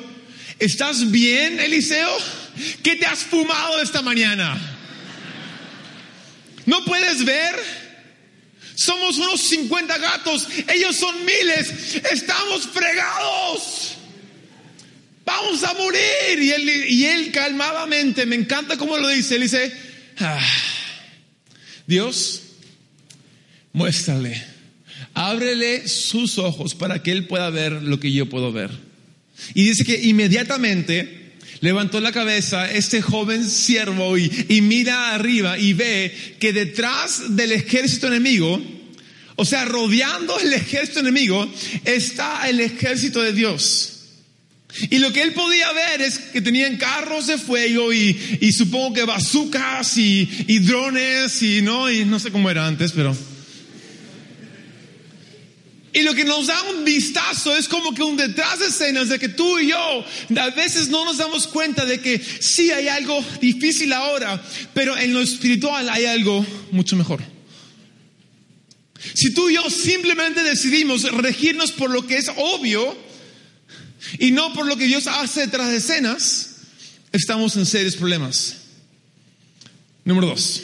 ¿estás 0.59 1.11
bien, 1.13 1.61
Eliseo? 1.61 2.11
¿Qué 2.83 2.97
te 2.97 3.07
has 3.07 3.21
fumado 3.21 3.81
esta 3.81 4.03
mañana? 4.03 4.59
¿No 6.65 6.85
puedes 6.85 7.25
ver? 7.25 7.55
Somos 8.75 9.17
unos 9.19 9.41
50 9.41 9.97
gatos, 9.99 10.49
ellos 10.75 10.97
son 10.97 11.15
miles, 11.25 11.73
estamos 12.13 12.67
fregados. 12.67 13.96
Vamos 15.27 15.63
a 15.65 15.75
morir. 15.75 16.39
Y 16.41 16.53
él, 16.53 16.71
y 16.89 17.05
él 17.05 17.33
calmadamente, 17.33 18.25
me 18.25 18.37
encanta 18.37 18.79
cómo 18.79 18.97
lo 18.97 19.09
dice, 19.09 19.35
él 19.35 19.43
dice, 19.43 19.73
"Ah, 20.21 20.41
Dios, 21.87 22.43
muéstrale, 23.73 24.43
ábrele 25.13 25.87
sus 25.89 26.39
ojos 26.39 26.75
para 26.75 27.03
que 27.03 27.13
él 27.13 27.27
pueda 27.27 27.51
ver 27.51 27.73
lo 27.73 28.01
que 28.01 28.13
yo 28.13 28.27
puedo 28.27 28.53
ver. 28.53 28.71
Y 29.55 29.65
dice 29.65 29.85
que 29.85 30.01
inmediatamente 30.03 31.35
levantó 31.61 32.01
la 32.01 32.13
cabeza 32.13 32.71
este 32.71 33.03
joven 33.03 33.49
siervo 33.49 34.17
y, 34.17 34.31
y 34.49 34.61
mira 34.61 35.15
arriba 35.15 35.59
y 35.59 35.73
ve 35.73 36.15
que 36.39 36.53
detrás 36.53 37.37
del 37.37 37.53
ejército 37.53 38.07
enemigo, 38.07 38.63
o 39.37 39.45
sea, 39.45 39.65
rodeando 39.65 40.39
el 40.39 40.53
ejército 40.53 41.01
enemigo, 41.01 41.51
está 41.85 42.49
el 42.49 42.61
ejército 42.61 43.21
de 43.23 43.33
Dios. 43.33 43.96
Y 44.91 44.99
lo 44.99 45.13
que 45.13 45.23
él 45.23 45.33
podía 45.33 45.73
ver 45.73 46.03
es 46.03 46.19
que 46.19 46.43
tenían 46.43 46.77
carros 46.77 47.27
de 47.27 47.39
fuego 47.39 47.93
y, 47.93 48.53
supongo 48.53 48.95
que 48.95 49.05
bazucas 49.05 49.97
y, 49.97 50.29
y 50.49 50.59
drones 50.59 51.43
y 51.43 51.63
no, 51.63 51.91
y 51.91 52.05
no 52.05 52.19
sé 52.19 52.31
cómo 52.31 52.51
era 52.51 52.67
antes, 52.67 52.93
pero... 52.93 53.17
Y 55.97 56.03
lo 56.03 56.15
que 56.15 56.27
nos 56.27 56.47
da 56.47 56.63
un 56.65 56.85
vistazo 56.85 57.57
es 57.57 57.69
como 57.69 57.95
que 57.95 58.03
un 58.03 58.19
detrás 58.19 58.59
de 58.59 58.67
escenas 58.67 59.09
de 59.09 59.19
que 59.19 59.31
tú 59.31 59.59
y 59.59 59.69
yo 59.69 60.05
a 60.37 60.51
veces 60.51 60.89
no 60.89 61.07
nos 61.07 61.17
damos 61.17 61.47
cuenta 61.47 61.87
de 61.87 62.03
que 62.03 62.19
sí 62.19 62.71
hay 62.71 62.89
algo 62.89 63.25
difícil 63.41 63.95
ahora, 63.95 64.45
pero 64.75 64.95
en 64.95 65.15
lo 65.15 65.23
espiritual 65.23 65.89
hay 65.89 66.05
algo 66.05 66.45
mucho 66.71 66.97
mejor. 66.97 67.23
Si 69.15 69.33
tú 69.33 69.49
y 69.49 69.55
yo 69.55 69.71
simplemente 69.71 70.43
decidimos 70.43 71.11
regirnos 71.13 71.73
por 71.73 71.91
lo 71.91 72.07
que 72.07 72.19
es 72.19 72.31
obvio 72.37 72.95
y 74.19 74.31
no 74.31 74.53
por 74.53 74.67
lo 74.67 74.77
que 74.77 74.87
Dios 74.87 75.07
hace 75.07 75.43
detrás 75.43 75.71
de 75.71 75.77
escenas, 75.77 76.57
estamos 77.13 77.57
en 77.57 77.67
serios 77.67 77.97
problemas. 77.97 78.57
Número 80.05 80.29
dos. 80.29 80.63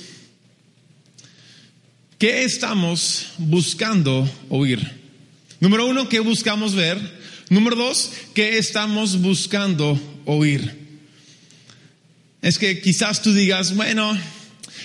¿Qué 2.18 2.44
estamos 2.44 3.26
buscando 3.38 4.30
oír? 4.48 4.80
Número 5.58 5.86
uno, 5.86 6.08
¿qué 6.08 6.20
buscamos 6.20 6.74
ver? 6.74 6.98
Número 7.48 7.76
dos, 7.76 8.12
¿qué 8.34 8.58
estamos 8.58 9.20
buscando 9.20 10.00
oír? 10.24 10.82
Es 12.40 12.58
que 12.58 12.80
quizás 12.80 13.22
tú 13.22 13.34
digas, 13.34 13.74
bueno, 13.74 14.16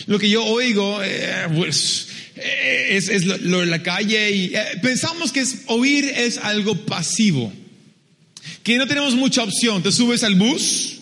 lo 0.06 0.20
que 0.20 0.30
yo 0.30 0.44
oigo 0.44 1.02
eh, 1.04 1.48
pues, 1.56 2.08
eh, 2.36 2.88
es, 2.92 3.26
lo, 3.26 3.60
de 3.60 3.66
la 3.66 3.82
calle 3.82 4.32
y 4.32 4.56
eh, 4.56 4.64
pensamos 4.82 5.32
que 5.32 5.44
oír 5.68 6.06
es 6.06 6.38
algo 6.38 6.76
pasivo, 6.86 7.52
que 8.68 8.78
no 8.78 8.86
tenemos 8.86 9.16
mucha 9.16 9.44
opción. 9.44 9.82
Te 9.82 9.94
subes 9.94 10.24
al 10.24 10.36
bus 10.36 10.98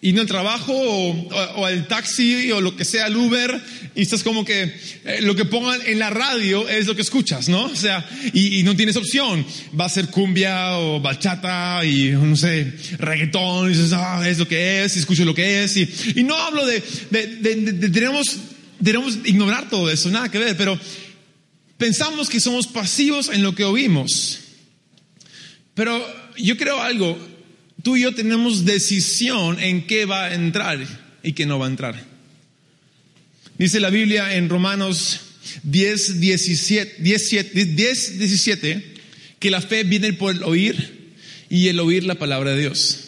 y 0.00 0.14
no 0.14 0.22
al 0.22 0.26
trabajo 0.26 0.72
o, 0.72 1.10
o- 1.10 1.60
o 1.60 1.66
al 1.66 1.86
taxi 1.86 2.50
o 2.52 2.60
lo 2.62 2.74
que 2.74 2.86
sea, 2.86 3.04
al 3.04 3.14
Uber, 3.16 3.60
y 3.94 4.00
estás 4.00 4.22
como 4.22 4.44
que 4.46 4.62
eh, 5.04 5.18
lo 5.20 5.36
que 5.36 5.44
pongan 5.44 5.78
en 5.84 5.98
la 5.98 6.08
radio 6.08 6.66
es 6.70 6.86
lo 6.86 6.96
que 6.96 7.02
escuchas, 7.02 7.50
¿no? 7.50 7.64
O 7.66 7.76
sea, 7.76 8.08
y, 8.32 8.58
y 8.58 8.62
no 8.62 8.74
tienes 8.74 8.96
opción. 8.96 9.44
Va 9.78 9.84
a 9.84 9.88
ser 9.90 10.06
cumbia 10.08 10.78
o 10.78 11.00
bachata 11.00 11.84
y 11.84 12.12
no 12.12 12.34
sé, 12.34 12.72
reggaetón, 12.98 13.66
y 13.66 13.74
dices, 13.74 13.92
ah, 13.92 14.26
es 14.26 14.38
lo 14.38 14.48
que 14.48 14.82
es, 14.82 14.96
y 14.96 15.00
escucho 15.00 15.26
lo 15.26 15.34
que 15.34 15.64
es, 15.64 15.76
y, 15.76 15.86
y 16.16 16.22
no 16.24 16.34
hablo 16.36 16.64
de, 16.66 16.82
de, 17.10 17.26
de- 17.26 17.72
de- 17.74 17.88
tenemos, 17.90 18.38
tenemos 18.82 19.18
ignorar 19.26 19.68
todo 19.68 19.90
eso, 19.90 20.08
nada 20.08 20.30
que 20.30 20.38
ver, 20.38 20.56
pero 20.56 20.80
pensamos 21.76 22.30
que 22.30 22.40
somos 22.40 22.66
pasivos 22.66 23.28
en 23.28 23.42
lo 23.42 23.54
que 23.54 23.64
oímos. 23.64 24.38
Pero 25.74 26.21
yo 26.36 26.56
creo 26.56 26.80
algo, 26.80 27.18
tú 27.82 27.96
y 27.96 28.02
yo 28.02 28.14
tenemos 28.14 28.64
decisión 28.64 29.58
en 29.60 29.86
qué 29.86 30.04
va 30.04 30.26
a 30.26 30.34
entrar 30.34 30.78
y 31.22 31.32
qué 31.32 31.46
no 31.46 31.58
va 31.58 31.66
a 31.66 31.70
entrar. 31.70 32.04
Dice 33.58 33.80
la 33.80 33.90
Biblia 33.90 34.34
en 34.34 34.48
Romanos 34.48 35.20
10, 35.62 36.20
17, 36.20 37.02
17, 37.02 37.64
10, 37.66 38.18
17 38.18 38.94
que 39.38 39.50
la 39.50 39.60
fe 39.60 39.84
viene 39.84 40.12
por 40.12 40.34
el 40.34 40.42
oír 40.44 41.14
y 41.50 41.68
el 41.68 41.80
oír 41.80 42.04
la 42.04 42.14
palabra 42.14 42.52
de 42.52 42.60
Dios. 42.60 42.98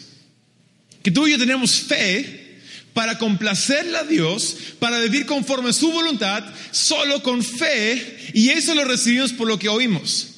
Que 1.01 1.11
tú 1.11 1.27
y 1.27 1.31
yo 1.31 1.37
tenemos 1.37 1.81
fe 1.81 2.59
para 2.93 3.17
complacerle 3.17 3.97
a 3.97 4.03
Dios, 4.03 4.57
para 4.79 4.99
vivir 4.99 5.25
conforme 5.25 5.69
a 5.69 5.73
su 5.73 5.91
voluntad, 5.91 6.43
solo 6.71 7.21
con 7.21 7.43
fe, 7.43 8.31
y 8.33 8.49
eso 8.49 8.73
lo 8.73 8.85
recibimos 8.85 9.33
por 9.33 9.47
lo 9.47 9.59
que 9.59 9.67
oímos. 9.69 10.34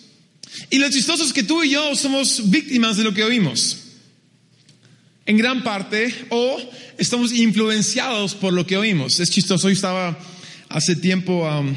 Y 0.70 0.80
lo 0.80 0.90
chistoso 0.90 1.24
es 1.24 1.34
que 1.34 1.44
tú 1.44 1.64
y 1.64 1.72
yo 1.72 1.96
somos 1.96 2.50
víctimas 2.50 2.98
de 2.98 3.04
lo 3.04 3.14
que 3.14 3.24
oímos. 3.24 3.78
En 5.26 5.38
gran 5.38 5.64
parte, 5.64 6.14
o 6.30 6.58
estamos 6.98 7.34
influenciados 7.34 8.34
por 8.36 8.54
lo 8.54 8.66
que 8.66 8.78
oímos. 8.78 9.20
Es 9.20 9.30
chistoso, 9.30 9.70
yo 9.70 9.74
estaba 9.74 10.18
hace 10.70 10.96
tiempo 10.96 11.48
um, 11.48 11.74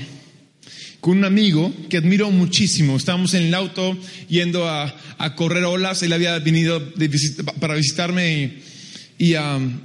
con 1.01 1.19
un 1.19 1.25
amigo 1.25 1.73
que 1.89 1.97
admiro 1.97 2.31
muchísimo. 2.31 2.97
Estábamos 2.97 3.35
en 3.35 3.45
el 3.45 3.55
auto 3.55 3.99
yendo 4.29 4.69
a, 4.69 4.95
a 5.19 5.35
correr 5.35 5.65
olas. 5.65 6.03
Él 6.03 6.13
había 6.13 6.39
venido 6.39 6.79
de 6.79 7.09
visita- 7.09 7.53
para 7.55 7.75
visitarme 7.75 8.63
y, 9.19 9.31
y, 9.31 9.35
um, 9.35 9.81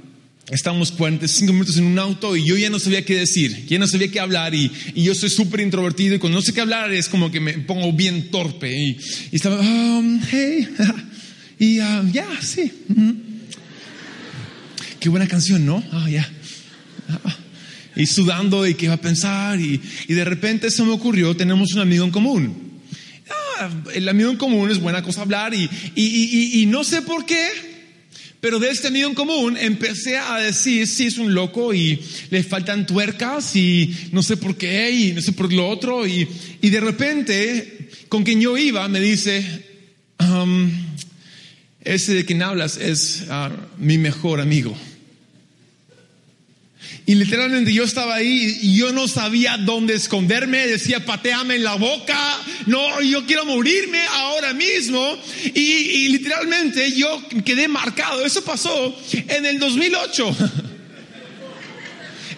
estábamos 0.50 0.92
45 0.92 1.52
minutos 1.52 1.76
en 1.76 1.84
un 1.84 1.98
auto 1.98 2.36
y 2.36 2.46
yo 2.46 2.56
ya 2.56 2.70
no 2.70 2.78
sabía 2.78 3.04
qué 3.04 3.16
decir, 3.16 3.66
ya 3.66 3.78
no 3.78 3.86
sabía 3.88 4.08
qué 4.10 4.20
hablar 4.20 4.54
y, 4.54 4.70
y 4.94 5.02
yo 5.02 5.14
soy 5.14 5.28
súper 5.30 5.60
introvertido 5.60 6.14
y 6.14 6.18
cuando 6.18 6.38
no 6.38 6.42
sé 6.42 6.52
qué 6.52 6.60
hablar 6.60 6.92
es 6.92 7.08
como 7.08 7.30
que 7.32 7.40
me 7.40 7.54
pongo 7.54 7.92
bien 7.92 8.30
torpe 8.30 8.72
y, 8.72 8.98
y 9.32 9.36
estaba, 9.36 9.60
um, 9.60 10.20
hey, 10.30 10.68
y 11.58 11.78
um, 11.80 12.12
ya, 12.12 12.26
sí. 12.40 12.70
ujú. 12.88 13.16
Qué 15.00 15.08
buena 15.08 15.26
canción, 15.28 15.64
¿no? 15.66 15.82
Ah, 15.92 16.08
ya. 16.10 16.28
Ah. 17.08 17.36
Y 17.96 18.06
sudando 18.06 18.66
y 18.66 18.74
qué 18.74 18.88
va 18.88 18.94
a 18.94 19.00
pensar 19.00 19.60
y, 19.60 19.80
y 20.08 20.14
de 20.14 20.24
repente 20.24 20.70
se 20.70 20.82
me 20.82 20.90
ocurrió, 20.92 21.34
tenemos 21.36 21.72
un 21.74 21.80
amigo 21.80 22.04
en 22.04 22.10
común. 22.10 22.80
Ah, 23.58 23.70
el 23.94 24.08
amigo 24.08 24.30
en 24.30 24.36
común 24.36 24.70
es 24.70 24.78
buena 24.80 25.02
cosa 25.02 25.22
hablar 25.22 25.54
y- 25.54 25.68
y- 25.94 26.60
y 26.62 26.66
no 26.66 26.84
sé 26.84 27.02
por 27.02 27.24
qué, 27.24 27.48
pero 28.40 28.58
de 28.58 28.70
este 28.70 28.88
amigo 28.88 29.08
en 29.08 29.14
común 29.14 29.56
empecé 29.56 30.18
a 30.18 30.38
decir, 30.38 30.86
sí, 30.86 31.06
es 31.06 31.18
un 31.18 31.34
loco 31.34 31.72
y 31.74 32.00
le 32.30 32.42
faltan 32.42 32.86
tuercas 32.86 33.56
y 33.56 33.94
no 34.12 34.22
sé 34.22 34.36
por 34.36 34.56
qué 34.56 34.90
y 34.90 35.12
no 35.12 35.22
sé 35.22 35.32
por 35.32 35.52
lo 35.52 35.68
otro. 35.68 36.06
Y, 36.06 36.28
y 36.60 36.70
de 36.70 36.80
repente, 36.80 37.88
con 38.08 38.22
quien 38.22 38.40
yo 38.40 38.56
iba, 38.56 38.86
me 38.88 39.00
dice, 39.00 39.64
"Um, 40.20 40.70
ese 41.80 42.14
de 42.14 42.24
quien 42.24 42.42
hablas 42.42 42.76
es 42.76 43.24
ah, 43.30 43.50
mi 43.78 43.96
mejor 43.96 44.40
amigo. 44.40 44.76
Y 47.08 47.14
literalmente 47.14 47.72
yo 47.72 47.84
estaba 47.84 48.16
ahí 48.16 48.58
y 48.62 48.76
yo 48.76 48.90
no 48.92 49.06
sabía 49.06 49.56
dónde 49.58 49.94
esconderme, 49.94 50.66
decía 50.66 51.04
pateame 51.04 51.54
en 51.54 51.62
la 51.62 51.76
boca, 51.76 52.18
no, 52.66 53.00
yo 53.00 53.24
quiero 53.26 53.44
morirme 53.44 54.00
ahora 54.10 54.52
mismo. 54.52 55.16
Y, 55.54 55.60
y 55.60 56.08
literalmente 56.08 56.90
yo 56.92 57.22
quedé 57.44 57.68
marcado, 57.68 58.26
eso 58.26 58.42
pasó 58.44 58.96
en 59.12 59.46
el 59.46 59.58
2008. 59.58 60.36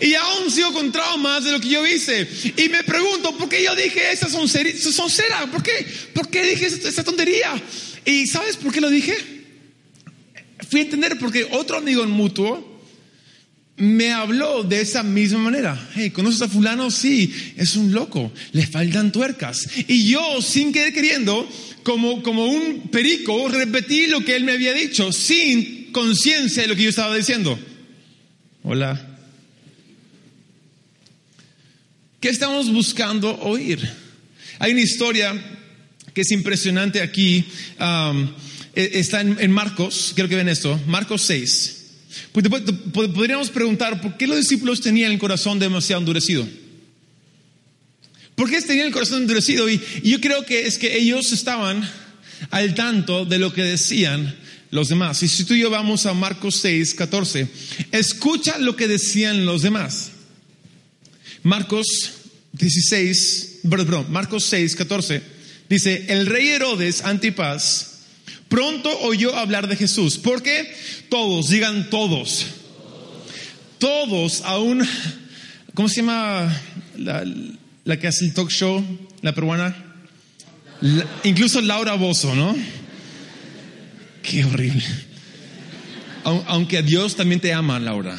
Y 0.01 0.15
aún 0.15 0.49
sigo 0.49 0.73
con 0.73 0.93
traumas 0.93 1.43
de 1.43 1.51
lo 1.51 1.61
que 1.61 1.71
yo 1.71 1.85
hice. 1.85 2.29
Y 2.57 2.69
me 2.69 2.85
pregunto, 2.85 3.37
¿por 3.37 3.49
qué 3.49 3.65
yo 3.65 3.75
dije 3.75 4.13
esas 4.13 4.31
son, 4.31 4.47
seri- 4.47 4.77
son 4.77 5.11
cera? 5.11 5.47
¿Por 5.51 5.61
qué? 5.61 5.85
¿Por 6.15 6.29
qué 6.31 6.45
dije 6.45 6.67
esa, 6.67 6.89
esa 6.89 7.03
tontería? 7.03 7.61
¿Y 8.05 8.29
sabes 8.29 8.57
por 8.57 8.73
qué 8.73 8.81
lo 8.81 8.91
dije? 8.91 9.17
Fui 10.71 10.79
a 10.81 10.83
entender 10.85 11.19
porque 11.19 11.49
otro 11.51 11.79
amigo 11.79 12.05
en 12.05 12.11
mutuo 12.11 12.78
me 13.79 14.13
habló 14.13 14.65
de 14.65 14.81
esa 14.81 15.03
misma 15.03 15.39
manera. 15.39 15.89
Hey, 15.95 16.11
¿conoces 16.11 16.43
a 16.43 16.49
fulano? 16.49 16.91
Sí, 16.91 17.33
es 17.57 17.77
un 17.77 17.93
loco, 17.93 18.33
le 18.53 18.67
faltan 18.67 19.13
tuercas. 19.13 19.69
Y 19.87 20.09
yo, 20.09 20.43
sin 20.43 20.73
querer 20.73 20.93
queriendo, 20.93 21.49
como, 21.83 22.23
como 22.23 22.47
un 22.47 22.89
perico, 22.91 23.49
repetí 23.49 24.07
lo 24.07 24.25
que 24.25 24.37
él 24.37 24.45
me 24.45 24.53
había 24.53 24.75
dicho, 24.75 25.13
sin 25.13 25.93
conciencia 25.93 26.63
de 26.63 26.69
lo 26.69 26.77
que 26.77 26.83
yo 26.83 26.91
estaba 26.91 27.17
diciendo. 27.17 27.59
Hola. 28.63 29.19
¿Qué 32.21 32.29
estamos 32.29 32.73
buscando 32.73 33.39
oír? 33.43 33.79
Hay 34.59 34.73
una 34.73 34.81
historia 34.81 35.41
que 36.13 36.23
es 36.23 36.31
impresionante 36.33 37.01
aquí. 37.01 37.45
um, 37.81 38.29
eh, 38.75 38.91
está 38.95 39.21
en, 39.21 39.51
Marcos, 39.51 40.13
quiero 40.15 40.29
que 40.29 40.35
vean 40.35 40.49
esto, 40.49 40.81
Marcos 40.87 41.23
6. 41.23 41.78
Pues 42.33 42.47
podríamos 42.93 43.51
preguntar, 43.51 44.01
¿por 44.01 44.17
qué 44.17 44.27
los 44.27 44.39
discípulos 44.39 44.81
tenían 44.81 45.13
el 45.13 45.19
corazón 45.19 45.59
demasiado 45.59 46.01
endurecido? 46.01 46.47
¿Por 48.35 48.49
qué 48.49 48.61
tenían 48.63 48.87
el 48.87 48.93
corazón 48.93 49.23
endurecido? 49.23 49.69
Y, 49.69 49.81
y 50.03 50.11
yo 50.11 50.21
creo 50.21 50.45
que 50.45 50.67
es 50.67 50.79
que 50.79 50.97
ellos 50.97 51.33
estaban 51.33 51.89
al 52.51 52.75
tanto 52.75 53.25
de 53.25 53.39
lo 53.39 53.53
que 53.53 53.63
decían 53.63 54.37
los 54.71 54.89
demás. 54.89 55.23
Y 55.23 55.29
si 55.29 55.45
tú 55.45 55.55
y 55.55 55.61
yo 55.61 55.71
vamos 55.71 56.07
a 56.07 56.15
Marcos 56.15 56.57
6, 56.57 56.95
14, 56.95 57.49
escucha 57.93 58.59
lo 58.59 58.77
que 58.77 58.89
decían 58.89 59.47
los 59.47 59.63
demás. 59.63 60.11
Marcos 61.43 61.87
16, 62.53 63.61
perdón, 63.69 63.87
perdón, 63.87 64.07
Marcos 64.13 64.45
6, 64.45 64.77
14, 64.77 65.23
dice, 65.69 66.07
el 66.09 66.27
rey 66.27 66.49
Herodes 66.49 67.05
Antipas 67.05 67.98
pronto 68.49 68.91
oyó 69.01 69.37
hablar 69.37 69.69
de 69.69 69.77
Jesús, 69.77 70.19
porque 70.19 70.73
todos, 71.09 71.49
digan 71.51 71.91
todos, 71.91 72.47
todos 73.79 74.43
aún, 74.43 74.87
¿cómo 75.75 75.89
se 75.89 75.97
llama 75.97 76.53
la, 76.97 77.97
que 77.99 78.07
hace 78.09 78.25
el 78.25 78.35
talk 78.35 78.51
show, 78.51 78.85
la 79.23 79.35
peruana? 79.35 79.77
Incluso 81.25 81.61
Laura 81.61 81.95
Bozo, 81.95 82.35
¿no? 82.35 82.57
Qué 84.23 84.45
horrible. 84.45 84.85
Au- 86.25 86.45
Aunque 86.47 86.79
a 86.79 86.83
Dios 86.83 87.17
también 87.17 87.41
te 87.41 87.53
ama, 87.53 87.79
Laura. 87.81 88.17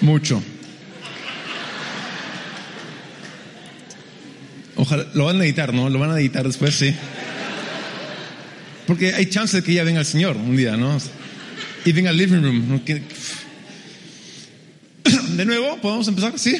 Mucho. 0.00 0.42
Ojalá, 4.80 5.06
lo 5.12 5.26
van 5.26 5.38
a 5.38 5.44
editar, 5.44 5.74
¿no? 5.74 5.90
Lo 5.90 5.98
van 5.98 6.10
a 6.10 6.18
editar 6.18 6.46
después, 6.46 6.74
sí. 6.74 6.94
Porque 8.86 9.12
hay 9.12 9.26
chance 9.26 9.58
de 9.58 9.62
que 9.62 9.72
ella 9.72 9.84
venga 9.84 10.00
al 10.00 10.06
Señor 10.06 10.38
un 10.38 10.56
día, 10.56 10.78
¿no? 10.78 10.96
Y 11.84 11.92
venga 11.92 12.08
al 12.08 12.16
living 12.16 12.40
room. 12.40 12.82
De 15.36 15.44
nuevo, 15.44 15.76
¿podemos 15.82 16.08
empezar? 16.08 16.38
Sí. 16.38 16.56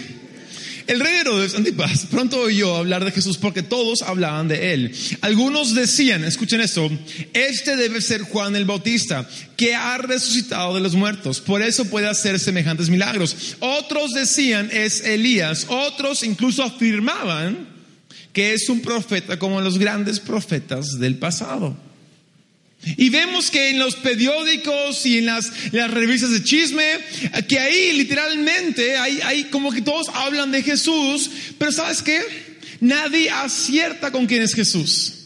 El 0.86 1.00
rey 1.00 1.14
Herodes 1.20 1.54
Antipas 1.54 2.04
pronto 2.10 2.40
oyó 2.40 2.76
hablar 2.76 3.06
de 3.06 3.12
Jesús 3.12 3.38
porque 3.38 3.62
todos 3.62 4.02
hablaban 4.02 4.48
de 4.48 4.74
él. 4.74 4.94
Algunos 5.22 5.74
decían, 5.74 6.22
escuchen 6.22 6.60
esto, 6.60 6.90
este 7.32 7.76
debe 7.76 8.02
ser 8.02 8.20
Juan 8.20 8.54
el 8.54 8.66
Bautista, 8.66 9.26
que 9.56 9.74
ha 9.74 9.96
resucitado 9.96 10.74
de 10.74 10.82
los 10.82 10.94
muertos, 10.94 11.40
por 11.40 11.62
eso 11.62 11.86
puede 11.86 12.06
hacer 12.06 12.38
semejantes 12.38 12.90
milagros. 12.90 13.56
Otros 13.60 14.12
decían, 14.12 14.68
es 14.72 15.06
Elías. 15.06 15.64
Otros 15.70 16.22
incluso 16.22 16.62
afirmaban 16.62 17.79
que 18.32 18.54
es 18.54 18.68
un 18.68 18.80
profeta 18.80 19.38
como 19.38 19.60
los 19.60 19.78
grandes 19.78 20.20
profetas 20.20 20.98
del 20.98 21.18
pasado. 21.18 21.76
Y 22.96 23.10
vemos 23.10 23.50
que 23.50 23.70
en 23.70 23.78
los 23.78 23.94
periódicos 23.96 25.04
y 25.04 25.18
en 25.18 25.26
las, 25.26 25.52
las 25.72 25.90
revistas 25.90 26.30
de 26.30 26.42
chisme, 26.42 26.84
que 27.46 27.58
ahí 27.58 27.92
literalmente 27.92 28.96
hay, 28.96 29.20
hay 29.22 29.44
como 29.44 29.70
que 29.70 29.82
todos 29.82 30.08
hablan 30.14 30.50
de 30.50 30.62
Jesús, 30.62 31.30
pero 31.58 31.72
¿sabes 31.72 32.02
qué? 32.02 32.20
Nadie 32.80 33.28
acierta 33.28 34.10
con 34.10 34.26
quién 34.26 34.42
es 34.42 34.54
Jesús. 34.54 35.19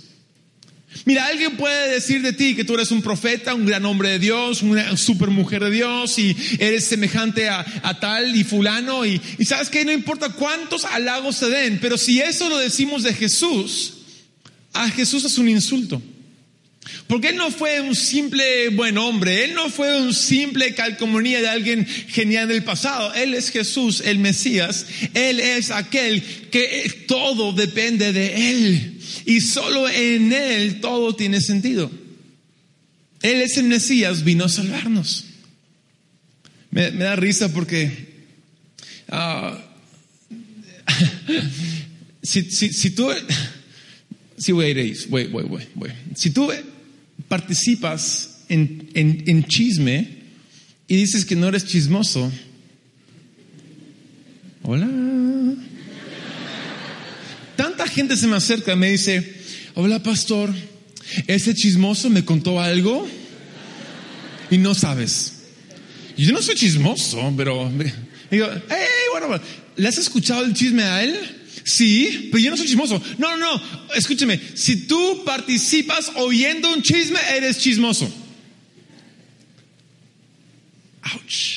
Mira, 1.06 1.26
alguien 1.26 1.56
puede 1.56 1.90
decir 1.90 2.22
de 2.22 2.32
ti 2.32 2.54
que 2.54 2.64
tú 2.64 2.74
eres 2.74 2.90
un 2.90 3.02
profeta, 3.02 3.54
un 3.54 3.66
gran 3.66 3.84
hombre 3.84 4.08
de 4.10 4.18
Dios, 4.18 4.62
una 4.62 4.96
super 4.96 5.28
mujer 5.28 5.62
de 5.62 5.70
Dios 5.70 6.18
y 6.18 6.34
eres 6.58 6.84
semejante 6.84 7.48
a, 7.48 7.64
a 7.82 8.00
tal 8.00 8.34
y 8.34 8.42
fulano 8.42 9.04
y, 9.04 9.20
y 9.38 9.44
sabes 9.44 9.68
que 9.68 9.84
no 9.84 9.92
importa 9.92 10.30
cuántos 10.30 10.86
halagos 10.86 11.36
se 11.36 11.50
den, 11.50 11.78
pero 11.80 11.98
si 11.98 12.20
eso 12.20 12.48
lo 12.48 12.56
decimos 12.56 13.02
de 13.02 13.12
Jesús, 13.12 13.94
a 14.72 14.88
Jesús 14.90 15.24
es 15.24 15.36
un 15.36 15.48
insulto. 15.48 16.00
Porque 17.06 17.28
Él 17.28 17.36
no 17.36 17.50
fue 17.50 17.80
un 17.80 17.94
simple 17.94 18.68
buen 18.70 18.96
hombre, 18.96 19.44
Él 19.44 19.54
no 19.54 19.68
fue 19.68 20.00
un 20.00 20.14
simple 20.14 20.74
calcomanía 20.74 21.40
de 21.40 21.48
alguien 21.48 21.86
genial 21.86 22.48
del 22.48 22.64
pasado, 22.64 23.12
Él 23.12 23.34
es 23.34 23.50
Jesús, 23.50 24.02
el 24.04 24.18
Mesías, 24.18 24.86
Él 25.12 25.38
es 25.40 25.70
aquel 25.70 26.22
que 26.50 27.04
todo 27.06 27.52
depende 27.52 28.12
de 28.12 28.50
Él 28.50 28.93
y 29.24 29.40
solo 29.40 29.88
en 29.88 30.32
Él 30.32 30.80
todo 30.80 31.14
tiene 31.14 31.40
sentido. 31.40 31.90
Él 33.22 33.40
es 33.40 33.56
el 33.56 33.64
Mesías, 33.64 34.22
vino 34.22 34.44
a 34.44 34.48
salvarnos. 34.48 35.24
Me, 36.70 36.90
da 36.90 37.16
risa 37.16 37.52
porque 37.52 38.08
ah, 39.08 39.58
si, 42.22 42.50
si, 42.50 42.72
si 42.72 42.90
tú... 42.90 43.08
Sí, 44.36 44.52
voy 44.52 44.66
a 44.66 44.68
ir. 44.70 44.98
Voy, 45.08 45.26
voy, 45.28 45.44
voy, 45.44 45.62
voy. 45.74 45.90
Si 46.14 46.30
tú 46.30 46.50
participas 47.28 48.44
en, 48.48 48.90
en, 48.94 49.24
en 49.26 49.44
chisme 49.44 50.08
y 50.88 50.96
dices 50.96 51.24
que 51.24 51.36
no 51.36 51.48
eres 51.48 51.64
chismoso, 51.64 52.30
hola. 54.62 54.90
Tanta 57.56 57.86
gente 57.86 58.16
se 58.16 58.26
me 58.26 58.36
acerca 58.36 58.72
y 58.72 58.76
me 58.76 58.90
dice, 58.90 59.34
hola 59.74 60.02
pastor, 60.02 60.52
ese 61.26 61.54
chismoso 61.54 62.10
me 62.10 62.24
contó 62.24 62.60
algo 62.60 63.06
y 64.50 64.58
no 64.58 64.74
sabes. 64.74 65.32
Yo 66.16 66.32
no 66.32 66.42
soy 66.42 66.54
chismoso, 66.54 67.32
pero 67.36 67.70
digo, 68.30 68.48
hey, 68.68 68.86
bueno, 69.12 69.40
¿le 69.76 69.88
has 69.88 69.98
escuchado 69.98 70.44
el 70.44 70.54
chisme 70.54 70.82
a 70.82 71.02
él? 71.02 71.16
Sí, 71.64 72.28
pero 72.30 72.42
yo 72.42 72.50
no 72.50 72.56
soy 72.56 72.66
chismoso. 72.66 73.00
No, 73.18 73.36
no, 73.36 73.56
no, 73.56 73.62
escúcheme, 73.94 74.40
si 74.54 74.86
tú 74.86 75.22
participas 75.24 76.12
oyendo 76.16 76.72
un 76.72 76.82
chisme, 76.82 77.18
eres 77.34 77.58
chismoso. 77.58 78.12
Ouch. 81.14 81.53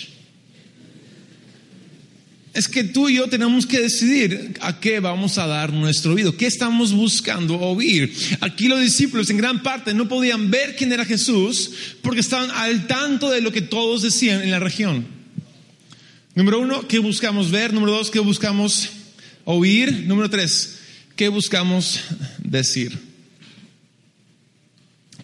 Es 2.57 2.67
que 2.67 2.83
tú 2.83 3.07
y 3.07 3.17
yo 3.17 3.27
tenemos 3.27 3.67
que 3.67 3.79
decidir 3.79 4.57
a 4.61 4.79
qué 4.79 4.99
vamos 4.99 5.37
a 5.37 5.45
dar 5.45 5.71
nuestro 5.71 6.13
oído, 6.15 6.35
qué 6.35 6.47
estamos 6.47 6.91
buscando 6.91 7.59
oír. 7.59 8.11
Aquí 8.41 8.67
los 8.67 8.81
discípulos 8.81 9.29
en 9.29 9.37
gran 9.37 9.61
parte 9.61 9.93
no 9.93 10.07
podían 10.07 10.49
ver 10.49 10.75
quién 10.75 10.91
era 10.91 11.05
Jesús 11.05 11.71
porque 12.01 12.21
estaban 12.21 12.49
al 12.49 12.87
tanto 12.87 13.29
de 13.29 13.41
lo 13.41 13.51
que 13.51 13.61
todos 13.61 14.01
decían 14.01 14.41
en 14.41 14.49
la 14.49 14.57
región. 14.57 15.05
Número 16.33 16.59
uno, 16.59 16.87
¿qué 16.87 16.97
buscamos 16.97 17.51
ver? 17.51 17.75
Número 17.75 17.91
dos, 17.91 18.09
¿qué 18.09 18.17
buscamos 18.17 18.89
oír? 19.45 20.05
Número 20.07 20.27
tres, 20.27 20.79
¿qué 21.15 21.27
buscamos 21.27 21.99
decir? 22.39 22.97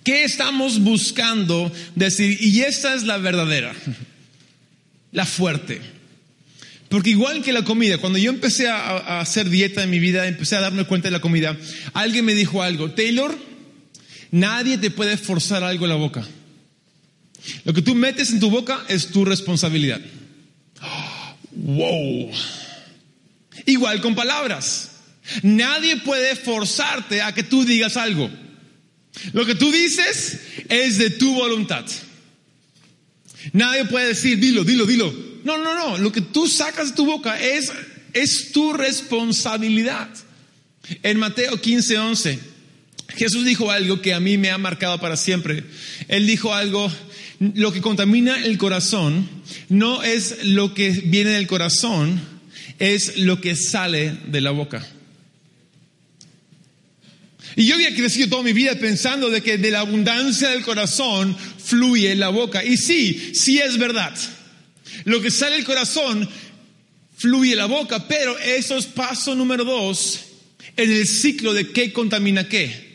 ¿Qué 0.04 0.24
estamos 0.24 0.80
buscando 0.80 1.72
decir? 1.96 2.38
Y 2.40 2.62
esta 2.62 2.94
es 2.94 3.02
la 3.02 3.18
verdadera, 3.18 3.74
la 5.12 5.26
fuerte. 5.26 6.03
Porque 6.94 7.10
igual 7.10 7.42
que 7.42 7.52
la 7.52 7.64
comida, 7.64 7.98
cuando 7.98 8.20
yo 8.20 8.30
empecé 8.30 8.68
a, 8.70 9.20
hacer 9.20 9.50
dieta 9.50 9.82
en 9.82 9.90
mi 9.90 9.98
vida, 9.98 10.28
empecé 10.28 10.58
a 10.58 10.62
darme 10.62 10.86
cuenta 10.86 11.08
de 11.08 11.12
la 11.12 11.22
comida, 11.22 11.58
alguien 11.92 12.24
me 12.24 12.36
dijo 12.36 12.62
algo, 12.62 12.92
Taylor, 12.92 13.36
nadie 14.30 14.78
te 14.78 14.92
puede 14.92 15.18
forzar 15.18 15.64
algo 15.64 15.86
en 15.86 15.90
la 15.90 15.96
boca. 15.96 16.24
Lo 17.66 17.74
que 17.74 17.82
tú 17.82 17.96
metes 17.96 18.30
en 18.30 18.40
tu 18.40 18.52
boca 18.52 18.86
es 18.90 19.08
tu 19.08 19.26
responsabilidad. 19.26 20.02
Wow. 21.50 22.30
Igual 23.66 24.00
con 24.00 24.14
palabras. 24.14 24.92
Nadie 25.42 25.98
puede 25.98 26.36
forzarte 26.36 27.24
a 27.24 27.34
que 27.34 27.42
tú 27.42 27.66
digas 27.66 27.98
algo. 27.98 28.30
Lo 29.32 29.48
que 29.48 29.56
tú 29.56 29.72
dices 29.72 30.42
es 30.70 31.00
de 31.00 31.10
tu 31.10 31.34
voluntad. 31.34 31.86
Nadie 33.52 33.86
puede 33.86 34.10
decir, 34.10 34.38
dilo, 34.38 34.64
dilo, 34.64 34.86
dilo. 34.86 35.33
No, 35.44 35.58
no, 35.58 35.74
no. 35.76 35.98
Lo 35.98 36.12
que 36.12 36.22
tú 36.22 36.48
sacas 36.48 36.90
de 36.90 36.96
tu 36.96 37.06
boca 37.06 37.40
es, 37.40 37.72
es 38.14 38.52
tu 38.52 38.74
responsabilidad. 38.74 40.10
En 41.02 41.18
Mateo 41.18 41.60
15, 41.60 41.98
11, 41.98 42.40
Jesús 43.16 43.46
dijo 43.46 43.72
algo 43.72 44.02
que 44.02 44.14
a 44.14 44.20
mí 44.20 44.38
me 44.38 44.52
ha 44.52 44.58
marcado 44.58 45.00
para 45.00 45.18
siempre. 45.18 45.64
Él 46.08 46.28
dijo 46.28 46.54
algo, 46.54 46.92
lo 47.40 47.72
que 47.72 47.82
contamina 47.82 48.44
el 48.44 48.58
corazón 48.58 49.28
no 49.70 50.04
es 50.04 50.46
lo 50.46 50.74
que 50.74 50.90
viene 50.90 51.32
del 51.32 51.48
corazón, 51.48 52.22
es 52.80 53.18
lo 53.18 53.40
que 53.40 53.56
sale 53.56 54.18
de 54.28 54.42
la 54.42 54.52
boca. 54.52 54.86
Y 57.56 57.66
yo 57.68 57.76
había 57.76 57.94
crecido 57.96 58.30
toda 58.30 58.44
mi 58.44 58.54
vida 58.54 58.76
pensando 58.76 59.30
de 59.30 59.42
que 59.42 59.58
de 59.58 59.72
la 59.72 59.82
abundancia 59.82 60.50
del 60.50 60.64
corazón 60.64 61.38
fluye 61.64 62.16
la 62.16 62.30
boca. 62.30 62.64
Y 62.64 62.78
sí, 62.78 63.32
sí 63.36 63.60
es 63.60 63.78
verdad. 63.78 64.14
Lo 65.06 65.22
que 65.22 65.32
sale 65.32 65.56
del 65.56 65.66
corazón 65.66 66.30
fluye 67.18 67.56
la 67.56 67.66
boca, 67.66 68.08
pero 68.08 68.38
eso 68.40 68.78
es 68.78 68.86
paso 68.86 69.36
número 69.36 69.64
dos 69.64 70.20
en 70.76 70.92
el 70.92 71.08
ciclo 71.08 71.54
de 71.54 71.72
qué 71.72 71.94
contamina 71.94 72.48
qué. 72.48 72.94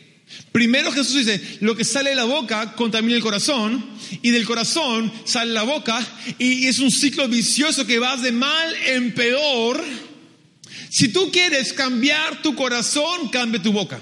Primero 0.51 0.91
Jesús 0.91 1.25
dice, 1.25 1.41
lo 1.61 1.75
que 1.75 1.83
sale 1.83 2.11
de 2.11 2.15
la 2.15 2.25
boca 2.25 2.73
contamina 2.73 3.15
el 3.15 3.21
corazón 3.21 3.83
y 4.21 4.31
del 4.31 4.45
corazón 4.45 5.11
sale 5.25 5.53
la 5.53 5.63
boca 5.63 6.05
y 6.37 6.67
es 6.67 6.79
un 6.79 6.91
ciclo 6.91 7.27
vicioso 7.27 7.85
que 7.85 7.99
va 7.99 8.17
de 8.17 8.31
mal 8.31 8.75
en 8.87 9.13
peor. 9.13 9.83
Si 10.89 11.09
tú 11.09 11.31
quieres 11.31 11.73
cambiar 11.73 12.41
tu 12.41 12.55
corazón, 12.55 13.29
cambia 13.29 13.61
tu 13.61 13.71
boca. 13.71 13.99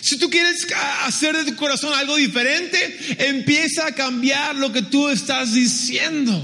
Si 0.00 0.18
tú 0.18 0.30
quieres 0.30 0.66
hacer 1.02 1.36
de 1.36 1.44
tu 1.44 1.56
corazón 1.56 1.92
algo 1.94 2.16
diferente, 2.16 2.98
empieza 3.18 3.86
a 3.86 3.92
cambiar 3.92 4.56
lo 4.56 4.72
que 4.72 4.82
tú 4.82 5.08
estás 5.08 5.54
diciendo. 5.54 6.42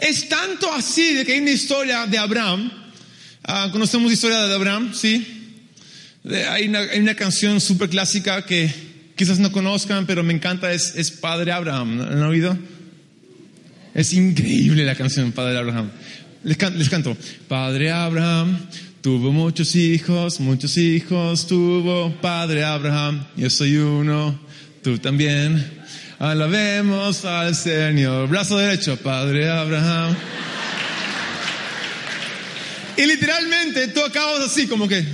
Es 0.00 0.28
tanto 0.28 0.72
así 0.72 1.14
de 1.14 1.24
que 1.24 1.32
hay 1.32 1.40
una 1.40 1.50
historia 1.50 2.06
de 2.06 2.18
Abraham. 2.18 2.70
Ah, 3.42 3.68
conocemos 3.72 4.08
la 4.08 4.14
historia 4.14 4.38
de 4.42 4.54
Abraham, 4.54 4.94
¿sí? 4.94 5.26
hay, 6.48 6.68
una, 6.68 7.14
canción 7.14 7.60
súper 7.60 7.90
clásica 7.90 8.46
que 8.46 8.72
quizás 9.14 9.38
no 9.38 9.52
conozcan, 9.52 10.06
pero 10.06 10.22
me 10.22 10.32
encanta, 10.32 10.72
es, 10.72 10.94
es 10.96 11.10
Padre 11.10 11.52
Abraham. 11.52 12.00
¿Han 12.00 12.22
oído? 12.22 12.56
Es 13.94 14.12
increíble 14.12 14.84
la 14.84 14.94
canción 14.94 15.32
Padre 15.32 15.58
Abraham. 15.58 15.90
Les 16.42 16.56
canto. 16.88 17.16
Padre 17.48 17.90
Abraham 17.90 18.58
Tuvo 19.04 19.32
muchos 19.32 19.76
hijos, 19.76 20.40
muchos 20.40 20.78
hijos 20.78 21.46
tuvo 21.46 22.10
Padre 22.22 22.64
Abraham. 22.64 23.22
Yo 23.36 23.50
soy 23.50 23.76
uno, 23.76 24.40
tú 24.82 24.96
también. 24.96 25.82
Alabemos 26.18 27.26
al 27.26 27.54
Señor. 27.54 28.30
Brazo 28.30 28.56
derecho, 28.56 28.96
Padre 28.96 29.50
Abraham. 29.50 30.16
Y 32.96 33.04
literalmente 33.04 33.88
tú 33.88 34.00
acabas 34.02 34.40
así 34.40 34.66
como 34.66 34.88
que... 34.88 35.04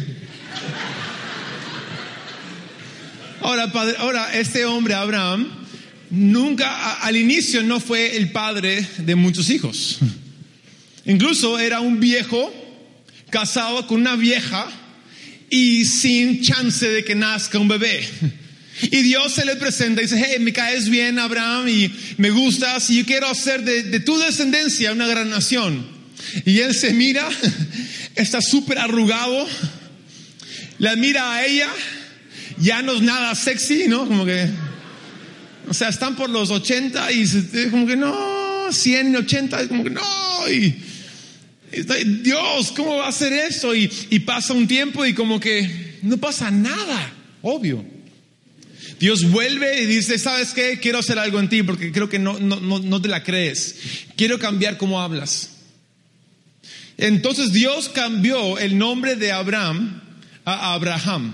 Ahora, 3.41 3.73
padre, 3.73 3.97
ahora 3.99 4.33
este 4.35 4.67
hombre 4.67 4.95
Abraham 4.95 5.51
nunca, 6.11 6.93
al 7.01 7.17
inicio 7.17 7.65
no 7.65 7.81
fue 7.81 8.17
el 8.17 8.31
padre 8.31 8.87
de 8.99 9.17
muchos 9.17 9.51
hijos. 9.51 9.99
Incluso 11.07 11.59
era 11.59 11.81
un 11.81 11.99
viejo 11.99 12.60
casado 13.31 13.87
con 13.87 14.01
una 14.01 14.17
vieja 14.17 14.69
y 15.49 15.85
sin 15.85 16.43
chance 16.43 16.89
de 16.89 17.05
que 17.05 17.15
nazca 17.15 17.59
un 17.59 17.69
bebé. 17.69 18.07
Y 18.83 19.03
Dios 19.03 19.35
se 19.35 19.45
le 19.45 19.57
presenta 19.57 20.01
y 20.01 20.05
dice, 20.05 20.23
hey, 20.25 20.37
me 20.41 20.53
caes 20.53 20.89
bien, 20.89 21.19
Abraham, 21.19 21.69
y 21.69 21.93
me 22.17 22.31
gustas, 22.31 22.89
y 22.91 22.99
yo 22.99 23.07
quiero 23.07 23.29
hacer 23.29 23.63
de, 23.63 24.01
tu 24.01 24.19
descendencia 24.19 24.93
una 24.93 25.07
gran 25.07 25.29
nación. 25.29 25.87
Y 26.47 26.61
él 26.61 26.75
se 26.75 26.93
mira, 26.93 27.29
está 28.15 28.41
súper 28.41 28.79
arrugado, 28.79 29.47
la 30.79 30.97
mira 30.97 31.35
a 31.35 31.45
ella, 31.45 31.69
ya 32.59 32.81
no 32.81 32.95
es 32.95 33.03
nada 33.03 33.35
sexy, 33.35 33.87
¿no? 33.87 34.07
Como 34.07 34.25
que, 34.25 34.49
o 35.69 35.75
sea, 35.75 35.89
están 35.89 36.17
por 36.17 36.31
los 36.31 36.51
80 36.51 37.13
y 37.13 37.27
como 37.71 37.87
que 37.87 37.97
no, 37.97 38.73
100, 38.73 39.17
80, 39.17 39.69
como 39.69 39.85
que 39.85 39.91
no, 39.91 40.49
y 40.51 40.75
Dios, 42.23 42.73
¿cómo 42.73 42.97
va 42.97 43.07
a 43.07 43.11
hacer 43.11 43.33
eso? 43.33 43.75
Y, 43.75 43.89
pasa 44.21 44.53
un 44.53 44.67
tiempo 44.67 45.07
y 45.07 45.15
como 45.15 45.39
que 45.39 45.99
no 46.03 46.19
pasa 46.19 46.51
nada, 46.51 47.13
obvio. 47.43 47.85
Dios 48.99 49.31
vuelve 49.31 49.83
y 49.83 49.87
dice, 49.87 50.19
¿sabes 50.19 50.53
qué? 50.53 50.79
Quiero 50.81 50.99
hacer 50.99 51.19
algo 51.19 51.41
en 51.41 51.49
ti 51.49 51.63
porque 51.63 51.91
creo 51.91 52.09
que 52.09 52.19
no, 52.19 52.39
no, 52.39 52.59
no 52.61 53.03
te 53.03 53.09
la 53.09 53.23
crees. 53.23 53.77
Quiero 54.17 54.39
cambiar 54.39 54.77
cómo 54.77 55.01
hablas. 55.01 55.51
Entonces 56.99 57.53
Dios 57.53 57.89
cambió 57.89 58.59
el 58.59 58.77
nombre 58.77 59.17
de 59.17 59.33
Abraham 59.33 60.03
a 60.45 60.75
Abraham. 60.75 61.33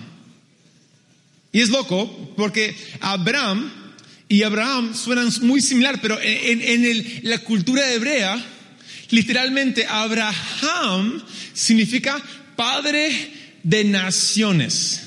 Y 1.50 1.60
es 1.60 1.70
loco 1.70 2.34
porque 2.36 2.76
Abraham 3.00 3.72
y 4.28 4.42
Abraham 4.42 4.94
suenan 4.94 5.28
muy 5.42 5.60
similar, 5.60 6.00
pero 6.02 6.18
en, 6.20 6.60
en 6.62 7.28
la 7.28 7.38
cultura 7.38 7.92
hebrea, 7.92 8.44
Literalmente, 9.10 9.86
Abraham 9.86 11.22
significa 11.52 12.22
padre 12.56 13.10
de 13.62 13.84
naciones. 13.84 15.02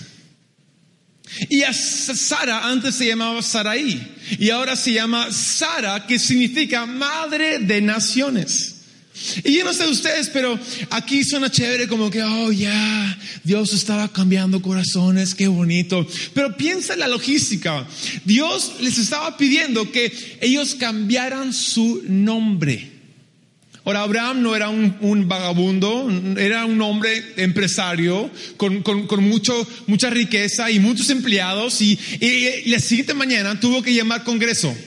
Y 1.48 1.64
a 1.64 1.74
Sara 1.74 2.68
antes 2.68 2.96
se 2.96 3.06
llamaba 3.06 3.42
Sarai 3.42 4.02
y 4.40 4.50
ahora 4.50 4.76
se 4.76 4.94
llama 4.94 5.32
Sara, 5.32 6.06
que 6.08 6.18
significa 6.18 6.86
madre 6.86 7.60
de 7.60 7.82
naciones. 7.82 8.76
Y 9.44 9.58
yo 9.58 9.66
no 9.66 9.74
sé 9.74 9.86
ustedes, 9.88 10.30
pero 10.30 10.58
aquí 10.90 11.24
suena 11.24 11.52
chévere 11.52 11.88
como 11.88 12.10
que, 12.10 12.24
oh 12.24 12.52
ya, 12.52 13.18
Dios 13.44 13.74
estaba 13.74 14.12
cambiando 14.12 14.62
corazones, 14.62 15.36
qué 15.36 15.48
bonito. 15.48 16.08
Pero 16.34 16.56
piensa 16.56 16.94
en 16.94 17.00
la 17.00 17.08
logística. 17.08 17.86
Dios 18.24 18.76
les 18.80 18.98
estaba 18.98 19.36
pidiendo 19.38 19.92
que 19.92 20.38
ellos 20.42 20.76
cambiaran 20.76 21.54
su 21.54 22.02
nombre. 22.08 22.99
Ahora, 23.90 24.04
Abraham 24.04 24.44
no 24.44 24.56
era 24.56 24.70
un, 24.70 25.28
vagabundo, 25.28 26.08
era 26.38 26.64
un 26.66 26.80
hombre 26.80 27.34
empresario 27.38 28.30
con, 28.56 28.84
mucho, 29.24 29.68
mucha 29.88 30.12
riqueza 30.12 30.70
y 30.70 30.80
muchos 30.80 31.10
empleados 31.10 31.82
y, 31.82 31.98
la 32.68 32.80
siguiente 32.80 33.16
mañana 33.16 33.60
tuvo 33.60 33.82
que 33.82 33.92
llamar 33.92 34.24
Congreso. 34.24 34.78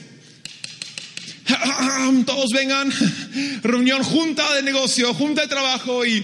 Todos 2.25 2.51
vengan, 2.53 2.89
reunión, 3.61 4.03
junta 4.03 4.55
de 4.55 4.63
negocio, 4.63 5.13
junta 5.13 5.41
de 5.41 5.47
trabajo 5.49 6.05
y, 6.05 6.23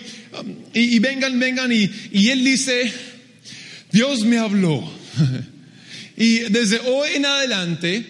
y 0.74 1.00
vengan, 1.00 1.38
vengan. 1.38 1.74
Y, 1.74 1.92
y 2.14 2.30
él 2.30 2.46
dice, 2.46 2.94
Dios 3.92 4.24
me 4.24 4.38
habló. 4.38 4.90
Y 6.16 6.40
desde 6.50 6.80
hoy 6.80 7.12
en 7.16 7.26
adelante, 7.26 8.06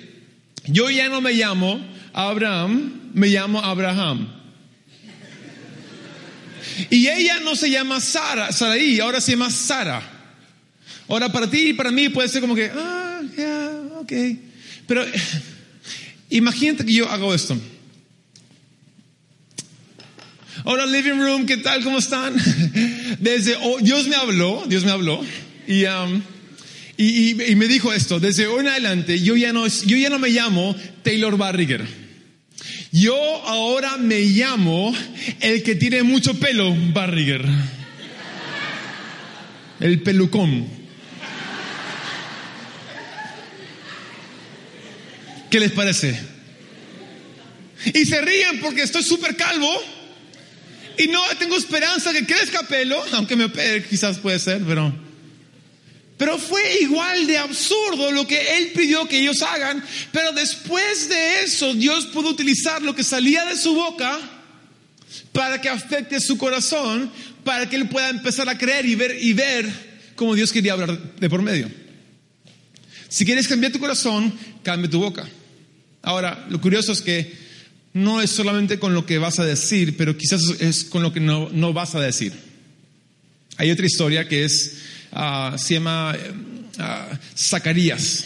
yo 0.65 0.89
ya 0.89 1.09
no 1.09 1.21
me 1.21 1.33
llamo 1.33 1.79
Abraham, 2.11 3.11
me 3.13 3.27
llamo 3.27 3.61
Abraham. 3.63 4.38
Y 6.89 7.07
ella 7.07 7.39
no 7.39 7.55
se 7.55 7.69
llama 7.69 7.99
Sara, 7.99 8.51
Saraí, 8.51 8.99
ahora 8.99 9.21
se 9.21 9.31
llama 9.31 9.49
Sara. 9.49 10.01
Ahora 11.07 11.31
para 11.31 11.49
ti 11.49 11.69
y 11.69 11.73
para 11.73 11.91
mí 11.91 12.09
puede 12.09 12.29
ser 12.29 12.41
como 12.41 12.55
que, 12.55 12.71
ah, 12.73 13.21
ya, 13.35 13.81
ok. 13.99 14.13
Pero 14.87 15.05
imagínate 16.29 16.85
que 16.85 16.93
yo 16.93 17.09
hago 17.09 17.33
esto. 17.33 17.59
Hola, 20.65 20.85
living 20.85 21.19
room, 21.19 21.45
¿qué 21.45 21.57
tal? 21.57 21.83
¿Cómo 21.83 21.99
están? 21.99 22.35
Desde, 23.19 23.57
Dios 23.81 24.07
me 24.07 24.15
habló, 24.15 24.65
Dios 24.67 24.83
me 24.83 24.91
habló. 24.91 25.23
Y, 25.67 25.85
um, 25.85 26.21
y, 26.97 27.51
y, 27.51 27.55
me 27.55 27.67
dijo 27.67 27.93
esto, 27.93 28.19
desde 28.19 28.47
hoy 28.47 28.61
en 28.61 28.67
adelante 28.67 29.21
yo 29.21 29.37
ya 29.37 29.53
no, 29.53 29.65
yo 29.67 29.95
ya 29.95 30.09
no 30.09 30.19
me 30.19 30.29
llamo 30.29 30.75
Taylor 31.01 31.37
Barriger. 31.37 32.08
Yo 32.91 33.15
ahora 33.45 33.97
me 33.97 34.21
llamo 34.21 34.95
el 35.41 35.61
que 35.61 35.75
tiene 35.75 36.03
mucho 36.03 36.39
pelo 36.39 36.75
Barriger. 36.91 37.45
El 39.79 40.01
pelucón. 40.01 40.67
¿Qué 45.49 45.59
les 45.59 45.71
parece? 45.71 46.19
Y 47.93 48.05
se 48.05 48.21
ríen 48.21 48.59
porque 48.59 48.83
estoy 48.83 49.03
súper 49.03 49.35
calvo 49.35 49.71
y 50.97 51.07
no 51.07 51.21
tengo 51.39 51.55
esperanza 51.55 52.11
que 52.11 52.25
crezca 52.25 52.63
pelo, 52.63 53.01
aunque 53.13 53.35
me 53.35 53.45
opere, 53.45 53.83
quizás 53.83 54.17
puede 54.17 54.37
ser, 54.39 54.61
pero... 54.67 55.08
Pero 56.19 56.37
fue 56.37 56.81
igual 56.81 57.25
de 57.27 57.37
absurdo 57.37 58.11
lo 58.11 58.27
que 58.27 58.57
él 58.57 58.73
pidió 58.75 59.07
que 59.07 59.21
ellos 59.21 59.41
hagan, 59.41 59.81
pero 60.11 60.33
después 60.33 61.07
de 61.07 61.45
eso 61.45 61.73
Dios 61.73 62.07
pudo 62.07 62.27
utilizar 62.27 62.81
lo 62.81 62.93
que 62.93 63.05
salía 63.05 63.45
de 63.45 63.55
su 63.55 63.73
boca 63.73 64.19
para 65.31 65.61
que 65.61 65.69
afecte 65.69 66.19
su 66.19 66.37
corazón, 66.37 67.09
para 67.45 67.69
que 67.69 67.77
él 67.77 67.87
pueda 67.87 68.09
empezar 68.09 68.49
a 68.49 68.57
creer 68.57 68.85
y 68.85 68.95
ver 68.95 69.17
y 69.21 69.31
ver 69.31 70.11
como 70.17 70.35
Dios 70.35 70.51
quería 70.51 70.73
hablar 70.73 71.15
de 71.15 71.29
por 71.29 71.41
medio. 71.41 71.71
Si 73.07 73.23
quieres 73.23 73.47
cambiar 73.47 73.71
tu 73.71 73.79
corazón, 73.79 74.37
cambia 74.61 74.89
tu 74.89 74.99
boca. 74.99 75.25
Ahora, 76.01 76.47
lo 76.49 76.59
curioso 76.59 76.91
es 76.91 76.99
que 76.99 77.33
no 77.93 78.21
es 78.21 78.29
solamente 78.29 78.77
con 78.77 78.93
lo 78.93 79.05
que 79.05 79.19
vas 79.19 79.39
a 79.39 79.45
decir, 79.45 79.95
pero 79.95 80.17
quizás 80.17 80.41
es 80.59 80.83
con 80.83 81.01
lo 81.01 81.13
que 81.13 81.21
no, 81.21 81.47
no 81.53 81.71
vas 81.71 81.95
a 81.95 82.01
decir. 82.01 82.33
Hay 83.55 83.71
otra 83.71 83.85
historia 83.85 84.27
que 84.27 84.43
es 84.43 84.79
uh, 85.13 85.57
se 85.57 85.75
llama 85.75 86.15
uh, 86.15 87.15
Zacarías. 87.37 88.25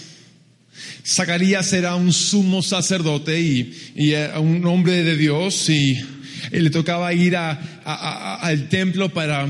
Zacarías 1.05 1.73
era 1.73 1.95
un 1.95 2.13
sumo 2.13 2.61
sacerdote 2.61 3.39
y, 3.39 4.13
un 4.37 4.65
hombre 4.65 5.03
de 5.03 5.17
Dios 5.17 5.69
y, 5.69 5.99
y 6.51 6.59
le 6.59 6.69
tocaba 6.69 7.13
ir 7.13 7.35
al 7.35 8.69
templo 8.69 9.09
para 9.09 9.47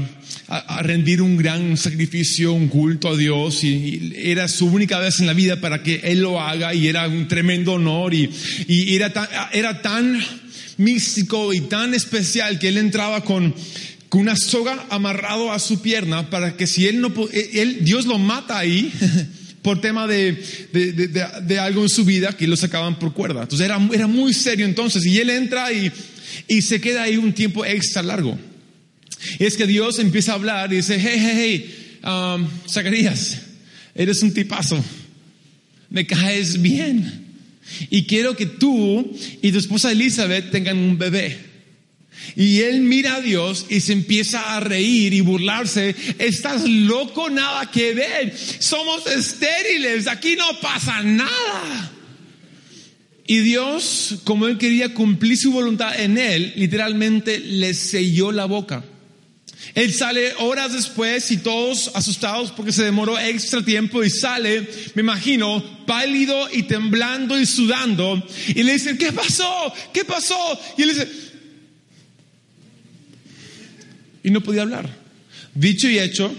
rendir 0.81 1.21
un 1.21 1.38
gran 1.38 1.77
sacrificio, 1.77 2.53
un 2.53 2.67
culto 2.67 3.09
a 3.09 3.17
Dios 3.17 3.63
y, 3.63 4.13
era 4.15 4.47
su 4.47 4.67
única 4.67 4.99
vez 4.99 5.19
en 5.19 5.27
la 5.27 5.34
vida 5.34 5.59
para 5.61 5.84
que 5.84 6.01
él 6.03 6.21
lo 6.21 6.41
haga 6.41 6.73
y 6.73 6.88
era 6.88 7.07
un 7.07 7.27
tremendo 7.27 7.73
honor 7.73 8.13
y, 8.13 8.29
era 8.95 9.81
tan 9.81 10.19
místico 10.77 11.53
y 11.53 11.61
tan 11.61 11.93
especial 11.93 12.59
que 12.59 12.69
él 12.69 12.77
entraba 12.77 13.23
con 13.23 13.53
con 14.14 14.22
una 14.22 14.36
soga 14.36 14.86
amarrado 14.91 15.51
a 15.51 15.57
su 15.57 15.82
pierna 15.82 16.30
para 16.30 16.55
que 16.55 16.68
si 16.68 16.86
él 16.86 17.01
no, 17.01 17.11
él, 17.32 17.80
Dios 17.82 18.05
lo 18.05 18.20
mata 18.20 18.59
ahí 18.59 18.93
por 19.64 19.82
tema 19.82 20.05
de, 20.05 20.34
de, 20.72 20.91
de, 20.91 21.26
de, 21.41 21.57
algo 21.57 21.82
en 21.82 21.89
su 21.89 22.05
vida 22.05 22.38
que 22.38 22.45
lo 22.45 22.55
sacaban 22.55 22.99
por 22.99 23.16
cuerda. 23.16 23.41
Entonces 23.41 23.66
era, 23.66 23.82
era 23.91 24.05
muy 24.05 24.36
serio 24.36 24.68
entonces 24.68 25.03
y 25.03 25.18
él 25.18 25.32
entra 25.32 25.74
y, 25.74 25.91
y 26.47 26.61
se 26.61 26.80
queda 26.80 27.01
ahí 27.01 27.18
un 27.18 27.34
tiempo 27.34 27.66
extra 27.66 28.03
largo. 28.03 28.38
Y 29.39 29.45
es 29.45 29.57
que 29.57 29.66
Dios 29.66 29.97
empieza 29.97 30.34
a 30.34 30.36
hablar 30.36 30.72
y 30.72 30.76
dice, 30.76 30.99
hey, 30.99 31.18
hey, 31.18 31.34
hey, 31.34 31.99
um, 32.03 32.47
Zacarías, 32.70 33.41
eres 33.95 34.22
un 34.22 34.32
tipazo, 34.32 34.80
me 35.89 36.05
caes 36.05 36.61
bien. 36.61 37.34
Y 37.89 38.03
quiero 38.03 38.36
que 38.36 38.45
tú 38.45 39.11
y 39.41 39.51
tu 39.51 39.57
esposa 39.57 39.91
Elizabeth 39.91 40.51
tengan 40.51 40.78
un 40.78 40.99
bebé. 40.99 41.53
Y 42.36 42.61
él 42.61 42.82
mira 42.82 43.15
a 43.15 43.21
Dios 43.21 43.65
y 43.69 43.80
se 43.80 43.93
empieza 43.93 44.55
a 44.55 44.59
reír 44.59 45.13
y 45.13 45.21
burlarse. 45.21 45.95
Estás 46.17 46.67
loco, 46.67 47.30
nada 47.30 47.69
que 47.69 47.93
ver. 47.93 48.36
Somos 48.59 49.05
estériles, 49.07 50.07
aquí 50.07 50.36
no 50.36 50.59
pasa 50.59 51.01
nada. 51.01 51.91
Y 53.26 53.39
Dios, 53.39 54.15
como 54.26 54.47
él 54.47 54.57
quería 54.57 54.93
cumplir 54.93 55.38
su 55.38 55.51
voluntad 55.51 55.99
en 55.99 56.17
él, 56.17 56.53
literalmente 56.55 57.39
le 57.39 57.74
selló 57.74 58.32
la 58.32 58.45
boca. 58.45 58.84
Él 59.76 59.93
sale 59.93 60.34
horas 60.39 60.74
después 60.74 61.32
y 61.32 61.38
todos 61.38 61.91
asustados 61.95 62.51
porque 62.51 62.71
se 62.71 62.84
demoró 62.84 63.17
extra 63.17 63.63
tiempo 63.63 64.03
y 64.03 64.09
sale, 64.09 64.67
me 64.93 65.01
imagino, 65.01 65.63
pálido 65.88 66.49
y 66.51 66.63
temblando 66.63 67.39
y 67.39 67.45
sudando. 67.45 68.21
Y 68.49 68.61
le 68.63 68.74
dicen, 68.74 68.97
¿qué 68.97 69.11
pasó? 69.11 69.74
¿Qué 69.93 70.03
pasó? 70.05 70.59
Y 70.78 70.84
él 70.84 70.89
dice, 70.89 71.07
y 74.24 74.32
no 74.32 74.41
podía 74.41 74.63
hablar. 74.63 74.89
Dicho 75.53 75.88
y 75.89 75.99
hecho, 75.99 76.34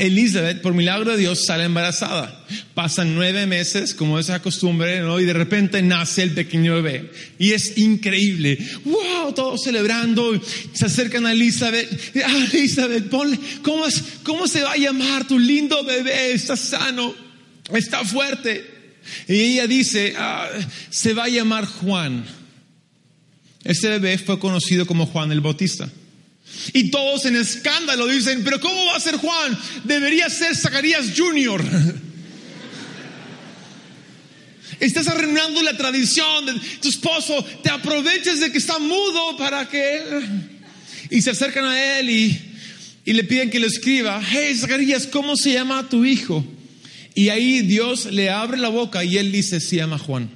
Elizabeth, 0.00 0.62
por 0.62 0.72
milagro 0.72 1.10
de 1.10 1.18
Dios, 1.18 1.44
sale 1.44 1.64
embarazada. 1.64 2.46
Pasan 2.72 3.14
nueve 3.14 3.46
meses, 3.46 3.94
como 3.94 4.18
es 4.18 4.28
la 4.28 4.40
costumbre, 4.40 5.00
¿no? 5.00 5.20
y 5.20 5.26
de 5.26 5.34
repente 5.34 5.82
nace 5.82 6.22
el 6.22 6.32
pequeño 6.32 6.74
bebé. 6.76 7.10
Y 7.38 7.52
es 7.52 7.76
increíble. 7.76 8.58
¡Wow! 8.84 9.34
Todos 9.34 9.62
celebrando. 9.62 10.40
Se 10.72 10.86
acercan 10.86 11.26
a 11.26 11.32
Elizabeth. 11.32 12.16
Ah, 12.24 12.46
Elizabeth, 12.50 13.10
ponle, 13.10 13.38
¿cómo, 13.62 13.86
es, 13.86 14.02
¿cómo 14.22 14.48
se 14.48 14.62
va 14.62 14.72
a 14.72 14.76
llamar 14.78 15.26
tu 15.26 15.38
lindo 15.38 15.84
bebé? 15.84 16.32
Está 16.32 16.56
sano, 16.56 17.14
está 17.70 18.02
fuerte. 18.02 18.64
Y 19.28 19.34
ella 19.34 19.66
dice, 19.66 20.14
ah, 20.16 20.48
se 20.88 21.12
va 21.12 21.24
a 21.24 21.28
llamar 21.28 21.66
Juan. 21.66 22.24
Ese 23.64 23.88
bebé 23.90 24.16
fue 24.16 24.38
conocido 24.38 24.86
como 24.86 25.04
Juan 25.04 25.30
el 25.30 25.42
Bautista. 25.42 25.90
Y 26.72 26.90
todos 26.90 27.24
en 27.26 27.36
escándalo 27.36 28.06
dicen, 28.06 28.42
pero 28.44 28.60
¿cómo 28.60 28.86
va 28.86 28.96
a 28.96 29.00
ser 29.00 29.16
Juan? 29.16 29.58
Debería 29.84 30.28
ser 30.28 30.56
Zacarías 30.56 31.12
Jr. 31.16 31.64
Estás 34.80 35.08
arruinando 35.08 35.62
la 35.62 35.76
tradición 35.76 36.46
de 36.46 36.54
tu 36.80 36.88
esposo, 36.88 37.44
te 37.62 37.68
aproveches 37.70 38.40
de 38.40 38.50
que 38.50 38.58
está 38.58 38.78
mudo 38.78 39.36
para 39.36 39.68
que 39.68 39.98
él... 39.98 40.50
Y 41.10 41.22
se 41.22 41.30
acercan 41.30 41.64
a 41.64 41.98
él 41.98 42.08
y, 42.08 42.40
le 43.04 43.24
piden 43.24 43.50
que 43.50 43.58
le 43.58 43.66
escriba, 43.66 44.22
hey 44.24 44.54
Zacarías, 44.56 45.08
¿cómo 45.08 45.36
se 45.36 45.52
llama 45.52 45.88
tu 45.88 46.04
hijo? 46.04 46.46
Y 47.16 47.28
ahí 47.30 47.62
Dios 47.62 48.06
le 48.06 48.30
abre 48.30 48.56
la 48.58 48.68
boca 48.68 49.02
y 49.02 49.18
él 49.18 49.32
dice, 49.32 49.58
se 49.58 49.76
llama 49.76 49.98
Juan. 49.98 50.30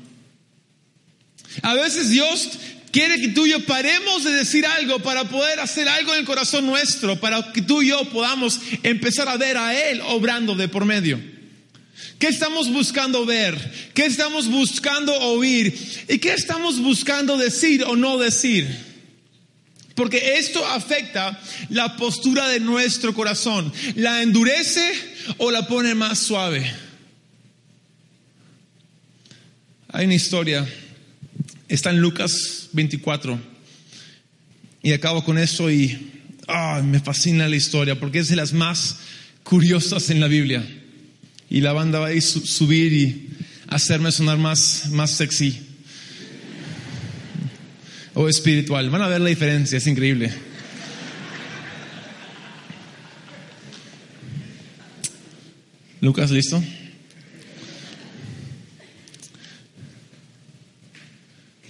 A 1.63 1.75
veces 1.75 2.11
Dios 2.11 2.51
quiere 2.95 3.21
que 3.21 3.29
tú 3.31 3.45
y 3.45 3.51
yo 3.51 3.67
paremos 3.67 4.23
de 4.23 4.31
decir 4.31 4.65
algo 4.65 5.01
para 5.01 5.25
poder 5.25 5.59
hacer 5.59 5.89
algo 5.89 6.13
en 6.13 6.21
el 6.21 6.25
corazón 6.25 6.65
nuestro, 6.65 7.19
para 7.19 7.53
que 7.53 7.61
tú 7.61 7.83
y 7.83 7.89
yo 7.89 8.09
podamos 8.11 8.61
empezar 8.85 9.29
a 9.29 9.37
ver 9.37 9.57
a 9.57 9.75
Él 9.91 10.01
obrando 10.07 10.55
de 10.55 10.69
por 10.69 10.85
medio. 10.85 11.21
¿Qué 12.21 12.29
estamos 12.29 12.73
buscando 12.73 13.27
ver? 13.27 13.91
¿Qué 13.95 14.07
estamos 14.07 14.47
buscando 14.47 15.13
oír? 15.13 15.77
¿Y 16.09 16.19
qué 16.19 16.35
estamos 16.35 16.79
buscando 16.79 17.37
decir 17.37 17.83
o 17.83 17.97
no 17.97 18.17
decir? 18.17 18.69
Porque 19.97 20.39
esto 20.39 20.65
afecta 20.65 21.41
la 21.71 21.97
postura 21.97 22.47
de 22.47 22.61
nuestro 22.61 23.13
corazón. 23.13 23.73
¿La 23.97 24.23
endurece 24.23 24.93
o 25.39 25.51
la 25.51 25.67
pone 25.67 25.97
más 25.97 26.21
suave? 26.21 26.73
Hay 29.89 30.05
una 30.05 30.15
historia 30.15 30.65
Está 31.75 31.91
en 31.91 31.99
Lucas 31.99 32.69
24. 32.73 33.37
Y 34.81 34.93
acabo 34.93 35.25
con 35.25 35.39
eso 35.39 35.73
y 35.73 36.13
me 36.85 37.01
fascina 37.01 37.49
la 37.49 37.57
historia 37.57 37.99
porque 37.99 38.21
es 38.21 38.29
de 38.29 38.37
las 38.37 38.53
más 38.53 38.99
curiosas 39.43 40.09
en 40.11 40.21
la 40.21 40.29
Biblia. 40.29 40.65
Y 41.51 41.63
la 41.63 41.73
banda 41.73 41.99
va 41.99 42.11
a 42.11 42.21
subir 42.21 42.93
y 42.93 43.29
hacerme 43.67 44.13
sonar 44.13 44.39
más, 44.39 44.89
más 44.91 45.11
sexy 45.11 45.59
o 48.15 48.29
espiritual. 48.29 48.89
Van 48.91 49.03
a 49.03 49.09
ver 49.09 49.21
la 49.21 49.31
diferencia, 49.31 49.77
es 49.77 49.87
increíble. 49.89 50.33
Lucas, 56.01 56.31
¿listo? 56.31 56.63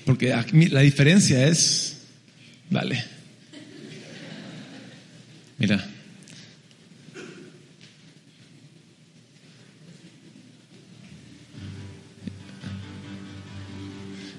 Porque 0.05 0.35
la 0.71 0.81
diferencia 0.81 1.47
es, 1.49 1.97
vale, 2.71 3.03
mira, 5.59 5.85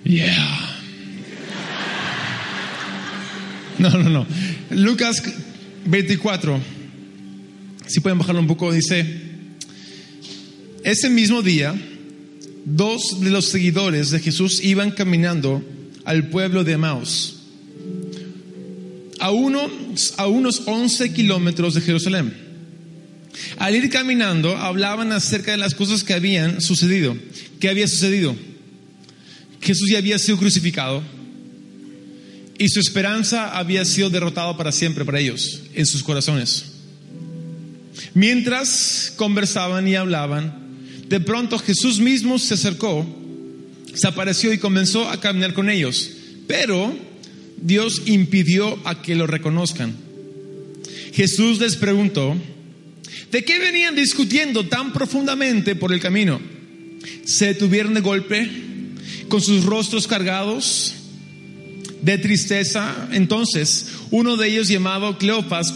yeah. 0.04 0.62
No, 3.78 3.90
no, 3.90 4.10
no. 4.10 4.28
Lucas 4.70 5.22
24, 5.86 6.60
si 7.88 8.00
pueden 8.00 8.18
bajarlo 8.18 8.42
un 8.42 8.48
poco, 8.48 8.72
dice, 8.72 9.06
ese 10.84 11.10
mismo 11.10 11.42
día, 11.42 11.76
dos 12.66 13.22
de 13.22 13.30
los 13.30 13.46
seguidores 13.46 14.10
de 14.10 14.20
Jesús 14.20 14.62
iban 14.64 14.92
caminando 14.92 15.64
al 16.04 16.30
pueblo 16.30 16.64
de 16.64 16.78
Maus, 16.78 17.36
a, 19.20 19.32
unos, 19.32 20.14
a 20.18 20.28
unos 20.28 20.64
11 20.66 21.14
kilómetros 21.14 21.76
de 21.76 21.82
Jerusalén. 21.82 22.46
Al 23.58 23.76
ir 23.76 23.90
caminando, 23.90 24.58
hablaban 24.58 25.12
acerca 25.12 25.52
de 25.52 25.58
las 25.58 25.76
cosas 25.76 26.04
que 26.04 26.14
habían 26.14 26.62
sucedido. 26.62 27.16
¿Qué 27.60 27.70
había 27.70 27.88
sucedido? 27.88 28.36
Jesús 29.62 29.90
ya 29.90 29.98
había 29.98 30.20
sido 30.20 30.38
crucificado 30.38 31.04
y 32.58 32.70
su 32.70 32.80
esperanza 32.80 33.58
había 33.58 33.84
sido 33.84 34.10
derrotada 34.10 34.56
para 34.56 34.72
siempre 34.72 35.04
para 35.06 35.20
ellos, 35.20 35.62
en 35.74 35.86
sus 35.86 36.04
corazones. 36.04 36.66
Mientras 38.14 39.14
conversaban 39.16 39.88
y 39.88 39.96
hablaban, 39.96 40.65
de 41.10 41.20
pronto 41.20 41.60
Jesús 41.60 42.00
mismo 42.00 42.40
se 42.40 42.56
acercó, 42.56 43.06
se 43.94 44.08
apareció 44.08 44.52
y 44.52 44.58
comenzó 44.58 45.10
a 45.10 45.20
caminar 45.20 45.54
con 45.54 45.70
ellos. 45.70 46.12
Pero 46.48 46.96
Dios 47.58 48.04
impidió 48.06 48.80
a 48.86 49.02
que 49.02 49.16
lo 49.16 49.28
reconozcan. 49.28 49.96
Jesús 51.14 51.60
les 51.60 51.76
preguntó, 51.76 52.36
¿de 53.32 53.44
qué 53.44 53.60
venían 53.60 53.96
discutiendo 53.96 54.68
tan 54.68 54.92
profundamente 54.92 55.76
por 55.76 55.94
el 55.94 56.00
camino? 56.00 56.42
¿Se 57.24 57.48
detuvieron 57.48 57.94
de 57.94 58.02
golpe 58.02 58.50
con 59.28 59.42
sus 59.42 59.64
rostros 59.64 60.08
cargados 60.08 60.94
de 62.02 62.18
tristeza? 62.18 63.08
Entonces 63.12 63.88
uno 64.12 64.38
de 64.38 64.50
ellos 64.50 64.68
llamado 64.68 65.18
Cleofas 65.18 65.72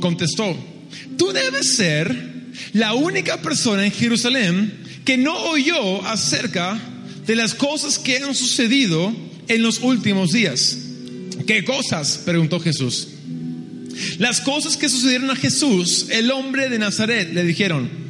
contestó, 0.00 0.56
tú 1.16 1.32
debes 1.32 1.66
ser 1.66 2.37
la 2.72 2.94
única 2.94 3.40
persona 3.40 3.84
en 3.84 3.92
Jerusalén 3.92 4.72
que 5.04 5.16
no 5.16 5.36
oyó 5.50 6.06
acerca 6.06 6.78
de 7.26 7.36
las 7.36 7.54
cosas 7.54 7.98
que 7.98 8.18
han 8.18 8.34
sucedido 8.34 9.14
en 9.48 9.62
los 9.62 9.80
últimos 9.80 10.32
días. 10.32 10.78
¿Qué 11.46 11.64
cosas? 11.64 12.22
preguntó 12.24 12.60
Jesús. 12.60 13.08
Las 14.18 14.40
cosas 14.40 14.76
que 14.76 14.88
sucedieron 14.88 15.30
a 15.30 15.36
Jesús, 15.36 16.06
el 16.10 16.30
hombre 16.30 16.68
de 16.68 16.78
Nazaret, 16.78 17.32
le 17.32 17.44
dijeron. 17.44 18.08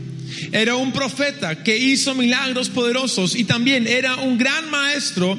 Era 0.53 0.77
un 0.77 0.93
profeta 0.93 1.63
que 1.63 1.77
hizo 1.77 2.15
milagros 2.15 2.69
poderosos 2.69 3.35
y 3.35 3.45
también 3.45 3.87
era 3.87 4.17
un 4.17 4.39
gran 4.39 4.71
maestro 4.71 5.39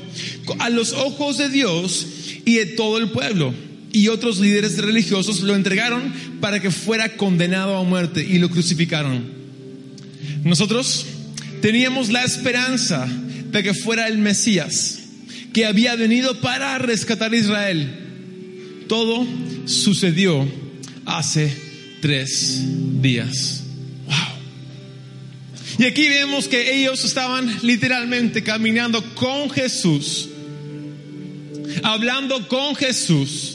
a 0.59 0.69
los 0.69 0.93
ojos 0.93 1.37
de 1.37 1.49
Dios 1.49 2.07
y 2.45 2.55
de 2.55 2.65
todo 2.65 2.97
el 2.97 3.11
pueblo. 3.11 3.53
Y 3.91 4.07
otros 4.07 4.39
líderes 4.39 4.77
religiosos 4.77 5.41
lo 5.41 5.55
entregaron 5.55 6.13
para 6.39 6.59
que 6.59 6.71
fuera 6.71 7.17
condenado 7.17 7.77
a 7.77 7.83
muerte 7.83 8.23
y 8.23 8.37
lo 8.37 8.49
crucificaron. 8.49 9.23
Nosotros 10.43 11.05
teníamos 11.61 12.09
la 12.09 12.23
esperanza 12.23 13.07
de 13.51 13.63
que 13.63 13.73
fuera 13.73 14.07
el 14.07 14.19
Mesías 14.19 14.99
que 15.53 15.65
había 15.65 15.95
venido 15.95 16.39
para 16.39 16.77
rescatar 16.77 17.33
a 17.33 17.37
Israel. 17.37 18.85
Todo 18.87 19.25
sucedió 19.65 20.47
hace 21.05 21.51
tres 22.01 22.63
días. 23.01 23.63
Wow. 24.05 24.15
Y 25.79 25.85
aquí 25.85 26.07
vemos 26.07 26.47
que 26.47 26.79
ellos 26.79 27.03
estaban 27.03 27.59
literalmente 27.63 28.43
caminando 28.43 29.03
con 29.15 29.49
Jesús, 29.49 30.29
hablando 31.83 32.47
con 32.47 32.75
Jesús, 32.75 33.48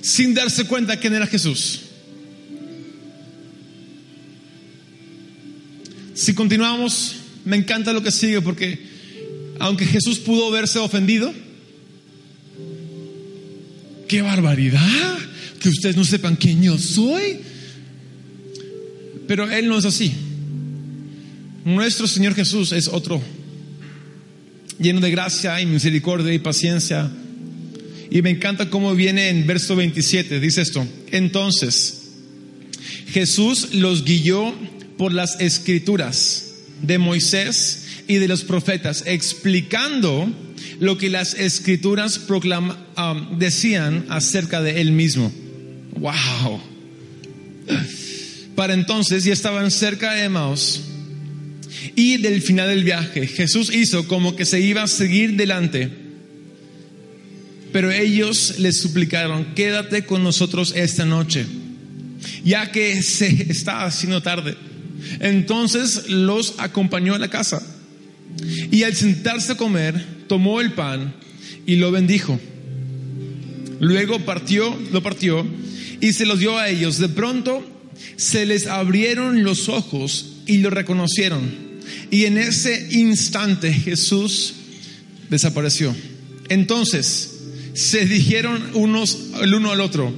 sin 0.00 0.34
darse 0.34 0.64
cuenta 0.64 0.98
quién 0.98 1.14
era 1.14 1.26
Jesús. 1.26 1.80
Si 6.14 6.34
continuamos, 6.34 7.16
me 7.44 7.56
encanta 7.56 7.92
lo 7.92 8.02
que 8.02 8.10
sigue 8.10 8.40
porque 8.40 8.94
aunque 9.58 9.86
Jesús 9.86 10.18
pudo 10.18 10.50
verse 10.50 10.78
ofendido. 10.78 11.32
¡Qué 14.08 14.22
barbaridad! 14.22 15.18
Que 15.60 15.68
ustedes 15.68 15.96
no 15.96 16.04
sepan 16.04 16.36
quién 16.36 16.62
yo 16.62 16.78
soy. 16.78 17.38
Pero 19.26 19.50
Él 19.50 19.68
no 19.68 19.78
es 19.78 19.84
así. 19.84 20.12
Nuestro 21.64 22.06
Señor 22.06 22.34
Jesús 22.34 22.72
es 22.72 22.88
otro, 22.88 23.22
lleno 24.78 25.00
de 25.00 25.10
gracia 25.10 25.58
y 25.62 25.66
misericordia 25.66 26.32
y 26.32 26.38
paciencia. 26.38 27.10
Y 28.10 28.22
me 28.22 28.30
encanta 28.30 28.70
cómo 28.70 28.94
viene 28.94 29.28
en 29.28 29.46
verso 29.46 29.76
27, 29.76 30.40
dice 30.40 30.62
esto. 30.62 30.86
Entonces, 31.10 32.02
Jesús 33.08 33.74
los 33.74 34.04
guió 34.04 34.54
por 34.96 35.12
las 35.12 35.40
escrituras 35.40 36.54
de 36.82 36.98
Moisés 36.98 37.86
y 38.06 38.16
de 38.16 38.28
los 38.28 38.44
profetas, 38.44 39.04
explicando 39.06 40.30
lo 40.80 40.98
que 40.98 41.08
las 41.08 41.34
escrituras 41.34 42.20
um, 42.28 43.38
decían 43.38 44.06
acerca 44.08 44.62
de 44.62 44.80
él 44.80 44.92
mismo. 44.92 45.32
¡Wow! 45.96 46.60
Para 48.54 48.74
entonces 48.74 49.24
ya 49.24 49.32
estaban 49.32 49.70
cerca 49.70 50.12
de 50.12 50.24
Emmaus 50.24 50.82
y 51.96 52.18
del 52.18 52.42
final 52.42 52.68
del 52.68 52.84
viaje. 52.84 53.26
Jesús 53.26 53.74
hizo 53.74 54.06
como 54.06 54.36
que 54.36 54.44
se 54.44 54.60
iba 54.60 54.82
a 54.82 54.88
seguir 54.88 55.36
delante, 55.36 55.90
pero 57.74 57.90
ellos 57.90 58.60
le 58.60 58.70
suplicaron, 58.70 59.46
quédate 59.56 60.04
con 60.04 60.22
nosotros 60.22 60.72
esta 60.76 61.04
noche, 61.04 61.44
ya 62.44 62.70
que 62.70 63.02
se 63.02 63.50
está 63.50 63.84
haciendo 63.84 64.22
tarde. 64.22 64.54
Entonces 65.18 66.08
los 66.08 66.54
acompañó 66.58 67.16
a 67.16 67.18
la 67.18 67.30
casa. 67.30 67.66
Y 68.70 68.84
al 68.84 68.94
sentarse 68.94 69.50
a 69.50 69.56
comer, 69.56 70.24
tomó 70.28 70.60
el 70.60 70.70
pan 70.70 71.16
y 71.66 71.74
lo 71.74 71.90
bendijo. 71.90 72.38
Luego 73.80 74.20
partió, 74.20 74.78
lo 74.92 75.02
partió 75.02 75.44
y 76.00 76.12
se 76.12 76.26
los 76.26 76.38
dio 76.38 76.56
a 76.56 76.68
ellos. 76.68 76.98
De 76.98 77.08
pronto 77.08 77.68
se 78.14 78.46
les 78.46 78.68
abrieron 78.68 79.42
los 79.42 79.68
ojos 79.68 80.42
y 80.46 80.58
lo 80.58 80.70
reconocieron. 80.70 81.50
Y 82.12 82.26
en 82.26 82.38
ese 82.38 82.86
instante 82.92 83.72
Jesús 83.72 84.54
desapareció. 85.28 85.92
Entonces 86.48 87.33
se 87.74 88.06
dijeron 88.06 88.70
unos 88.74 89.18
el 89.40 89.54
uno 89.54 89.72
al 89.72 89.80
otro, 89.80 90.12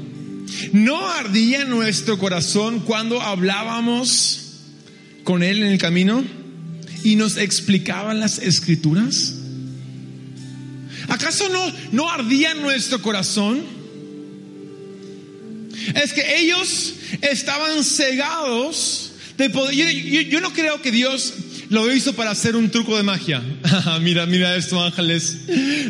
¿no 0.72 1.10
ardía 1.10 1.64
nuestro 1.64 2.18
corazón 2.18 2.80
cuando 2.80 3.20
hablábamos 3.20 4.42
con 5.24 5.42
él 5.42 5.62
en 5.62 5.68
el 5.68 5.78
camino? 5.78 6.24
y 7.06 7.14
nos 7.14 7.36
explicaban 7.36 8.18
las 8.18 8.38
escrituras? 8.38 9.34
¿Acaso 11.06 11.48
no, 11.48 11.72
no 11.92 12.10
ardía 12.10 12.54
nuestro 12.54 13.00
corazón? 13.00 13.62
Es 15.94 16.12
que 16.12 16.38
ellos 16.40 16.94
estaban 17.22 17.84
cegados 17.84 19.12
de 19.38 19.50
poder. 19.50 19.76
Yo, 20.28 20.40
no 20.40 20.52
creo 20.52 20.82
que 20.82 20.90
Dios 20.90 21.32
lo 21.70 21.92
hizo 21.92 22.14
para 22.14 22.30
hacer 22.30 22.56
un 22.56 22.70
truco 22.70 22.96
de 22.96 23.02
magia. 23.02 23.42
mira, 24.02 24.26
mira 24.26 24.56
esto, 24.56 24.82
ángeles. 24.82 25.38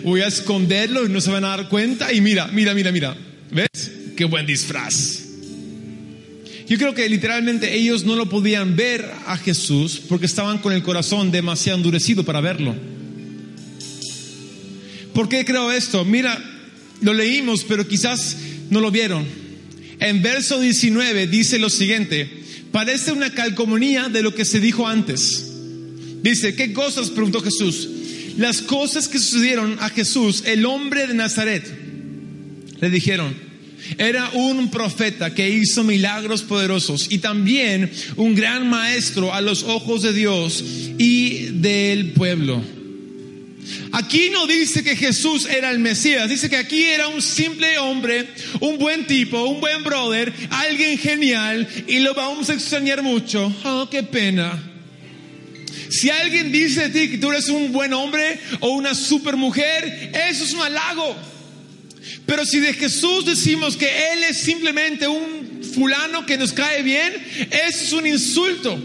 Voy 0.02 0.20
a 0.20 0.26
esconderlo 0.26 1.06
y 1.06 1.08
no 1.08 1.20
se 1.20 1.30
van 1.30 1.44
a 1.44 1.48
dar 1.48 1.68
cuenta. 1.68 2.12
Y 2.12 2.20
mira, 2.20 2.48
mira, 2.48 2.74
mira, 2.74 2.92
mira. 2.92 3.16
¿Ves? 3.50 3.92
Qué 4.16 4.24
buen 4.24 4.46
disfraz. 4.46 5.22
Yo 6.68 6.78
creo 6.78 6.94
que 6.94 7.08
literalmente 7.08 7.76
ellos 7.76 8.04
no 8.04 8.16
lo 8.16 8.28
podían 8.28 8.74
ver 8.74 9.08
a 9.26 9.36
Jesús 9.36 10.00
porque 10.08 10.26
estaban 10.26 10.58
con 10.58 10.72
el 10.72 10.82
corazón 10.82 11.30
demasiado 11.30 11.76
endurecido 11.76 12.24
para 12.24 12.40
verlo. 12.40 12.74
¿Por 15.14 15.28
qué 15.28 15.44
creo 15.44 15.70
esto? 15.70 16.04
Mira, 16.04 16.38
lo 17.02 17.14
leímos, 17.14 17.64
pero 17.64 17.86
quizás 17.86 18.36
no 18.68 18.80
lo 18.80 18.90
vieron. 18.90 19.24
En 20.00 20.22
verso 20.22 20.60
19 20.60 21.28
dice 21.28 21.58
lo 21.58 21.70
siguiente, 21.70 22.28
parece 22.72 23.12
una 23.12 23.30
calcomanía 23.30 24.08
de 24.08 24.22
lo 24.22 24.34
que 24.34 24.44
se 24.44 24.60
dijo 24.60 24.88
antes. 24.88 25.45
Dice, 26.22 26.54
¿qué 26.54 26.72
cosas? 26.72 27.10
preguntó 27.10 27.40
Jesús. 27.40 27.88
Las 28.36 28.62
cosas 28.62 29.08
que 29.08 29.18
sucedieron 29.18 29.78
a 29.80 29.88
Jesús, 29.88 30.42
el 30.46 30.66
hombre 30.66 31.06
de 31.06 31.14
Nazaret. 31.14 31.64
Le 32.80 32.90
dijeron, 32.90 33.34
era 33.98 34.30
un 34.30 34.70
profeta 34.70 35.34
que 35.34 35.48
hizo 35.48 35.84
milagros 35.84 36.42
poderosos 36.42 37.06
y 37.10 37.18
también 37.18 37.90
un 38.16 38.34
gran 38.34 38.68
maestro 38.68 39.32
a 39.32 39.40
los 39.40 39.62
ojos 39.62 40.02
de 40.02 40.12
Dios 40.12 40.62
y 40.98 41.46
del 41.52 42.12
pueblo. 42.12 42.62
Aquí 43.92 44.28
no 44.30 44.46
dice 44.46 44.84
que 44.84 44.96
Jesús 44.96 45.46
era 45.46 45.70
el 45.70 45.78
Mesías, 45.78 46.28
dice 46.28 46.48
que 46.48 46.56
aquí 46.56 46.84
era 46.84 47.08
un 47.08 47.22
simple 47.22 47.78
hombre, 47.78 48.28
un 48.60 48.78
buen 48.78 49.06
tipo, 49.06 49.42
un 49.44 49.60
buen 49.60 49.82
brother, 49.82 50.32
alguien 50.50 50.98
genial 50.98 51.66
y 51.86 52.00
lo 52.00 52.14
vamos 52.14 52.50
a 52.50 52.54
extrañar 52.54 53.02
mucho. 53.02 53.52
Oh, 53.64 53.88
qué 53.90 54.02
pena. 54.02 54.75
Si 55.90 56.10
alguien 56.10 56.52
dice 56.52 56.88
de 56.88 57.00
ti 57.00 57.10
que 57.10 57.18
tú 57.18 57.30
eres 57.30 57.48
un 57.48 57.72
buen 57.72 57.92
hombre 57.92 58.38
o 58.60 58.70
una 58.70 58.94
super 58.94 59.36
mujer, 59.36 60.12
eso 60.28 60.44
es 60.44 60.52
un 60.52 60.60
halago. 60.60 61.16
Pero 62.24 62.44
si 62.44 62.60
de 62.60 62.72
Jesús 62.72 63.24
decimos 63.24 63.76
que 63.76 63.86
Él 64.12 64.24
es 64.24 64.38
simplemente 64.38 65.06
un 65.06 65.62
fulano 65.74 66.26
que 66.26 66.36
nos 66.36 66.52
cae 66.52 66.82
bien, 66.82 67.12
eso 67.50 67.84
es 67.84 67.92
un 67.92 68.06
insulto. 68.06 68.78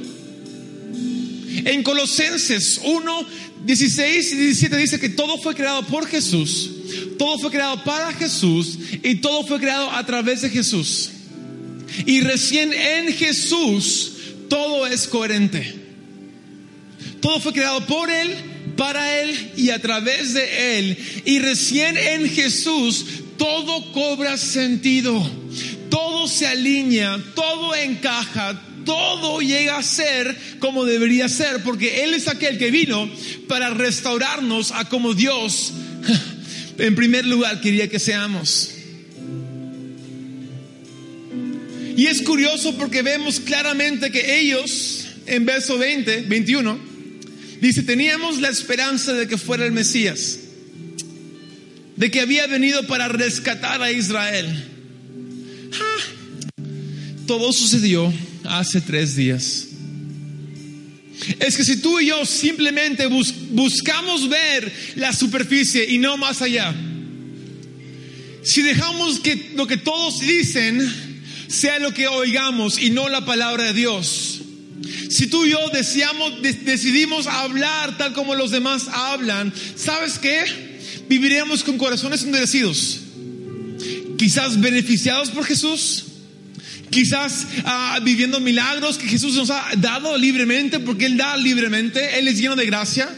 En 1.63 1.83
Colosenses 1.83 2.81
1, 2.83 3.27
16 3.65 4.31
y 4.31 4.35
17 4.35 4.77
dice 4.77 4.99
que 4.99 5.09
todo 5.09 5.37
fue 5.37 5.55
creado 5.55 5.85
por 5.87 6.07
Jesús, 6.07 6.69
todo 7.17 7.37
fue 7.39 7.51
creado 7.51 7.83
para 7.83 8.13
Jesús 8.13 8.77
y 9.03 9.15
todo 9.15 9.45
fue 9.45 9.59
creado 9.59 9.91
a 9.91 10.05
través 10.05 10.41
de 10.41 10.49
Jesús. 10.49 11.09
Y 12.05 12.21
recién 12.21 12.73
en 12.73 13.13
Jesús 13.13 14.13
todo 14.49 14.87
es 14.87 15.07
coherente. 15.07 15.80
Todo 17.21 17.39
fue 17.39 17.53
creado 17.53 17.85
por 17.85 18.09
Él, 18.09 18.35
para 18.75 19.21
Él 19.21 19.51
y 19.55 19.69
a 19.69 19.79
través 19.79 20.33
de 20.33 20.79
Él. 20.79 20.97
Y 21.25 21.39
recién 21.39 21.95
en 21.97 22.29
Jesús 22.29 23.05
todo 23.37 23.91
cobra 23.93 24.37
sentido. 24.37 25.29
Todo 25.89 26.27
se 26.27 26.47
alinea, 26.47 27.19
todo 27.35 27.75
encaja, 27.75 28.61
todo 28.85 29.41
llega 29.41 29.77
a 29.77 29.83
ser 29.83 30.37
como 30.59 30.85
debería 30.85 31.27
ser, 31.29 31.63
porque 31.63 32.03
Él 32.03 32.13
es 32.13 32.27
aquel 32.27 32.57
que 32.57 32.71
vino 32.71 33.09
para 33.47 33.69
restaurarnos 33.69 34.71
a 34.71 34.85
como 34.85 35.13
Dios 35.13 35.73
en 36.77 36.95
primer 36.95 37.25
lugar 37.25 37.61
quería 37.61 37.89
que 37.89 37.99
seamos. 37.99 38.71
Y 41.95 42.07
es 42.07 42.21
curioso 42.21 42.75
porque 42.77 43.01
vemos 43.01 43.39
claramente 43.39 44.11
que 44.11 44.39
ellos, 44.39 45.07
en 45.27 45.45
verso 45.45 45.77
20, 45.77 46.21
21, 46.21 46.90
dice, 47.61 47.83
teníamos 47.83 48.41
la 48.41 48.49
esperanza 48.49 49.13
de 49.13 49.27
que 49.27 49.37
fuera 49.37 49.65
el 49.65 49.71
Mesías, 49.71 50.39
de 51.95 52.11
que 52.11 52.19
había 52.19 52.47
venido 52.47 52.85
para 52.87 53.07
rescatar 53.07 53.81
a 53.81 53.91
Israel. 53.91 54.65
Ah, 55.73 56.61
todo 57.27 57.53
sucedió 57.53 58.11
hace 58.43 58.81
tres 58.81 59.15
días. 59.15 59.67
Es 61.39 61.55
que 61.55 61.63
si 61.63 61.77
tú 61.77 61.99
y 61.99 62.07
yo 62.07 62.25
simplemente 62.25 63.05
buscamos 63.05 64.27
ver 64.27 64.73
la 64.95 65.13
superficie 65.13 65.85
y 65.89 65.99
no 65.99 66.17
más 66.17 66.41
allá, 66.41 66.73
si 68.43 68.63
dejamos 68.63 69.19
que 69.19 69.51
lo 69.55 69.67
que 69.67 69.77
todos 69.77 70.19
dicen 70.19 70.81
sea 71.47 71.77
lo 71.79 71.93
que 71.93 72.07
oigamos 72.07 72.79
y 72.79 72.89
no 72.89 73.07
la 73.07 73.23
palabra 73.23 73.65
de 73.65 73.73
Dios, 73.73 74.40
si 75.09 75.27
tú 75.27 75.45
y 75.45 75.51
yo 75.51 75.59
decidimos 75.69 77.27
hablar 77.27 77.97
tal 77.97 78.13
como 78.13 78.35
los 78.35 78.51
demás 78.51 78.87
hablan, 78.91 79.53
¿sabes 79.75 80.17
qué? 80.17 80.43
Viviremos 81.07 81.63
con 81.63 81.77
corazones 81.77 82.23
endurecidos, 82.23 82.99
quizás 84.17 84.59
beneficiados 84.59 85.29
por 85.29 85.45
Jesús, 85.45 86.05
quizás 86.89 87.47
ah, 87.65 87.99
viviendo 88.03 88.39
milagros 88.39 88.97
que 88.97 89.07
Jesús 89.07 89.35
nos 89.35 89.49
ha 89.49 89.71
dado 89.77 90.17
libremente, 90.17 90.79
porque 90.79 91.05
Él 91.05 91.17
da 91.17 91.37
libremente, 91.37 92.17
Él 92.17 92.27
es 92.27 92.37
lleno 92.37 92.55
de 92.55 92.65
gracia. 92.65 93.09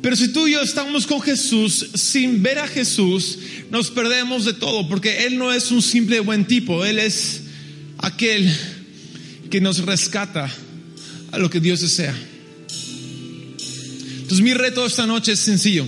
Pero 0.00 0.14
si 0.14 0.28
tú 0.28 0.46
y 0.46 0.52
yo 0.52 0.62
estamos 0.62 1.06
con 1.06 1.20
Jesús 1.20 1.90
sin 1.94 2.42
ver 2.42 2.60
a 2.60 2.68
Jesús, 2.68 3.38
nos 3.70 3.90
perdemos 3.90 4.44
de 4.44 4.52
todo, 4.52 4.88
porque 4.88 5.26
Él 5.26 5.36
no 5.36 5.52
es 5.52 5.70
un 5.72 5.82
simple 5.82 6.20
buen 6.20 6.46
tipo, 6.46 6.84
Él 6.84 6.98
es 7.00 7.42
aquel 7.98 8.48
que 9.50 9.60
nos 9.60 9.84
rescata 9.84 10.50
a 11.32 11.38
lo 11.38 11.50
que 11.50 11.60
Dios 11.60 11.80
desea. 11.80 12.14
Entonces 14.16 14.40
mi 14.40 14.54
reto 14.54 14.84
esta 14.84 15.06
noche 15.06 15.32
es 15.32 15.40
sencillo 15.40 15.86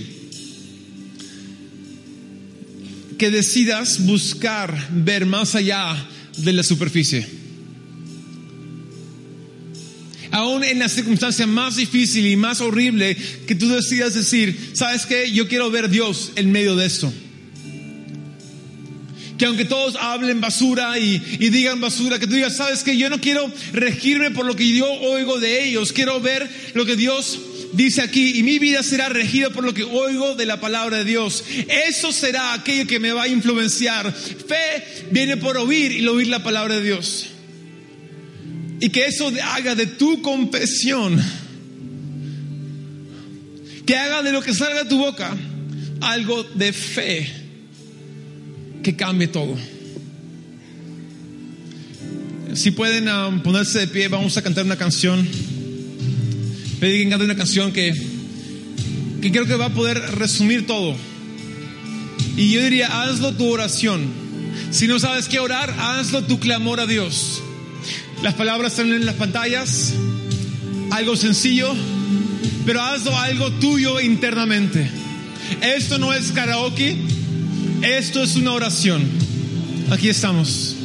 que 3.17 3.29
decidas 3.29 4.03
buscar 4.05 4.89
ver 4.89 5.27
más 5.27 5.53
allá 5.53 5.95
de 6.37 6.53
la 6.53 6.63
superficie. 6.63 7.27
Aún 10.31 10.63
en 10.63 10.79
la 10.79 10.89
circunstancia 10.89 11.45
más 11.45 11.75
difícil 11.75 12.25
y 12.25 12.35
más 12.35 12.61
horrible, 12.61 13.15
que 13.45 13.53
tú 13.53 13.69
decidas 13.69 14.15
decir, 14.15 14.71
¿sabes 14.73 15.05
qué? 15.05 15.31
Yo 15.31 15.47
quiero 15.47 15.69
ver 15.69 15.89
Dios 15.89 16.31
en 16.35 16.51
medio 16.51 16.75
de 16.75 16.87
esto. 16.87 17.13
Que 19.41 19.47
aunque 19.47 19.65
todos 19.65 19.95
hablen 19.95 20.39
basura 20.39 20.99
y, 20.99 21.17
digan 21.17 21.81
basura, 21.81 22.19
que 22.19 22.27
tú 22.27 22.35
digas, 22.35 22.57
¿sabes 22.57 22.83
qué? 22.83 22.95
Yo 22.95 23.09
no 23.09 23.19
quiero 23.19 23.51
regirme 23.73 24.29
por 24.29 24.45
lo 24.45 24.55
que 24.55 24.71
yo 24.71 24.85
oigo 24.85 25.39
de 25.39 25.63
ellos, 25.63 25.93
quiero 25.93 26.21
ver 26.21 26.47
lo 26.75 26.85
que 26.85 26.95
Dios 26.95 27.39
dice 27.73 28.03
aquí, 28.03 28.37
y 28.37 28.43
mi 28.43 28.59
vida 28.59 28.83
será 28.83 29.09
regida 29.09 29.49
por 29.49 29.63
lo 29.63 29.73
que 29.73 29.83
oigo 29.83 30.35
de 30.35 30.45
la 30.45 30.59
palabra 30.59 30.97
de 30.97 31.05
Dios. 31.05 31.43
Eso 31.87 32.11
será 32.11 32.53
aquello 32.53 32.85
que 32.85 32.99
me 32.99 33.13
va 33.13 33.23
a 33.23 33.27
influenciar. 33.29 34.13
Fe 34.13 35.07
viene 35.09 35.37
por 35.37 35.57
oír 35.57 35.91
y 35.91 36.07
oír 36.07 36.27
la 36.27 36.43
palabra 36.43 36.75
de 36.75 36.83
Dios. 36.83 37.29
Y 38.79 38.89
que 38.89 39.07
eso 39.07 39.33
haga 39.43 39.73
de 39.73 39.87
tu 39.87 40.21
confesión, 40.21 41.19
que 43.87 43.95
haga 43.95 44.21
de 44.21 44.33
lo 44.33 44.43
que 44.43 44.53
salga 44.53 44.83
de 44.83 44.89
tu 44.91 44.99
boca 44.99 45.35
algo 45.99 46.43
de 46.43 46.73
fe 46.73 47.40
que 48.83 48.95
cambie 48.95 49.27
todo. 49.27 49.55
Si 52.53 52.71
pueden 52.71 53.07
um, 53.07 53.41
ponerse 53.41 53.79
de 53.79 53.87
pie, 53.87 54.07
vamos 54.07 54.35
a 54.37 54.41
cantar 54.41 54.65
una 54.65 54.75
canción 54.75 55.27
pedí 56.81 57.07
que 57.07 57.13
una 57.13 57.35
canción 57.35 57.71
que, 57.71 57.93
que 59.21 59.31
creo 59.31 59.45
que 59.45 59.55
va 59.55 59.65
a 59.65 59.73
poder 59.73 59.99
resumir 60.15 60.65
todo. 60.65 60.95
Y 62.35 62.49
yo 62.49 62.63
diría, 62.63 63.03
hazlo 63.03 63.33
tu 63.33 63.47
oración. 63.47 64.01
Si 64.71 64.87
no 64.87 64.99
sabes 64.99 65.27
qué 65.27 65.39
orar, 65.39 65.69
hazlo 65.77 66.23
tu 66.23 66.39
clamor 66.39 66.79
a 66.79 66.87
Dios. 66.87 67.43
Las 68.23 68.33
palabras 68.33 68.71
están 68.71 68.91
en 68.91 69.05
las 69.05 69.13
pantallas, 69.13 69.93
algo 70.89 71.15
sencillo, 71.15 71.71
pero 72.65 72.81
hazlo 72.81 73.15
algo 73.15 73.51
tuyo 73.51 73.99
internamente. 73.99 74.89
Esto 75.61 75.99
no 75.99 76.13
es 76.13 76.31
karaoke, 76.31 76.97
esto 77.83 78.23
es 78.23 78.35
una 78.35 78.53
oración. 78.53 79.03
Aquí 79.91 80.09
estamos. 80.09 80.80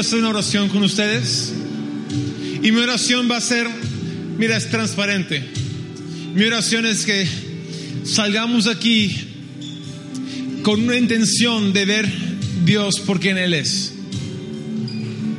Hacer 0.00 0.18
una 0.18 0.28
oración 0.28 0.68
con 0.68 0.82
ustedes. 0.82 1.52
Y 2.62 2.72
mi 2.72 2.80
oración 2.80 3.28
va 3.30 3.36
a 3.36 3.40
ser, 3.40 3.66
mira, 4.38 4.56
es 4.56 4.70
transparente. 4.70 5.42
Mi 6.34 6.44
oración 6.44 6.86
es 6.86 7.04
que 7.04 7.26
salgamos 8.04 8.66
aquí 8.66 9.16
con 10.62 10.82
una 10.82 10.96
intención 10.96 11.72
de 11.72 11.84
ver 11.84 12.08
Dios 12.64 13.00
por 13.00 13.20
quien 13.20 13.38
Él 13.38 13.54
es. 13.54 13.94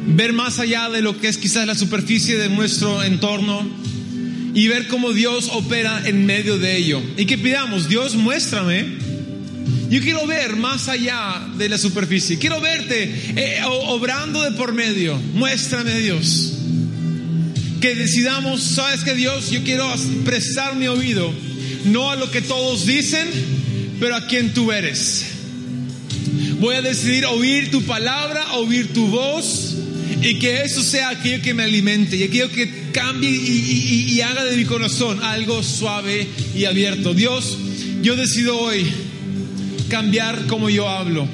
Ver 0.07 0.33
más 0.33 0.59
allá 0.59 0.89
de 0.89 1.01
lo 1.01 1.17
que 1.19 1.27
es 1.27 1.37
quizás 1.37 1.67
la 1.67 1.75
superficie 1.75 2.37
de 2.37 2.49
nuestro 2.49 3.03
entorno 3.03 3.67
y 4.53 4.67
ver 4.67 4.87
cómo 4.87 5.13
Dios 5.13 5.49
opera 5.53 6.01
en 6.05 6.25
medio 6.25 6.57
de 6.57 6.77
ello. 6.77 7.01
Y 7.17 7.25
que 7.25 7.37
pidamos, 7.37 7.87
Dios, 7.87 8.15
muéstrame. 8.15 9.08
Yo 9.89 10.01
quiero 10.01 10.27
ver 10.27 10.55
más 10.55 10.87
allá 10.87 11.47
de 11.57 11.67
la 11.67 11.77
superficie. 11.77 12.37
Quiero 12.37 12.61
verte 12.61 13.11
eh, 13.35 13.61
obrando 13.65 14.43
de 14.43 14.51
por 14.51 14.73
medio. 14.73 15.17
Muéstrame, 15.33 15.99
Dios. 15.99 16.53
Que 17.81 17.95
decidamos, 17.95 18.61
sabes 18.61 19.03
que 19.03 19.15
Dios, 19.15 19.49
yo 19.49 19.63
quiero 19.63 19.91
prestar 20.25 20.75
mi 20.75 20.87
oído, 20.87 21.33
no 21.85 22.11
a 22.11 22.17
lo 22.17 22.29
que 22.29 22.41
todos 22.41 22.85
dicen, 22.85 23.27
pero 23.99 24.15
a 24.15 24.27
quien 24.27 24.53
tú 24.53 24.71
eres. 24.71 25.25
Voy 26.59 26.75
a 26.75 26.81
decidir 26.81 27.25
oír 27.25 27.71
tu 27.71 27.81
palabra, 27.83 28.53
oír 28.55 28.93
tu 28.93 29.07
voz 29.07 29.75
y 30.21 30.35
que 30.39 30.61
eso 30.63 30.83
sea 30.83 31.09
aquello 31.09 31.41
que 31.41 31.53
me 31.53 31.63
alimente 31.63 32.17
y 32.17 32.23
aquello 32.23 32.51
que 32.51 32.91
cambie 32.91 33.29
y, 33.29 34.19
haga 34.21 34.43
de 34.43 34.57
mi 34.57 34.65
corazón 34.65 35.23
algo 35.23 35.63
suave 35.63 36.27
y 36.53 36.65
abierto. 36.65 37.13
Dios, 37.13 37.57
yo 38.01 38.17
decido 38.17 38.59
hoy 38.59 38.85
cambiar 39.89 40.45
como 40.47 40.69
yo 40.69 40.87
hablo. 40.87 41.27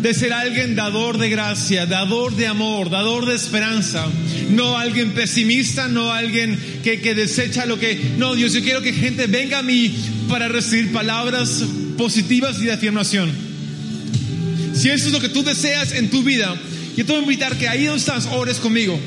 De 0.00 0.12
ser 0.14 0.32
alguien 0.32 0.74
dador 0.74 1.16
de 1.16 1.30
gracia, 1.30 1.86
dador 1.86 2.34
de 2.34 2.48
amor, 2.48 2.90
dador 2.90 3.24
de 3.24 3.36
esperanza. 3.36 4.06
No 4.50 4.76
alguien 4.76 5.12
pesimista, 5.12 5.86
no 5.86 6.12
alguien 6.12 6.58
que, 6.82 7.14
desecha 7.14 7.66
lo 7.66 7.78
que... 7.78 8.14
No, 8.18 8.34
Dios, 8.34 8.52
yo 8.52 8.62
quiero 8.62 8.82
que 8.82 8.92
gente 8.92 9.28
venga 9.28 9.60
a 9.60 9.62
mí 9.62 9.94
para 10.28 10.48
recibir 10.48 10.92
palabras 10.92 11.62
positivas 11.96 12.60
y 12.60 12.64
de 12.64 12.72
afirmación. 12.72 13.30
Si 14.74 14.88
eso 14.90 15.06
es 15.06 15.12
lo 15.12 15.20
que 15.20 15.28
tú 15.28 15.44
deseas 15.44 15.92
en 15.92 16.10
tu 16.10 16.24
vida, 16.24 16.52
yo 16.96 17.06
te 17.06 17.12
voy 17.12 17.20
a 17.20 17.22
invitar 17.22 17.56
que 17.56 17.68
ahí 17.68 17.84
donde 17.84 18.00
estás 18.00 18.26
ores 18.26 18.56
conmigo. 18.56 18.98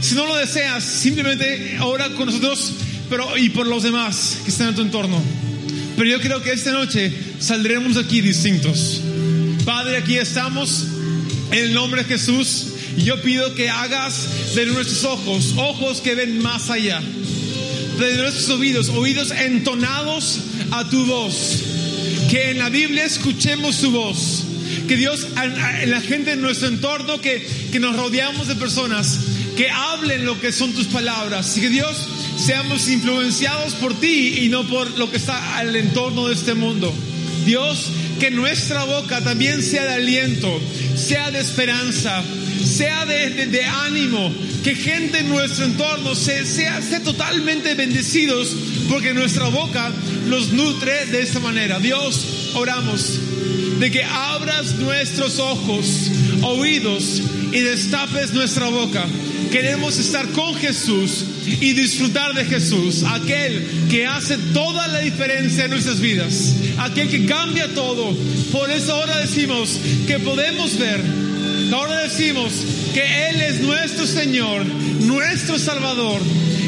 Si 0.00 0.14
no 0.16 0.26
lo 0.26 0.36
deseas, 0.36 0.82
simplemente 0.82 1.76
ora 1.80 2.08
con 2.10 2.26
nosotros 2.26 2.72
pero, 3.08 3.36
y 3.38 3.50
por 3.50 3.66
los 3.66 3.82
demás 3.82 4.38
que 4.44 4.50
están 4.50 4.68
en 4.68 4.74
tu 4.74 4.82
entorno. 4.82 5.22
Pero 5.96 6.10
yo 6.10 6.20
creo 6.20 6.42
que 6.42 6.52
esta 6.52 6.72
noche 6.72 7.12
saldremos 7.38 7.96
aquí 7.96 8.20
distintos. 8.20 9.00
Padre, 9.64 9.98
aquí 9.98 10.16
estamos 10.16 10.84
en 11.50 11.58
el 11.58 11.74
nombre 11.74 12.02
de 12.02 12.08
Jesús. 12.08 12.68
Y 12.96 13.02
yo 13.02 13.20
pido 13.22 13.54
que 13.54 13.68
hagas 13.68 14.54
de 14.54 14.66
nuestros 14.66 15.04
ojos, 15.04 15.54
ojos 15.56 16.00
que 16.00 16.14
ven 16.14 16.40
más 16.40 16.70
allá. 16.70 17.00
De 17.98 18.14
nuestros 18.16 18.48
oídos, 18.50 18.88
oídos 18.88 19.30
entonados 19.30 20.40
a 20.70 20.88
tu 20.88 21.04
voz. 21.06 21.62
Que 22.30 22.50
en 22.50 22.58
la 22.58 22.68
Biblia 22.68 23.04
escuchemos 23.04 23.80
tu 23.80 23.90
voz 23.90 24.44
que 24.86 24.96
Dios, 24.96 25.26
la 25.86 26.00
gente 26.00 26.32
en 26.32 26.42
nuestro 26.42 26.68
entorno, 26.68 27.20
que, 27.20 27.46
que 27.72 27.80
nos 27.80 27.96
rodeamos 27.96 28.46
de 28.46 28.54
personas 28.54 29.18
que 29.56 29.70
hablen 29.70 30.24
lo 30.24 30.38
que 30.40 30.52
son 30.52 30.72
tus 30.72 30.86
palabras 30.86 31.56
y 31.56 31.62
que 31.62 31.70
Dios 31.70 31.96
seamos 32.36 32.88
influenciados 32.88 33.74
por 33.74 33.98
ti 33.98 34.40
y 34.42 34.48
no 34.48 34.64
por 34.64 34.98
lo 34.98 35.10
que 35.10 35.16
está 35.16 35.56
al 35.56 35.74
entorno 35.74 36.28
de 36.28 36.34
este 36.34 36.54
mundo. 36.54 36.92
Dios, 37.46 37.92
que 38.20 38.30
nuestra 38.30 38.84
boca 38.84 39.22
también 39.22 39.62
sea 39.62 39.84
de 39.84 39.94
aliento, 39.94 40.60
sea 40.96 41.30
de 41.30 41.38
esperanza, 41.38 42.22
sea 42.64 43.06
de, 43.06 43.64
ánimo, 43.64 44.34
que 44.64 44.74
gente 44.74 45.20
en 45.20 45.28
nuestro 45.28 45.64
entorno 45.64 46.14
sea, 46.14 46.44
sea, 46.44 46.82
sea 46.82 47.02
totalmente 47.02 47.74
bendecidos 47.74 48.54
porque 48.90 49.14
nuestra 49.14 49.48
boca 49.48 49.92
los 50.26 50.52
nutre 50.52 51.06
de 51.06 51.22
esta 51.22 51.38
manera. 51.38 51.78
Dios, 51.78 52.50
oramos 52.54 53.20
de 53.78 53.90
que 53.90 54.02
abras 54.02 54.74
nuestros 54.76 55.38
ojos, 55.38 56.10
oídos 56.42 57.22
y 57.52 57.60
destapes 57.60 58.32
nuestra 58.32 58.68
boca. 58.68 59.04
Queremos 59.52 59.98
estar 59.98 60.26
con 60.32 60.54
Jesús 60.56 61.24
y 61.46 61.72
disfrutar 61.72 62.34
de 62.34 62.44
Jesús, 62.44 63.04
aquel 63.04 63.66
que 63.90 64.06
hace 64.06 64.36
toda 64.52 64.88
la 64.88 65.00
diferencia 65.00 65.64
en 65.64 65.70
nuestras 65.70 66.00
vidas, 66.00 66.54
aquel 66.78 67.08
que 67.08 67.26
cambia 67.26 67.72
todo. 67.74 68.16
Por 68.52 68.70
eso 68.70 68.94
ahora 68.94 69.18
decimos 69.18 69.78
que 70.06 70.18
podemos 70.18 70.78
ver, 70.78 71.00
ahora 71.72 72.00
decimos 72.00 72.52
que 72.92 73.28
Él 73.28 73.40
es 73.40 73.60
nuestro 73.60 74.06
Señor, 74.06 74.64
nuestro 75.00 75.58
Salvador. 75.58 76.20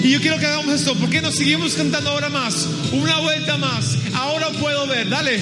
Y 0.02 0.10
yo 0.10 0.20
quiero 0.20 0.38
que 0.38 0.46
hagamos 0.46 0.74
esto, 0.74 0.94
porque 0.94 1.20
nos 1.20 1.34
seguimos 1.34 1.74
cantando 1.74 2.10
ahora 2.10 2.28
más? 2.28 2.68
Una 2.92 3.18
vuelta 3.18 3.56
más, 3.56 3.96
ahora 4.14 4.50
puedo 4.50 4.86
ver, 4.86 5.08
dale. 5.08 5.40